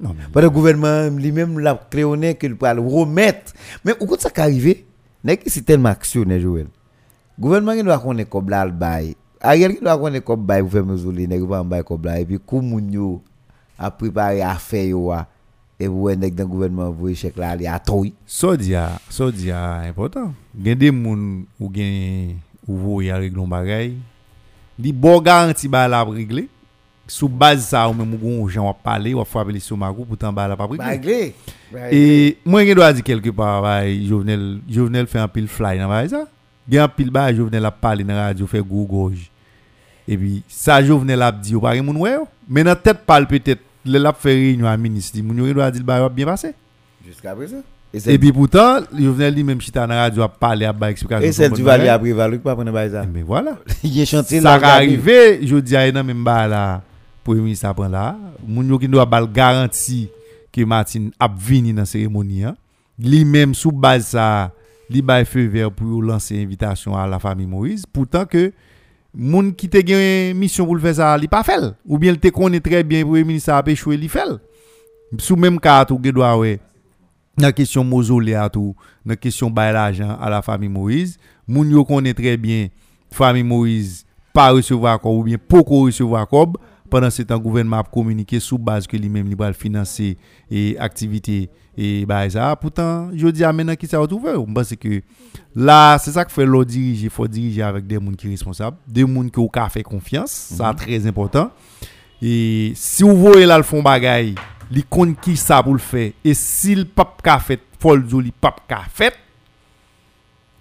[0.00, 0.30] Non men.
[0.32, 3.52] Pwede gouvernement li men la kreone ke l pou al remet.
[3.84, 4.80] Men ou kout sa ka arrive?
[5.26, 6.70] Nè ki si telman aksyon nè Joel.
[7.40, 9.12] Gouvernement ki nou akone kob la al baye.
[9.40, 11.28] A gel ki nou akone kob baye pou fe mezou li.
[11.28, 12.16] Nè ki pou an baye kob la.
[12.20, 13.18] E pi kou moun yo
[13.76, 15.26] a prepare afe yo wa.
[15.80, 18.06] Et vous êtes dans le gouvernement vous chèque là il a toi.
[18.26, 20.32] ça dit a ça dit a important
[20.62, 22.36] gen des moun ou gen
[22.68, 23.94] ou voye régler bagay
[24.78, 26.48] di bon garanti ba la régler
[27.06, 30.46] sous base ça ou même gon gens va parler ou frapper les stomac pourtant ba
[30.46, 31.34] la pas régler.
[31.90, 33.64] Et moi, je dois dire quelque part,
[34.04, 36.26] Jovenel, Jovenel fait un pile fly dans ça.
[36.68, 39.30] Il y a un pile bah, Jovenel a parlé dans la radio, fait gros gorge.
[40.06, 42.16] Et puis, ça, Jovenel a dit, ou pas, moun ouais,
[42.48, 45.82] mais dans tête parle peut-être, le l'a fait réunion à ministre, dit, moun doit dire,
[45.84, 46.54] bah, bien passé.
[47.06, 47.62] Jusqu'à présent.
[47.92, 51.26] Et puis pourtant, Jovenel dit, même si t'as dans la radio, a bah, explication.
[51.26, 51.90] et celle du bon Valais bagay.
[51.90, 53.04] a prévalu pas prendre bail ça.
[53.12, 53.58] Mais voilà.
[53.82, 56.82] Il Ça va arriver, je dis à même là,
[57.24, 58.16] pour le ministre apprend là,
[58.46, 60.08] moun yo qui doit bal garantie
[60.52, 62.56] que Martin a vini dans la cérémonie, hein.
[62.98, 64.52] lui-même sous base ça,
[64.88, 68.52] li bay feu vert pour lancer invitation à la famille Moïse, pourtant que
[69.14, 72.18] moun qui te gen mission pour le faire ça, li pas fait, ou bien il
[72.18, 74.28] te connaît très bien le ministre a échoué, li fait.
[75.18, 76.60] Sous même cas tout ge doit ouais.
[77.36, 78.74] Dans question mausolée à tout,
[79.04, 81.16] dans question bay l'argent à la famille Moïse,
[81.46, 82.68] moun yo connaît très bien
[83.10, 86.28] famille Moïse pas recevoir ou bien beaucoup recevoir
[86.90, 90.18] pendant ce temps gouvernement a communiqué sous base que lui-même il va financer
[90.50, 94.74] et activité et bah ça pourtant je dis à maintenant qui ça retrouvé on pense
[94.74, 95.02] que
[95.54, 98.76] là c'est ça que fait l'autre diriger faut diriger avec des gens qui sont responsables
[98.88, 101.50] des gens qui ont faire confiance ça très important.
[102.22, 104.34] Et si vous voyez là le fond bagaille
[104.70, 108.20] li compte qui ça pour le faire et s'il pas qu'a fait faut le dire,
[108.20, 109.14] li pas qu'a fait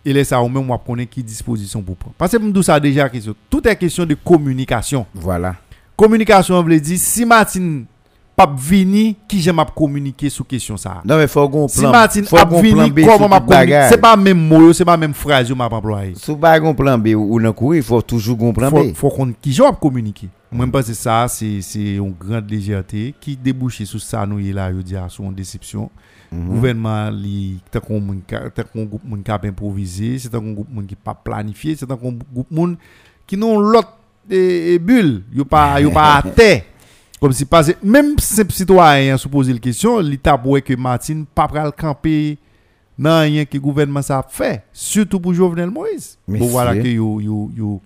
[0.06, 2.80] et là ça ou même on connaît qui disposition pour prendre parce que nous ça
[2.80, 5.56] déjà question tout est question de communication Voilà.
[5.98, 7.84] communication veut dire si Martin
[8.48, 11.92] pas vini qui j'aime à communiquer sur question ça Non mais faut qu'on si plan.
[11.92, 12.52] Martin faut a B
[13.06, 16.60] comment m'a communiquer c'est pas même mot c'est pas même phrase m'a employé Sous pas
[16.60, 18.94] un plan B ou dans courir, il faut toujours qu'on plan faut, B.
[18.94, 23.14] faut qu'on qui j'aime communiquer moi je pense que ça c'est c'est une grande légèreté
[23.20, 25.90] qui débouche sur ça nous est là je dis sur une déception
[26.32, 26.48] Mhm.
[26.48, 30.52] gouvernement li tant qu'on moun tant qu'on groupe moun qui a improvisé c'est tant qu'on
[30.54, 32.78] groupe moun qui pas planifié c'est tant qu'on groupe moun
[33.26, 33.98] qui n'ont l'autre
[34.30, 36.62] et, et bulle, yo pas yo pas à terre.
[37.20, 41.50] Comme si passé même simple citoyen se poser la question, l'état pour que Martine pas
[41.50, 42.38] pral camper
[42.98, 46.18] nan rien que gouvernement ça a fait, surtout pour Jovenel Moïse.
[46.26, 47.82] Bon voilà que yo yo yo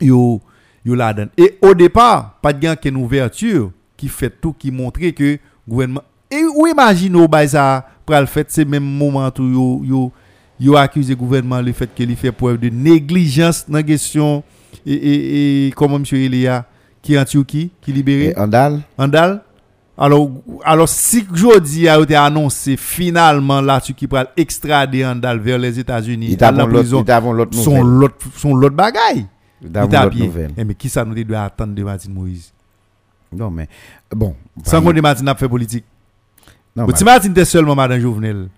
[0.00, 0.40] yo
[0.84, 1.28] yo la donne.
[1.36, 6.02] Et au départ, pas de gain qu'une ouverture qui fait tout qui montrait que gouvernement
[6.28, 10.12] et ou imagine au bail ça pral fait c'est même moment où yo yo
[10.58, 14.42] yo accusé gouvernement le fait qu'il fait preuve de négligence dans la question
[14.84, 16.66] et, et, et comment monsieur Elia?
[17.02, 19.42] Qui en Turquie qui libéré Et Andal, Andal.
[20.00, 20.30] Alors,
[20.64, 25.78] alors si jodi a été annoncé finalement là tu qui pral extrader Andal vers les
[25.78, 27.04] États-Unis, il t'a à la prison,
[27.50, 29.26] son l'autre son l'autre bagaille.
[29.60, 30.52] Nouvelle.
[30.56, 32.52] Eh, mais qui ça nous doit attendre de Martine Moïse?
[33.32, 33.68] Non mais
[34.14, 34.36] bon.
[34.62, 35.84] Sans qu'on de Martine a fait politique.
[36.76, 38.48] non, Mais si Martine était seulement madame Jovenel,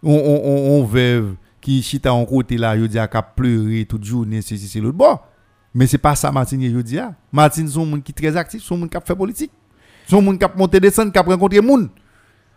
[0.00, 4.04] on on on, on veuve qui chita en côté là, dit a cap pleurer toute
[4.04, 5.18] journée c'est c'est l'autre bon.
[5.74, 7.14] Mais c'est pas ça Martine yo dit a.
[7.32, 9.50] Martine son monde qui très actif, son monde qui fait politique.
[10.06, 11.88] Son monde qui a monté descendre, qui a rencontré monde.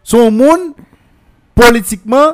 [0.03, 0.73] Son monde
[1.55, 2.33] politiquement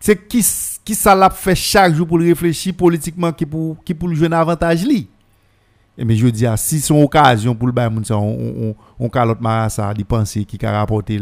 [0.00, 0.44] c'est qui
[0.84, 4.32] qui ça l'a fait chaque jour pour réfléchir politiquement qui pour qui pour jouer un
[4.32, 5.08] avantage li.
[5.98, 9.08] Et mais je dis ah, si son occasion pour le bail moun ça on on
[9.12, 11.20] on marassa de penser qui a rapporté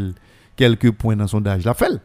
[0.54, 2.00] quelques points dans son sondage la fait.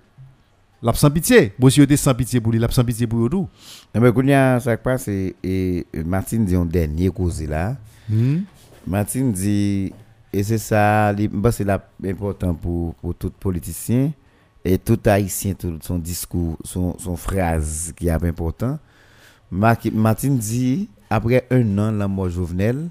[0.81, 1.51] L'a sans pitié.
[1.59, 3.47] Bon si était sans pitié pour lui, l'a sans pitié pour tout.
[3.93, 7.75] Non, mais kounya ça qui passe et, et Martine dit un dernier cause là.
[8.09, 8.39] Hmm?
[8.87, 9.91] Martine dit
[10.31, 14.11] et c'est ça li- bah, c'est important pour pour tout politicien
[14.63, 18.79] et tout haïtien tout son discours son son phrase qui est important.
[19.51, 22.87] Martine dit après un an la mort Jovenel,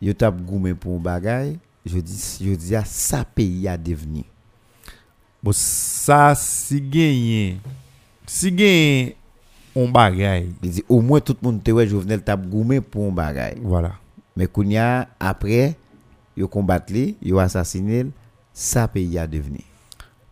[0.00, 4.22] yo tap goumé pour un bagay, je dis je dis à ça pays a devenu.
[5.42, 7.58] Bon ça si gagné
[8.26, 9.16] si gagné
[9.74, 10.52] on bagaille.
[10.62, 13.56] Il dit au moins tout le monde te ouais Jovenel tap goumé pour un bagay.
[13.62, 13.92] Voilà.
[14.36, 15.76] Mais kounya après
[16.36, 18.06] yo combattre li, yo assassiné,
[18.52, 19.60] ça pays a devenu.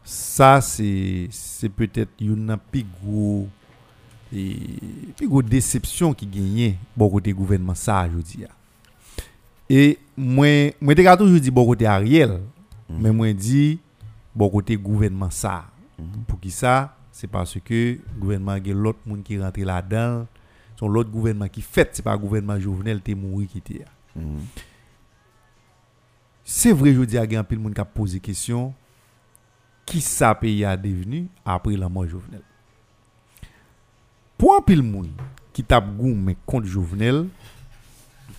[0.04, 3.48] Ça c'est c'est peut-être une plus gros
[4.32, 4.56] et
[5.16, 8.44] plus gros déception qui gagne bon côté gouvernement ça je dis.
[9.70, 12.40] Et moi moi te toujours dit bon côté Ariel,
[12.88, 13.78] mais moi dit
[14.38, 15.66] bon côté gouvernement ça.
[15.98, 16.24] Mhm.
[16.26, 20.26] Pour qui ça C'est parce que le gouvernement a l'autre monde qui rentre là-dedans.
[20.78, 23.84] Son l'autre gouvernement qui fait, c'est pas le gouvernement Jovenel qui mort qui était.
[24.14, 24.38] Mm.
[26.44, 28.72] C'est vrai, je dis à un pile monde qui a posé question
[29.84, 32.42] qui ça pays a devenu après la mort Jovenel.
[34.36, 35.10] Pour un pile monde
[35.52, 36.16] qui tape goût
[36.46, 37.26] contre Jovenel,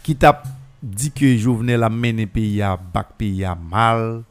[0.02, 0.48] qui tape
[0.82, 4.24] dit que Jovenel a mené pays à bac pays à mal,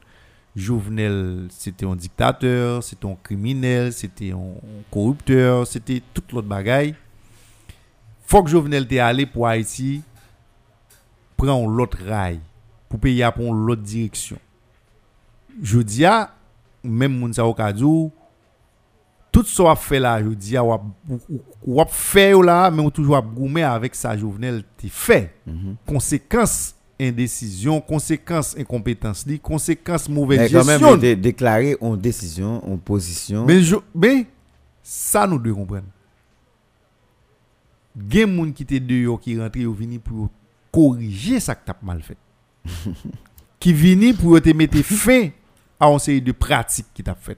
[0.59, 4.55] Jovenel c'était un dictateur, c'était un criminel, c'était un
[4.91, 6.95] corrupteur, c'était toute l'autre bagaille.
[8.25, 10.01] Faut que Jovenel t'est allé pour Haïti,
[11.37, 12.39] prend l'autre rail
[12.87, 14.37] pour payer à prendre l'autre direction.
[15.61, 16.35] Je dis à
[16.83, 18.11] même moun sa okadou
[19.31, 20.79] tout ça a fait là, je dis à ou
[21.65, 25.35] ou fait là mais ou toujours a goumé avec sa Jovenel t'es fait.
[25.85, 30.95] Conséquence indécision, conséquence incompétence li, conséquence mauvaise Mais quand même gestion.
[30.95, 33.45] il dé- déclaré en décision, en position.
[33.45, 34.25] Mais, je, mais
[34.83, 35.87] ça nous devons comprendre.
[38.09, 40.29] Gen moun qui te dehors qui rentre ou vini pour
[40.71, 42.17] corriger ça que t'as mal fait.
[43.59, 45.29] qui vini pour te mettre fin
[45.79, 47.37] à une série de pratiques qui t'a fait.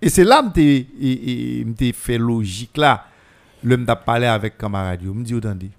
[0.00, 3.06] Et c'est là que m'te fait logique là.
[3.62, 5.70] Le m't'a parlé avec camarade me dit dit.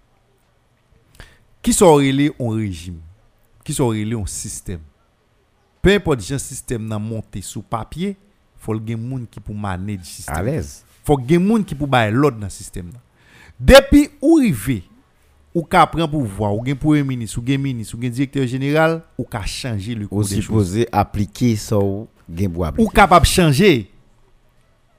[1.62, 3.00] Qui sont relé un régime,
[3.66, 4.82] ki sou rele yon sistem.
[5.84, 8.14] Pe import jan sistem nan monte sou papye,
[8.64, 10.36] fol gen moun ki pou mane di sistem.
[10.38, 10.82] Alez.
[11.04, 13.02] Fol gen moun ki pou baye lod nan sistem nan.
[13.60, 14.82] Depi ou rive,
[15.54, 19.02] ou ka pren pouvoir, ou gen premier ministre, ou gen ministre, ou gen directeur général,
[19.18, 20.38] ou ka changer le cours des choses.
[20.38, 22.88] Ou supposé appliquer ça ou gen pou appliquer.
[22.88, 23.90] Ou capable changer.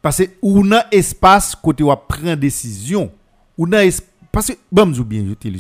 [0.04, 3.10] Parce que ou nan espace côté ou prendre décision,
[3.56, 5.58] ou nan espace parce que bon bien je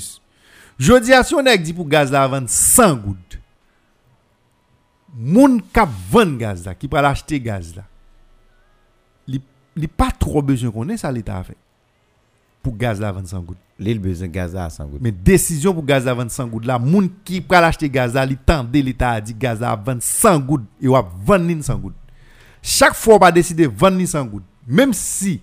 [0.78, 3.36] Jodi a son ek di pou gaz la avan 100 goud.
[5.14, 7.84] Moun kap van gaz la, ki pral achete gaz la.
[9.30, 9.38] Li,
[9.78, 11.54] li pa tro bezyon konen sa l'Etat a fe.
[12.64, 13.60] Pou gaz la avan 100 goud.
[13.78, 15.04] Li l bezyon gaz la a 100 goud.
[15.04, 18.26] Men desisyon pou gaz la avan 100 goud la, moun ki pral achete gaz la,
[18.26, 20.66] li tende l'Etat a di gaz la avan 100 goud.
[20.82, 21.94] E wap van nin 100 goud.
[22.64, 24.46] Chak fwa pa deside van nin 100 goud.
[24.66, 25.38] Mem si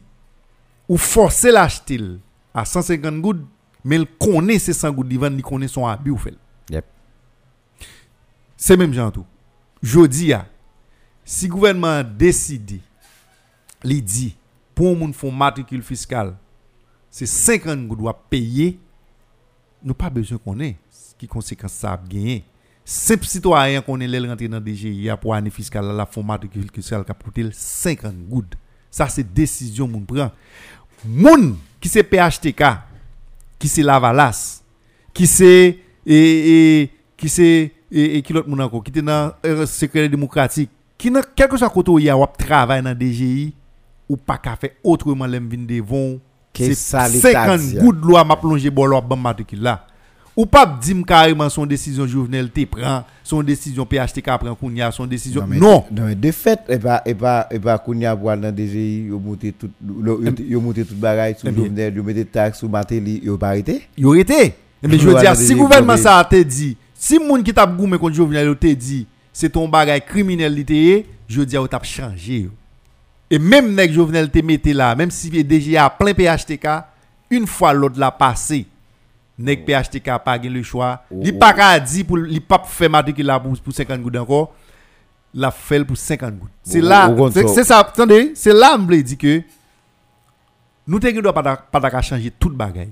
[0.89, 2.07] ou force l'achete l
[2.51, 3.45] a 150 goud,
[3.83, 6.35] mais il connaît ces 100 gouttes, il vend, il connaît son habit ou fait.
[6.69, 6.85] Yep.
[8.57, 9.25] C'est même genre tout.
[9.81, 10.45] Jodi a
[11.25, 12.79] si gouvernement a décidé
[13.83, 14.35] li dit
[14.75, 16.35] pour moun font matricule fiscale,
[17.09, 18.79] c'est 50 gouttes doit payer
[19.83, 20.77] nous pas besoin qu'on ait
[21.17, 22.43] qui conséquence ça a gagné?
[22.83, 27.05] Simple citoyen qu'on est là rentrer dans DGI pour année fiscale la fond matricule fiscale
[27.05, 28.55] qui a coûté 50 gouttes.
[28.89, 30.31] Ça c'est décision moun prend.
[31.05, 32.63] Moun qui c'est PHTK,
[33.61, 34.63] qui c'est Lavalas,
[35.13, 38.83] qui c'est et, et qui c'est et, et qui l'autre moun encore?
[38.83, 42.27] Qui était dans le secret démocratique, qui dans quelque soit côté où il y a
[42.37, 43.53] travail dans DGI
[44.09, 46.17] ou pas qu'à faire autrement l'aime vinn devant
[46.53, 47.81] c'est ça, l'État 50 dit, hein.
[47.83, 49.85] gouttes de loi m'a plongé bon loi ban matricule là.
[50.41, 55.05] Ou pas dire carrément son décision Jovenel te prend, son décision PHTK prend kounya, son
[55.05, 55.45] décision?
[55.47, 55.83] Mais- non.
[55.91, 59.19] Non, mais de fait, et pas et pas et pas Kounia pour dans DGI, yo
[59.19, 61.53] monter tout le- yo monter tout bagaille sur Eh.
[61.55, 63.83] Jovenel, yo mettre taxe sur Matéli, yo pas arrêté.
[64.03, 64.55] Aurait été.
[64.81, 67.53] Mais je Loi veux dire, si DGI, gouvernement ça a te dit, si moun qui
[67.53, 71.39] t'a goumé contre Jovenel yo te dit, c'est ton bagage criminel li te ye, je
[71.39, 72.39] veux dire, t'a changé.
[72.39, 72.49] yo.
[73.29, 76.67] Et même nèg Jovenel te mette là, même si DG a plein PHTK,
[77.29, 78.65] une fois l'autre l'a passé,
[79.39, 81.03] nèg PHTK a pas gen le choix.
[81.11, 81.39] Oh, Li oh.
[81.39, 84.53] pas ka dit pour li faire matricule là pour, pour 50 gouttes encore.
[85.33, 86.51] La fait pour 50 gouttes.
[86.63, 89.41] C'est Oh, là, oh, oh, c'est so- c'est ça, attendez, c'est là me dit que
[90.87, 92.91] nous te pas ta- pas ta ka changer toute bagaille.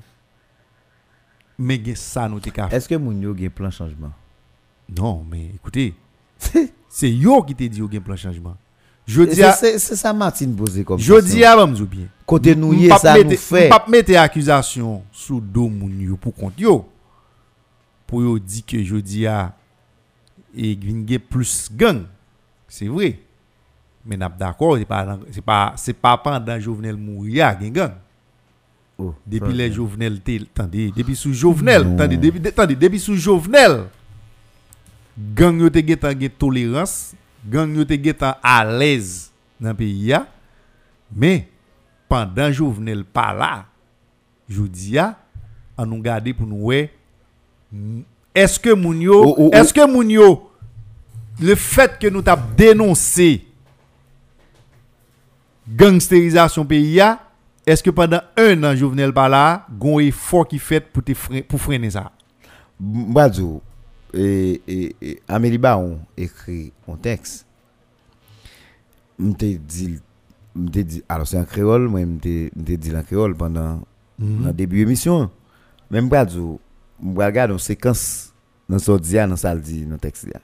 [1.57, 4.11] Mais gen ça nous te ka Est-ce que moun yo gen plan changement?
[4.97, 5.93] Non, mais écoutez,
[6.89, 8.55] c'est yo qui te dit au gen plan changement.
[9.09, 12.05] Je dis C'est à, c'est- ça Martine posé comme je dis à m'm bien.
[12.27, 13.63] côté nous ça nous fait.
[13.65, 16.87] m pa mettre accusation sous dos moun pour compte yo.
[18.05, 19.55] Pour yo dire que je dis à
[20.55, 20.77] et
[21.17, 22.03] plus gang.
[22.67, 23.19] C'est vrai.
[24.05, 27.91] Mais n'a d'accord, c'est pas c'est pas c'est pas pendant Jovenel mourir gen gang.
[28.99, 30.19] Oh, Depuis les Jovenel,
[30.55, 33.85] attendez, depuis sous Jovenel, attendez, depuis, attendez, depuis sous Jovenel,
[35.17, 37.15] gang yo te gen tolérance,
[37.49, 40.13] gang yo te getan à l'aise dans le pays
[41.15, 41.47] mais
[42.07, 43.65] pendant Jovenel pas là,
[44.47, 45.17] je dis ya,
[45.77, 46.71] on nous garder pour nous
[48.33, 49.49] est-ce que Oh, oh, oh.
[49.53, 49.81] est-ce que
[51.41, 53.45] le fait que nous t'a dénoncé
[55.67, 57.01] gangstérisation pays
[57.65, 61.91] est-ce que pendant un an Jovenel pas là, gon effort qui fait pour te freiner
[61.91, 62.11] ça?
[62.79, 63.61] Mbadou,
[64.13, 67.45] et, et, et Amélie Baron écrit un texte.
[69.17, 69.99] M'te dit,
[70.55, 73.81] m'te dit, alors c'est en créole, moi m'te m'te dit en créole pendant
[74.19, 75.29] le début de l'émission.
[75.91, 76.59] Mais Mbadou,
[77.01, 78.33] m'regarde une séquence
[78.67, 80.27] dans ce dia, dans ça dit, dans le texte.
[80.31, 80.39] là.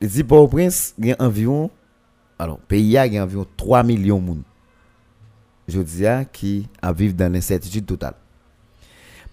[0.00, 1.70] Il dit Port-au-Prince, il y a environ,
[2.38, 4.42] alors, pays a il y a environ 3 millions de monde.
[5.66, 8.14] Je dis à qui a vivre dans l'incertitude totale.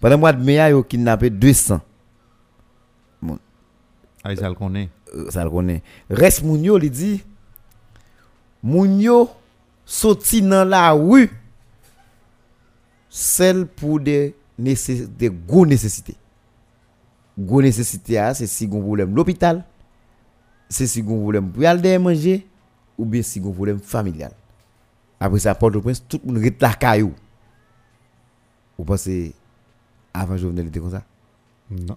[0.00, 1.80] Pendant le mois de mai, il a kidnappé 200.
[4.28, 4.88] Ah, ça le connaît.
[5.14, 5.82] Euh, ça le connaît.
[6.10, 7.22] Reste moun yo, li dit,
[8.60, 9.30] moun yo
[9.84, 11.30] sorti dans la rue,
[13.08, 16.16] celle pour des, nécess- des gros nécessités.
[17.38, 19.64] Gros nécessités, ah, c'est si gon problème l'hôpital,
[20.68, 22.46] c'est si gon problème pour aller manger,
[22.98, 24.32] ou bien si gon problème familial.
[25.20, 27.14] Après ça, Port-au-Prince, tout le monde rete la caillou.
[28.76, 29.34] Vous pensez,
[30.12, 31.04] avant Jovenel était comme ça?
[31.70, 31.96] Non.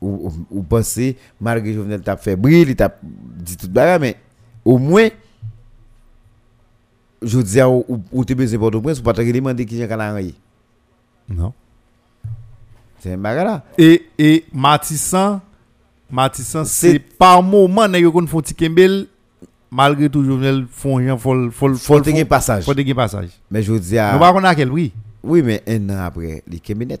[0.00, 4.16] Ou, ou, ou penser malgré Jovenel t'a fait brille, il t'a dit tout bagarre mais
[4.64, 5.08] au moins
[7.24, 10.34] je dis à ou, ou, te besoin Port-au-Prince ou pas te demander qui j'ai calendrier.
[11.28, 11.52] Non.
[13.00, 13.64] C'est un bagarre là.
[13.78, 15.40] Et, et Matissan,
[16.10, 19.06] Matissan, C'est- par moment, n'a yon font ti kembel,
[19.70, 21.74] malgré tout, Jovenel font rien, faut, faut,
[22.28, 22.64] passage.
[22.64, 23.30] Faut passage.
[23.50, 24.92] Mais je dis Nous à pas qu'on a quel, oui.
[25.22, 26.98] oui mais un an après les cabinet.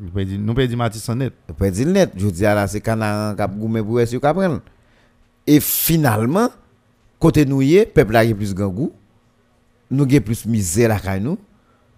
[0.00, 1.32] Nous nous dit Matissan net.
[1.48, 4.60] Après dire net, je dis à là c'est canaran cap goumé pour essayer prendre.
[5.46, 6.48] Et finalement
[7.18, 8.92] côté nous est, peuple a plus grand goût.
[9.90, 11.38] Nous avons plus misère à nous.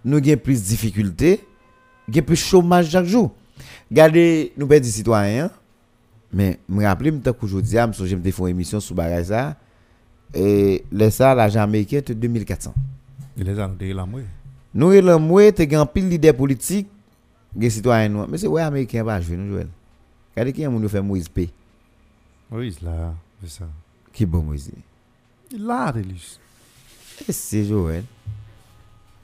[0.05, 1.41] Nous avons plus difficulté,
[2.07, 3.35] nous plus chômage chaque jour.
[3.91, 5.51] Regardez, nous pas des citoyens,
[6.33, 9.57] mais me rappelez me tant qu'aujourd'hui, me songe me fait une émission sur bagage ça
[10.35, 12.75] et les ça l'argent américain de 2400.
[13.37, 14.21] Il les a noté là, moi.
[14.75, 16.89] Nous et le moi te gan pile leader politique,
[17.57, 19.69] des citoyens noirs, mais c'est ouais américain pas jouer nous Joël?
[20.35, 21.49] Regardez qui fait Moïse P?
[22.51, 23.65] Oui, là, c'est ça.
[24.13, 24.71] Qui bon Moïse?
[25.51, 25.93] Il là.
[27.29, 28.05] Et c'est Joël.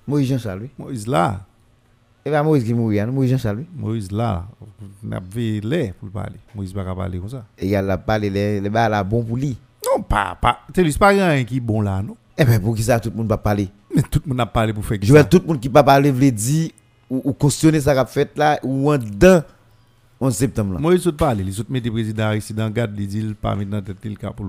[0.07, 0.63] Moïse Jean-Charles.
[0.63, 0.71] oui.
[0.79, 1.45] Moïse là.
[2.25, 3.59] Et pas Moïse qui mourit, Moïse Jean-Charles.
[3.59, 3.67] oui.
[3.77, 4.47] Moïse là.
[5.03, 6.39] N'a pas l'air pour parler.
[6.55, 7.45] Moïse pas parler comme ça.
[7.59, 9.57] Et il a parlé les les la bon pour lui.
[9.85, 10.61] Non, pas, pas.
[10.73, 12.17] Delis, pas rien qui est bon là, non?
[12.39, 13.69] Eh ben pour qui ça tout le monde va parler.
[13.95, 15.29] Mais tout le monde a parlé pour faire Joël ça.
[15.29, 16.71] tout le monde qui pas parler veut dire
[17.25, 19.43] ou, cautionner ça qu'a fait là ou en dedans
[20.21, 21.13] 11 septembre là.
[21.13, 21.45] Parler.
[21.45, 22.97] Les autres mettent des présidents ici dans garde,
[23.41, 24.47] pas maintenant tête cas pour.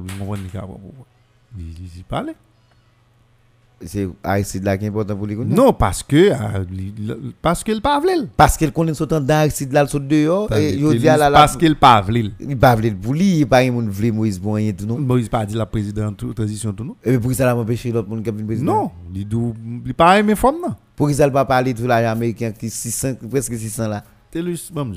[3.85, 5.35] C'est Aristide là qui est important pour lui.
[5.35, 8.27] Non, parce que euh, parce qu'il pas vle.
[8.37, 10.51] Parce qu'elle connaît son temps d'Aristide là, le saut dehors.
[10.53, 11.39] Et je dis à la la.
[11.39, 12.31] Parce qu'il pas vle.
[12.39, 14.99] Il pas vle pour lui, il pas monde vle Moïse bon rien tout non?
[14.99, 16.95] Moïse pas dit la présidente tout- transition tout non?
[17.03, 18.83] Et pour ça l'a empêché l'autre monde qui a venu président?
[18.83, 19.53] Non, il dou
[19.85, 20.75] il pas aimé femme non?
[20.95, 24.03] Pour ça il pas parler de l'argent américain qui 600 presque 600 là?
[24.31, 24.91] Telus bon.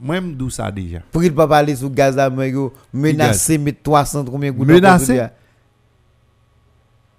[0.00, 1.00] Moi me dou ça déjà.
[1.10, 5.22] Pour qu'il pas parler sur gaz américain menacé mettre 300 combien gouttes Menacé?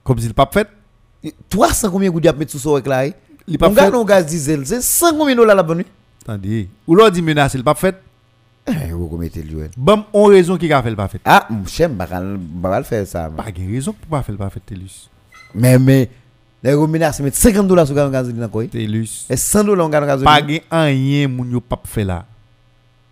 [0.04, 0.68] Comme s'il pas fait,
[1.50, 2.90] 300 combien de gouttes met sous ce eh?
[2.90, 3.06] là
[3.48, 3.94] Il pas fait.
[3.94, 5.84] On gaz diesel, c'est 100 combien de dollars la bonne.
[6.24, 6.70] Attendez.
[6.88, 7.96] Ou l'on dit menace, il pas fait.
[8.68, 9.70] Eh, vous commettez le duel.
[9.76, 11.20] Bon, on raison qui a fait le pas fait.
[11.26, 12.08] Ah, chèm, pas
[12.80, 13.30] le faire ça.
[13.30, 15.10] Pas de raison pour pas faire le pas fait, Telus.
[15.54, 16.10] Mais, mais,
[16.64, 18.70] les gens menacent, mettre 50 dollars sur le gaz diesel dans quoi eh?
[18.70, 19.26] Telus.
[19.30, 20.26] Et 100 dollars en gaz diesel.
[20.26, 22.26] Pas de rien, moun yo pas fait là.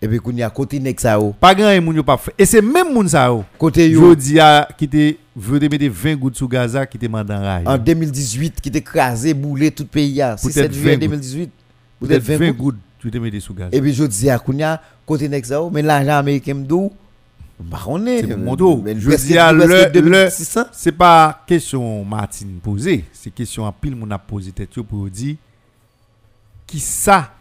[0.03, 1.32] Et puis qu'on y a côté nek ça ou.
[1.32, 2.34] Pas grand moun yo pas fait.
[2.38, 3.44] Et c'est même moun ça yo.
[3.57, 7.06] Côté yo Jodi a qui te veut te mettre 20 gouttes sous Gaza qui te
[7.06, 7.64] mandan rail.
[7.68, 10.38] en 2018 qui t'écrasé boulé tout pays a.
[10.38, 11.52] Si Peut-être 7 juillet 20 2018.
[11.99, 13.69] Peut-être Peut-être 20 20 gouttes tu te mettre sous Gaza.
[13.76, 16.91] Et puis je dis à Kounia, côté nek ça ou, mais l'argent américain m'dou.
[17.60, 18.22] Bah on est.
[18.22, 18.84] C'est mon dos.
[18.98, 20.61] Je dis à le- 2600.
[20.72, 25.36] C'est pas question Martine posée, c'est question à pile moun a posé tête pour dire
[26.65, 27.32] qui ça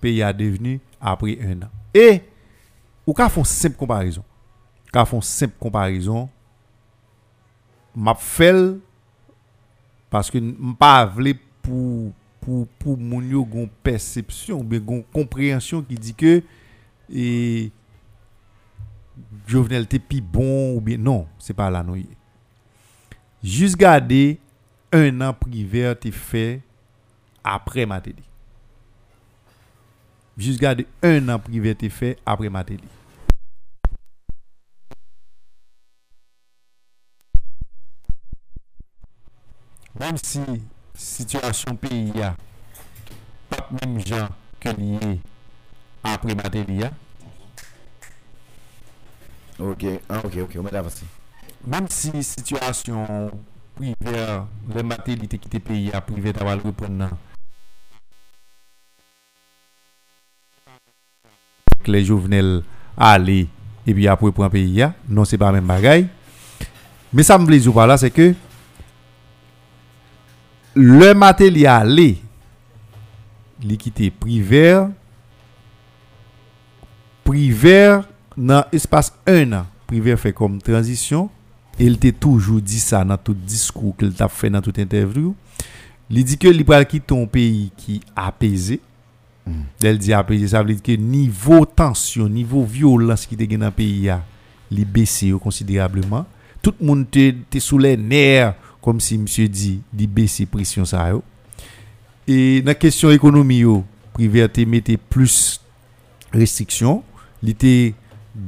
[0.00, 1.70] pays a devenu après un an.
[1.92, 2.22] E,
[3.04, 4.24] ou ka fon semp komparison.
[4.92, 6.26] Ka fon semp komparison,
[7.92, 8.80] map fel,
[10.12, 12.10] paske mpa avle pou,
[12.40, 16.34] pou, pou moun yo gon persepsyon, be gon komprehensyon ki di ke,
[17.08, 17.28] e,
[19.48, 22.08] jovenel te pi bon ou bien, non, se pa la nou ye.
[23.42, 24.38] Jus gade,
[24.94, 26.60] un an priver te fe
[27.42, 28.31] apre matede.
[30.36, 32.82] jusqu'à un an privé te fait après Matéli.
[39.98, 40.40] Même si
[40.94, 42.34] situation pays a
[43.50, 44.28] pas même gens
[44.58, 45.20] que lié
[46.02, 46.80] après Matéli
[49.58, 51.04] Ok, ah, ok, ok, on va avancer.
[51.66, 53.30] Même si situation
[53.76, 53.94] privée,
[54.74, 57.10] le Matéli qui te pays à privé, tu vas le reprendre
[61.88, 62.62] les Jovenel
[62.96, 63.48] aller
[63.86, 66.08] et puis après pour un pays non c'est pas même bagaille.
[67.12, 68.34] Mais ça me plaît pas là c'est que
[70.74, 72.18] le matériel aller
[73.62, 74.82] l'équité privé
[77.24, 78.00] privé
[78.36, 79.66] dans espace 1 an.
[79.86, 81.30] Privé fait comme transition.
[81.78, 85.34] Et il t'a toujours dit ça dans tout discours qu'il t'a fait dans toute interview.
[86.10, 88.80] Il dit que il pral quitter un pays qui apaisé
[89.82, 93.74] Del di apese, sa vle di ke nivou tansyon, nivou violans ki te gen nan
[93.74, 94.20] peyi ya,
[94.72, 96.26] li bese yo konsiderableman.
[96.62, 98.52] Tout moun te, te soule ner,
[98.82, 101.22] kom si msye di, li bese presyon sa yo.
[102.30, 103.80] E nan kesyon ekonomi yo,
[104.14, 105.58] priver te mette plus
[106.32, 107.00] restriksyon,
[107.42, 107.72] li te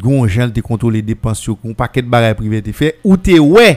[0.00, 3.72] gonjan, li te kontrole depansyon, kon paket baray priver te fe, ou te we,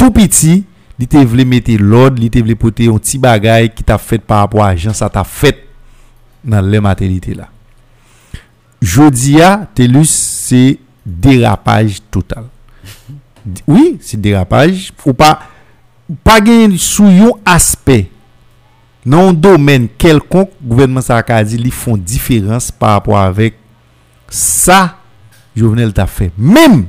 [0.00, 0.62] tou piti,
[0.96, 4.24] li te vle mette lod, li te vle pote yon ti bagay ki ta fet
[4.24, 5.60] par apwa, jan sa ta fet.
[6.44, 7.48] nan lè maternité la.
[8.84, 12.48] Jodi ya, telus, se derapaj total.
[13.66, 14.90] Oui, se derapaj.
[15.04, 15.36] Ou pa,
[16.26, 18.08] pa gen sou yon aspey
[19.04, 23.58] nan domen kelkonk, gouvernement Sarkazi li fon diferans par rapport avek
[24.32, 24.96] sa
[25.54, 26.30] Jovenel ta fe.
[26.36, 26.86] Mem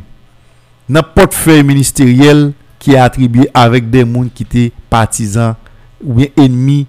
[0.89, 2.49] nan potfey ministeriel
[2.81, 5.57] ki atribye avek den moun ki te patizan
[5.99, 6.85] ou bien enmi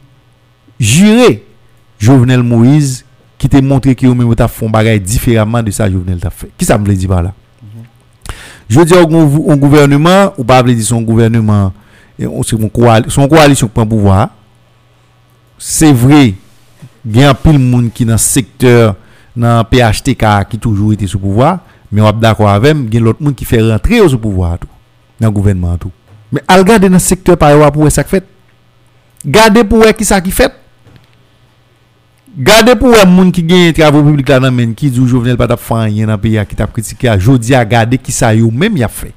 [0.78, 1.40] jire
[1.98, 3.05] Jovenel Moïse
[3.39, 6.51] qui t'a montré que vous-même vous font bagaille différemment de ça Jovenel t'a fait.
[6.56, 7.32] Qui ça me le dit par là
[7.62, 7.82] mhm.
[8.68, 11.73] Je dis au gouvernement ou pas dire son gouvernement
[12.18, 12.56] et on c'est
[13.09, 14.31] son coalition prend pouvoir.
[15.59, 16.35] C'est vrai,
[17.05, 18.97] il y a pile monde qui dans le secteur
[19.35, 21.60] dans PHTK qui toujours été sous pouvoir,
[21.93, 24.59] mais on est d'accord avec il y a l'autre monde qui fait rentrer au pouvoir
[24.59, 24.68] tout,
[25.20, 25.90] dans le gouvernement tout.
[26.32, 28.24] Mais al regarder dans le secteur par rapport pour ça fait.
[29.24, 30.52] Gardez pour qui ça qui fait.
[32.38, 35.74] Gardez pour voir moun qui gagne travaux publics là dans qui dit Jovenel pas fait
[35.74, 38.82] rien dans pays qui t'a critiqué a jodi a garder qui ça yo même y
[38.82, 39.14] a fait.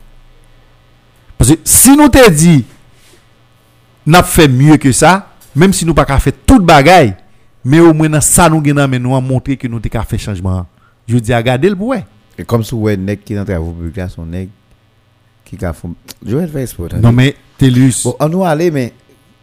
[1.38, 2.64] Parce que si nous te dit
[4.06, 7.16] n'a fait mieux que ça, même si nous pas faire toute bagaille,
[7.66, 10.20] mais au moins dans ça nous gagne mais nous a montré que nous t'ai faire
[10.20, 10.66] changement.
[11.06, 11.96] Je dis à garder le pour.
[12.38, 14.48] Et comme si ouais nèg qui dans travaux publics là son nèg
[15.44, 15.88] qui a fait
[16.68, 16.94] fait.
[17.02, 18.04] Non mais Telus.
[18.06, 18.94] Bon, on nous aller mais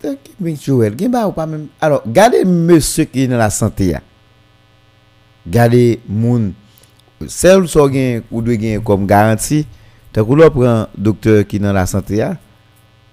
[0.05, 1.67] Mwen chouel, gen ba ou pa men.
[1.81, 4.03] Alors, gade monsye ki nan la sante ya.
[5.49, 6.51] Gade moun.
[7.33, 9.65] Sel so gen ou dwe gen kom garanti.
[10.15, 12.35] Takou lò pren doktor ki nan la sante ya.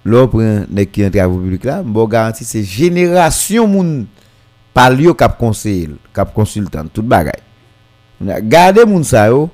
[0.04, 1.80] Lò pren nek ki nan travou publik la.
[1.88, 3.96] Mbo garanti se jenerasyon moun.
[4.76, 5.96] Pal yo kap konsil.
[6.16, 6.92] Kap konsultan.
[6.92, 7.40] Tout bagay.
[8.52, 9.48] Gade moun sa yo.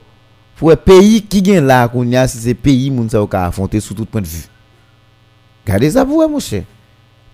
[0.60, 2.26] Fwe peyi ki gen la akoun ya.
[2.32, 4.50] Se se peyi moun sa yo ka afonte sou tout point de vue.
[5.70, 6.66] Gade sa pou we monsye.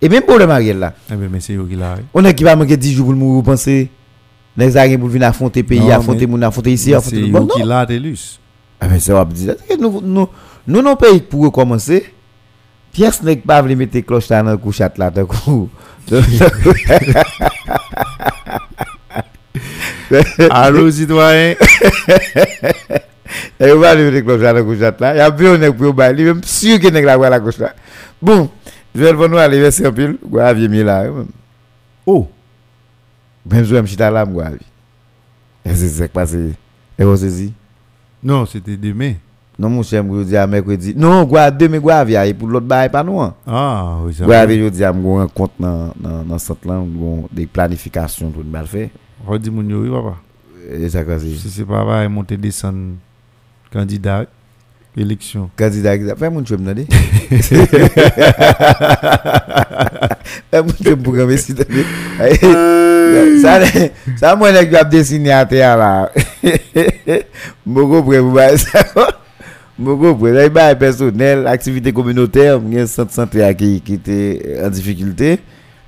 [0.05, 0.93] Et même pour le Ariel là.
[1.11, 1.75] Eh ben, mais c'est qui.
[2.13, 3.89] On a qui va manquer 10 jours pour mourir, vous pensez?
[4.55, 7.61] Les pour venir affronter le pays, affronter moun, affronter ici, C'est affronter eux bon, qui
[7.61, 7.65] non.
[7.65, 8.39] l'a, Télus.
[8.79, 10.29] Ah ben ça va dire nous nous
[10.67, 12.05] nous pays pour recommencer.
[12.93, 15.69] Pièce n'est pas voulu mettre cloche là dans le couchat là d'un coup.
[20.51, 21.55] Allô, citoyen.
[23.59, 25.15] Et on va aller mettre cloche là dans le couchat là.
[25.15, 25.95] Il y a bien est pour
[26.43, 27.73] sûr n'est la gauche là.
[28.21, 28.51] Bon,
[28.95, 30.17] je vais nous aller vers un pile,
[30.55, 31.05] vieux mis là.
[32.05, 32.27] Oh,
[33.45, 34.45] Même je me chita là moi.
[35.65, 36.33] C'est ça qui passe.
[36.97, 37.53] Et vous saisi
[38.25, 39.13] non, c'était demain.
[39.59, 40.93] Non mon cher, je dis à mercredi.
[40.97, 43.21] Non, quoi demain via pour l'autre bail pas nous.
[43.45, 47.45] Ah, oui, ça avec je dis à rendre compte dans dans dans cette bon des
[47.45, 48.89] planifications pour mal faire.
[49.25, 50.17] Redis mon oui, papa.
[50.71, 51.49] Et ça quoi Si c'est.
[51.49, 52.95] c'est pas vrai, monter, descendre,
[53.71, 54.25] candidat,
[54.97, 55.49] élection.
[55.57, 56.87] Candidat, fais mon job demander.
[60.51, 61.53] Fais mon job pour que si
[63.41, 63.61] Ça
[64.17, 66.11] ça moi nèg a dessiner à terre là.
[67.65, 68.83] Moko pour vous bailler ça?
[69.77, 73.93] Moko pour les bail personnel, activité communautaire, il y a un centre santé qui qui
[73.95, 75.39] était en difficulté.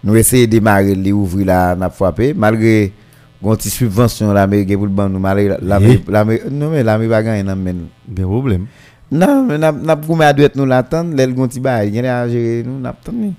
[0.03, 2.93] Nous essayons de démarrer les ouvrir là n'a frappé malgré
[3.41, 7.23] gon ti subvention l'Amérique pour le ban nous malgré l'Amérique l'Amérique- non mais l'Amérique va
[7.23, 7.87] gagner dans men.
[8.07, 8.61] Des problèmes.
[8.61, 12.63] Non, mais Non, nan, nap goume adwet nou lantan, lèl gonti bay, genè a jere
[12.67, 13.35] nou, nap tan ni.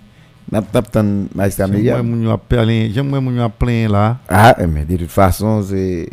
[0.48, 1.98] Nap tap tan majistra media.
[1.98, 4.04] Jèm mwen moun yo ap plen la.
[4.32, 6.08] Ah, eh, men, de tout fason, se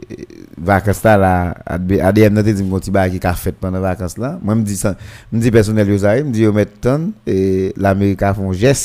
[0.59, 1.31] vakans ta la,
[1.71, 4.33] ADM nan te di gonti bay ki ka fèt pan nan vakans la.
[4.43, 8.83] Mwen mdi personel yo zay, mdi yo met tan, e l'Amerika fon jes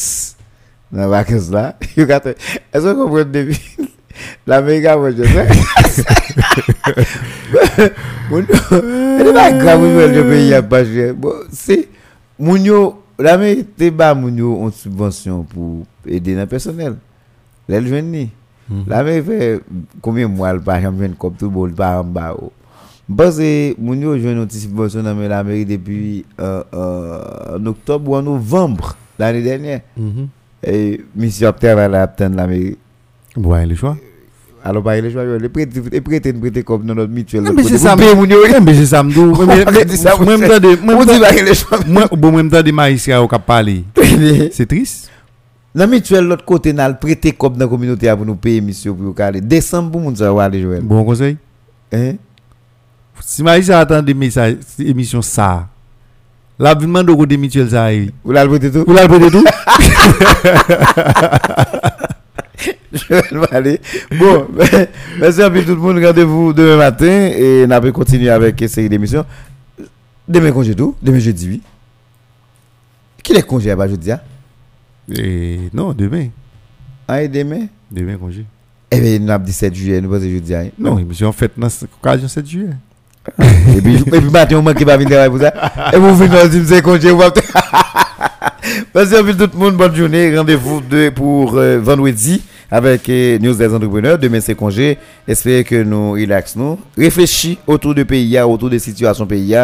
[0.94, 1.72] nan vakans la.
[1.98, 2.36] Yo kate,
[2.70, 3.90] e so kompren devin.
[4.46, 5.44] L'Amerika mwen jose.
[8.30, 8.80] Moun yo,
[9.20, 11.10] ene ba grav mwen yo peyi ya baswe.
[11.54, 11.76] Se,
[12.38, 12.80] moun yo,
[13.20, 16.98] l'Amerika te ba moun yo on subvensyon pou ede nan personel.
[17.70, 18.24] Lèl jwen ni.
[18.90, 19.38] L'Amerika fe,
[20.04, 22.52] komye mwal pa jam jwen kop tou bol pa an ba ou.
[23.10, 28.28] Basè, moun yo jwen on ti subvensyon nan men l'Amerika depi an oktob ou an
[28.30, 29.80] novembre l'anè denye.
[30.60, 30.76] E,
[31.16, 32.78] misi apten an la apten l'Amerika.
[33.36, 33.48] Mairie.
[33.48, 33.96] Ouais, le choix.
[34.62, 37.44] Alors les choix, les prêter les prêter prêter comme dans notre mutuelle.
[37.54, 37.96] Mais c'est ça.
[37.98, 39.02] Eh, mais c'est ça.
[39.04, 39.14] Mais-
[39.64, 40.42] mais- C'est ça, Moi, les
[41.86, 43.84] moi, bon, moi, m'tande des maïsia au cap parler.
[44.52, 45.10] C'est triste.
[45.74, 49.14] Dans mutuelle l'autre côté n'a prêter comme dans la communauté pour nous payer monsieur pour
[49.14, 49.40] caler.
[49.40, 50.80] Décembre pour moun ça va aller jouer.
[50.80, 51.36] Bon conseil.
[51.92, 52.14] Hein?
[53.20, 55.68] Si maïsia attend des messages, émission ça.
[56.58, 57.16] La vie demande au
[57.68, 57.92] ça.
[57.94, 58.10] eh.
[58.24, 58.84] Vous l'avez prêté tout?
[58.86, 59.44] Vous l'avez prêté tout?
[62.92, 63.80] Je vais aller.
[64.18, 64.46] Bon,
[65.18, 66.02] merci à tout le monde.
[66.02, 69.24] Rendez-vous demain matin et on va continuer avec une série d'émissions.
[70.28, 71.62] Demain congé tout, demain jeudi oui.
[73.22, 74.22] Qui est congé à jeudi ah?
[75.16, 76.28] Et non, demain.
[77.08, 77.66] Ah, et demain?
[77.90, 78.44] Demain, congé.
[78.92, 80.62] Eh bien, nous avons 17 juillet, nous passons jeudi ah.
[80.78, 82.70] Non, émission en fait dans l'occasion 7 juillet.
[83.76, 85.92] Et puis, et puis matin, on manque pas venir travailler pour ça.
[85.92, 87.22] Et vous venez nous dire c'est congé, vous
[88.94, 90.36] Merci à tout le monde, bonne journée.
[90.36, 94.18] Rendez-vous de- pour euh, vendredi avec euh, News des entrepreneurs.
[94.18, 94.98] Demain, c'est congé.
[95.26, 96.78] Espérez que nous relaxons.
[96.96, 99.56] Réfléchis autour du pays, autour des situations pays,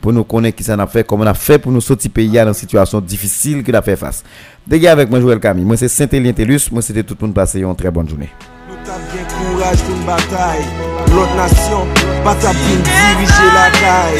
[0.00, 2.30] pour nous connaître qui ça a fait, comment on a fait pour nous sortir pays
[2.30, 4.22] dans une situation difficile que a fait face.
[4.66, 5.64] Dégagez avec moi, Joël Camille.
[5.64, 6.60] Moi, c'est Saint-Élien Tellus.
[6.70, 8.30] Moi, c'était tout le monde passé une très bonne journée.
[8.72, 10.62] Nou tap gen kouraj pou n batay
[11.12, 11.90] Lot nasyon,
[12.24, 14.16] pa tap vin dirije la kay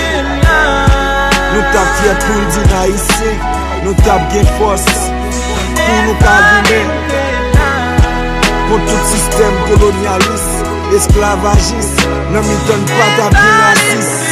[1.54, 3.32] Nou tap fiet pou n di na isi
[3.82, 4.84] Nou tab gen fos
[5.82, 6.82] Pou nou ka vime
[8.68, 10.68] Kon tout sistem kolonialist
[10.98, 14.31] Esklavagist Nan mi ton pat api nasis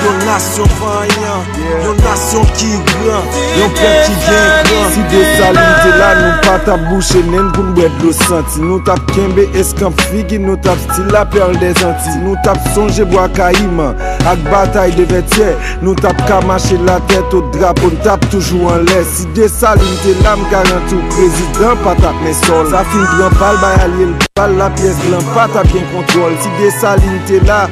[0.00, 1.42] Yon nasyon fanyan,
[1.84, 3.26] yon nasyon ki gran
[3.58, 7.74] Yon pep ki gen gran Si de salite la nou pat ap bouche nen Koun
[7.76, 12.38] bwed lo santi Nou tap kembe eskamp figi Nou tap stila perl de zanti Nou
[12.46, 14.00] tap sonje bwa kaiman
[14.30, 15.50] Ak batay de vetye
[15.84, 20.16] Nou tap kamache la tèt o drap On tap toujou an lè Si de salite
[20.24, 24.16] la m garantou Prezident pat ap men sol Sa fin gran pal bay alye l
[24.38, 27.66] pal La piyes glan pat ap gen kontrol Si de salite la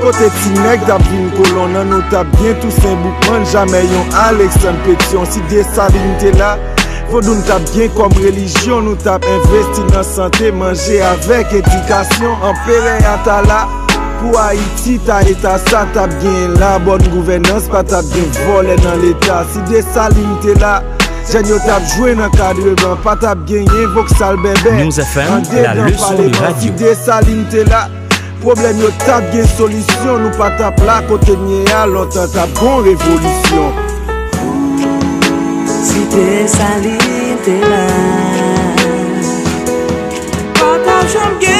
[0.00, 4.14] Kote ti nek tap vin kolon nan nou tap bien tout sen boukman Jamais yon
[4.16, 6.54] Alexandre Petion Si desalinite la
[7.10, 12.56] Fodou nou tap bien kom religyon Nou tap investi nan sante Manje avek edikasyon An
[12.64, 13.66] pere atala
[14.22, 19.04] pou Haiti ta eta sa tap gen la Bonne gouvernance pa tap gen vole nan
[19.04, 20.78] l'Etat Si de saline te la
[21.28, 25.04] Jen yo tap jwe nan kadre ban Pa tap gen yen vok sal bebe News
[25.04, 26.56] FM, la leçon de radio.
[26.64, 27.84] Si de saline te la
[28.40, 32.82] Problem yo tap gen solisyon Nou pa tap la kote nye alot An tap gon
[32.86, 33.70] revolisyon.
[35.84, 36.26] Si te
[36.56, 37.86] salite la
[40.56, 41.59] Pa tap jom gen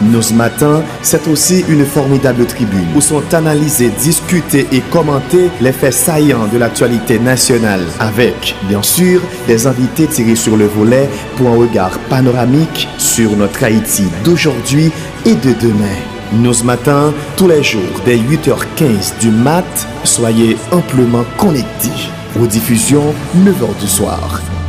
[0.00, 5.92] Nos matins, c'est aussi une formidable tribune où sont analysés, discutés et commentés les faits
[5.92, 11.56] saillants de l'actualité nationale avec, bien sûr, des invités tirés sur le volet pour un
[11.56, 14.92] regard panoramique sur notre Haïti d'aujourd'hui
[15.26, 15.96] et de demain.
[16.32, 22.10] Nos matins, tous les jours, dès 8h15 du mat, soyez amplement connectés.
[22.38, 24.42] Rediffusion 9h du soir.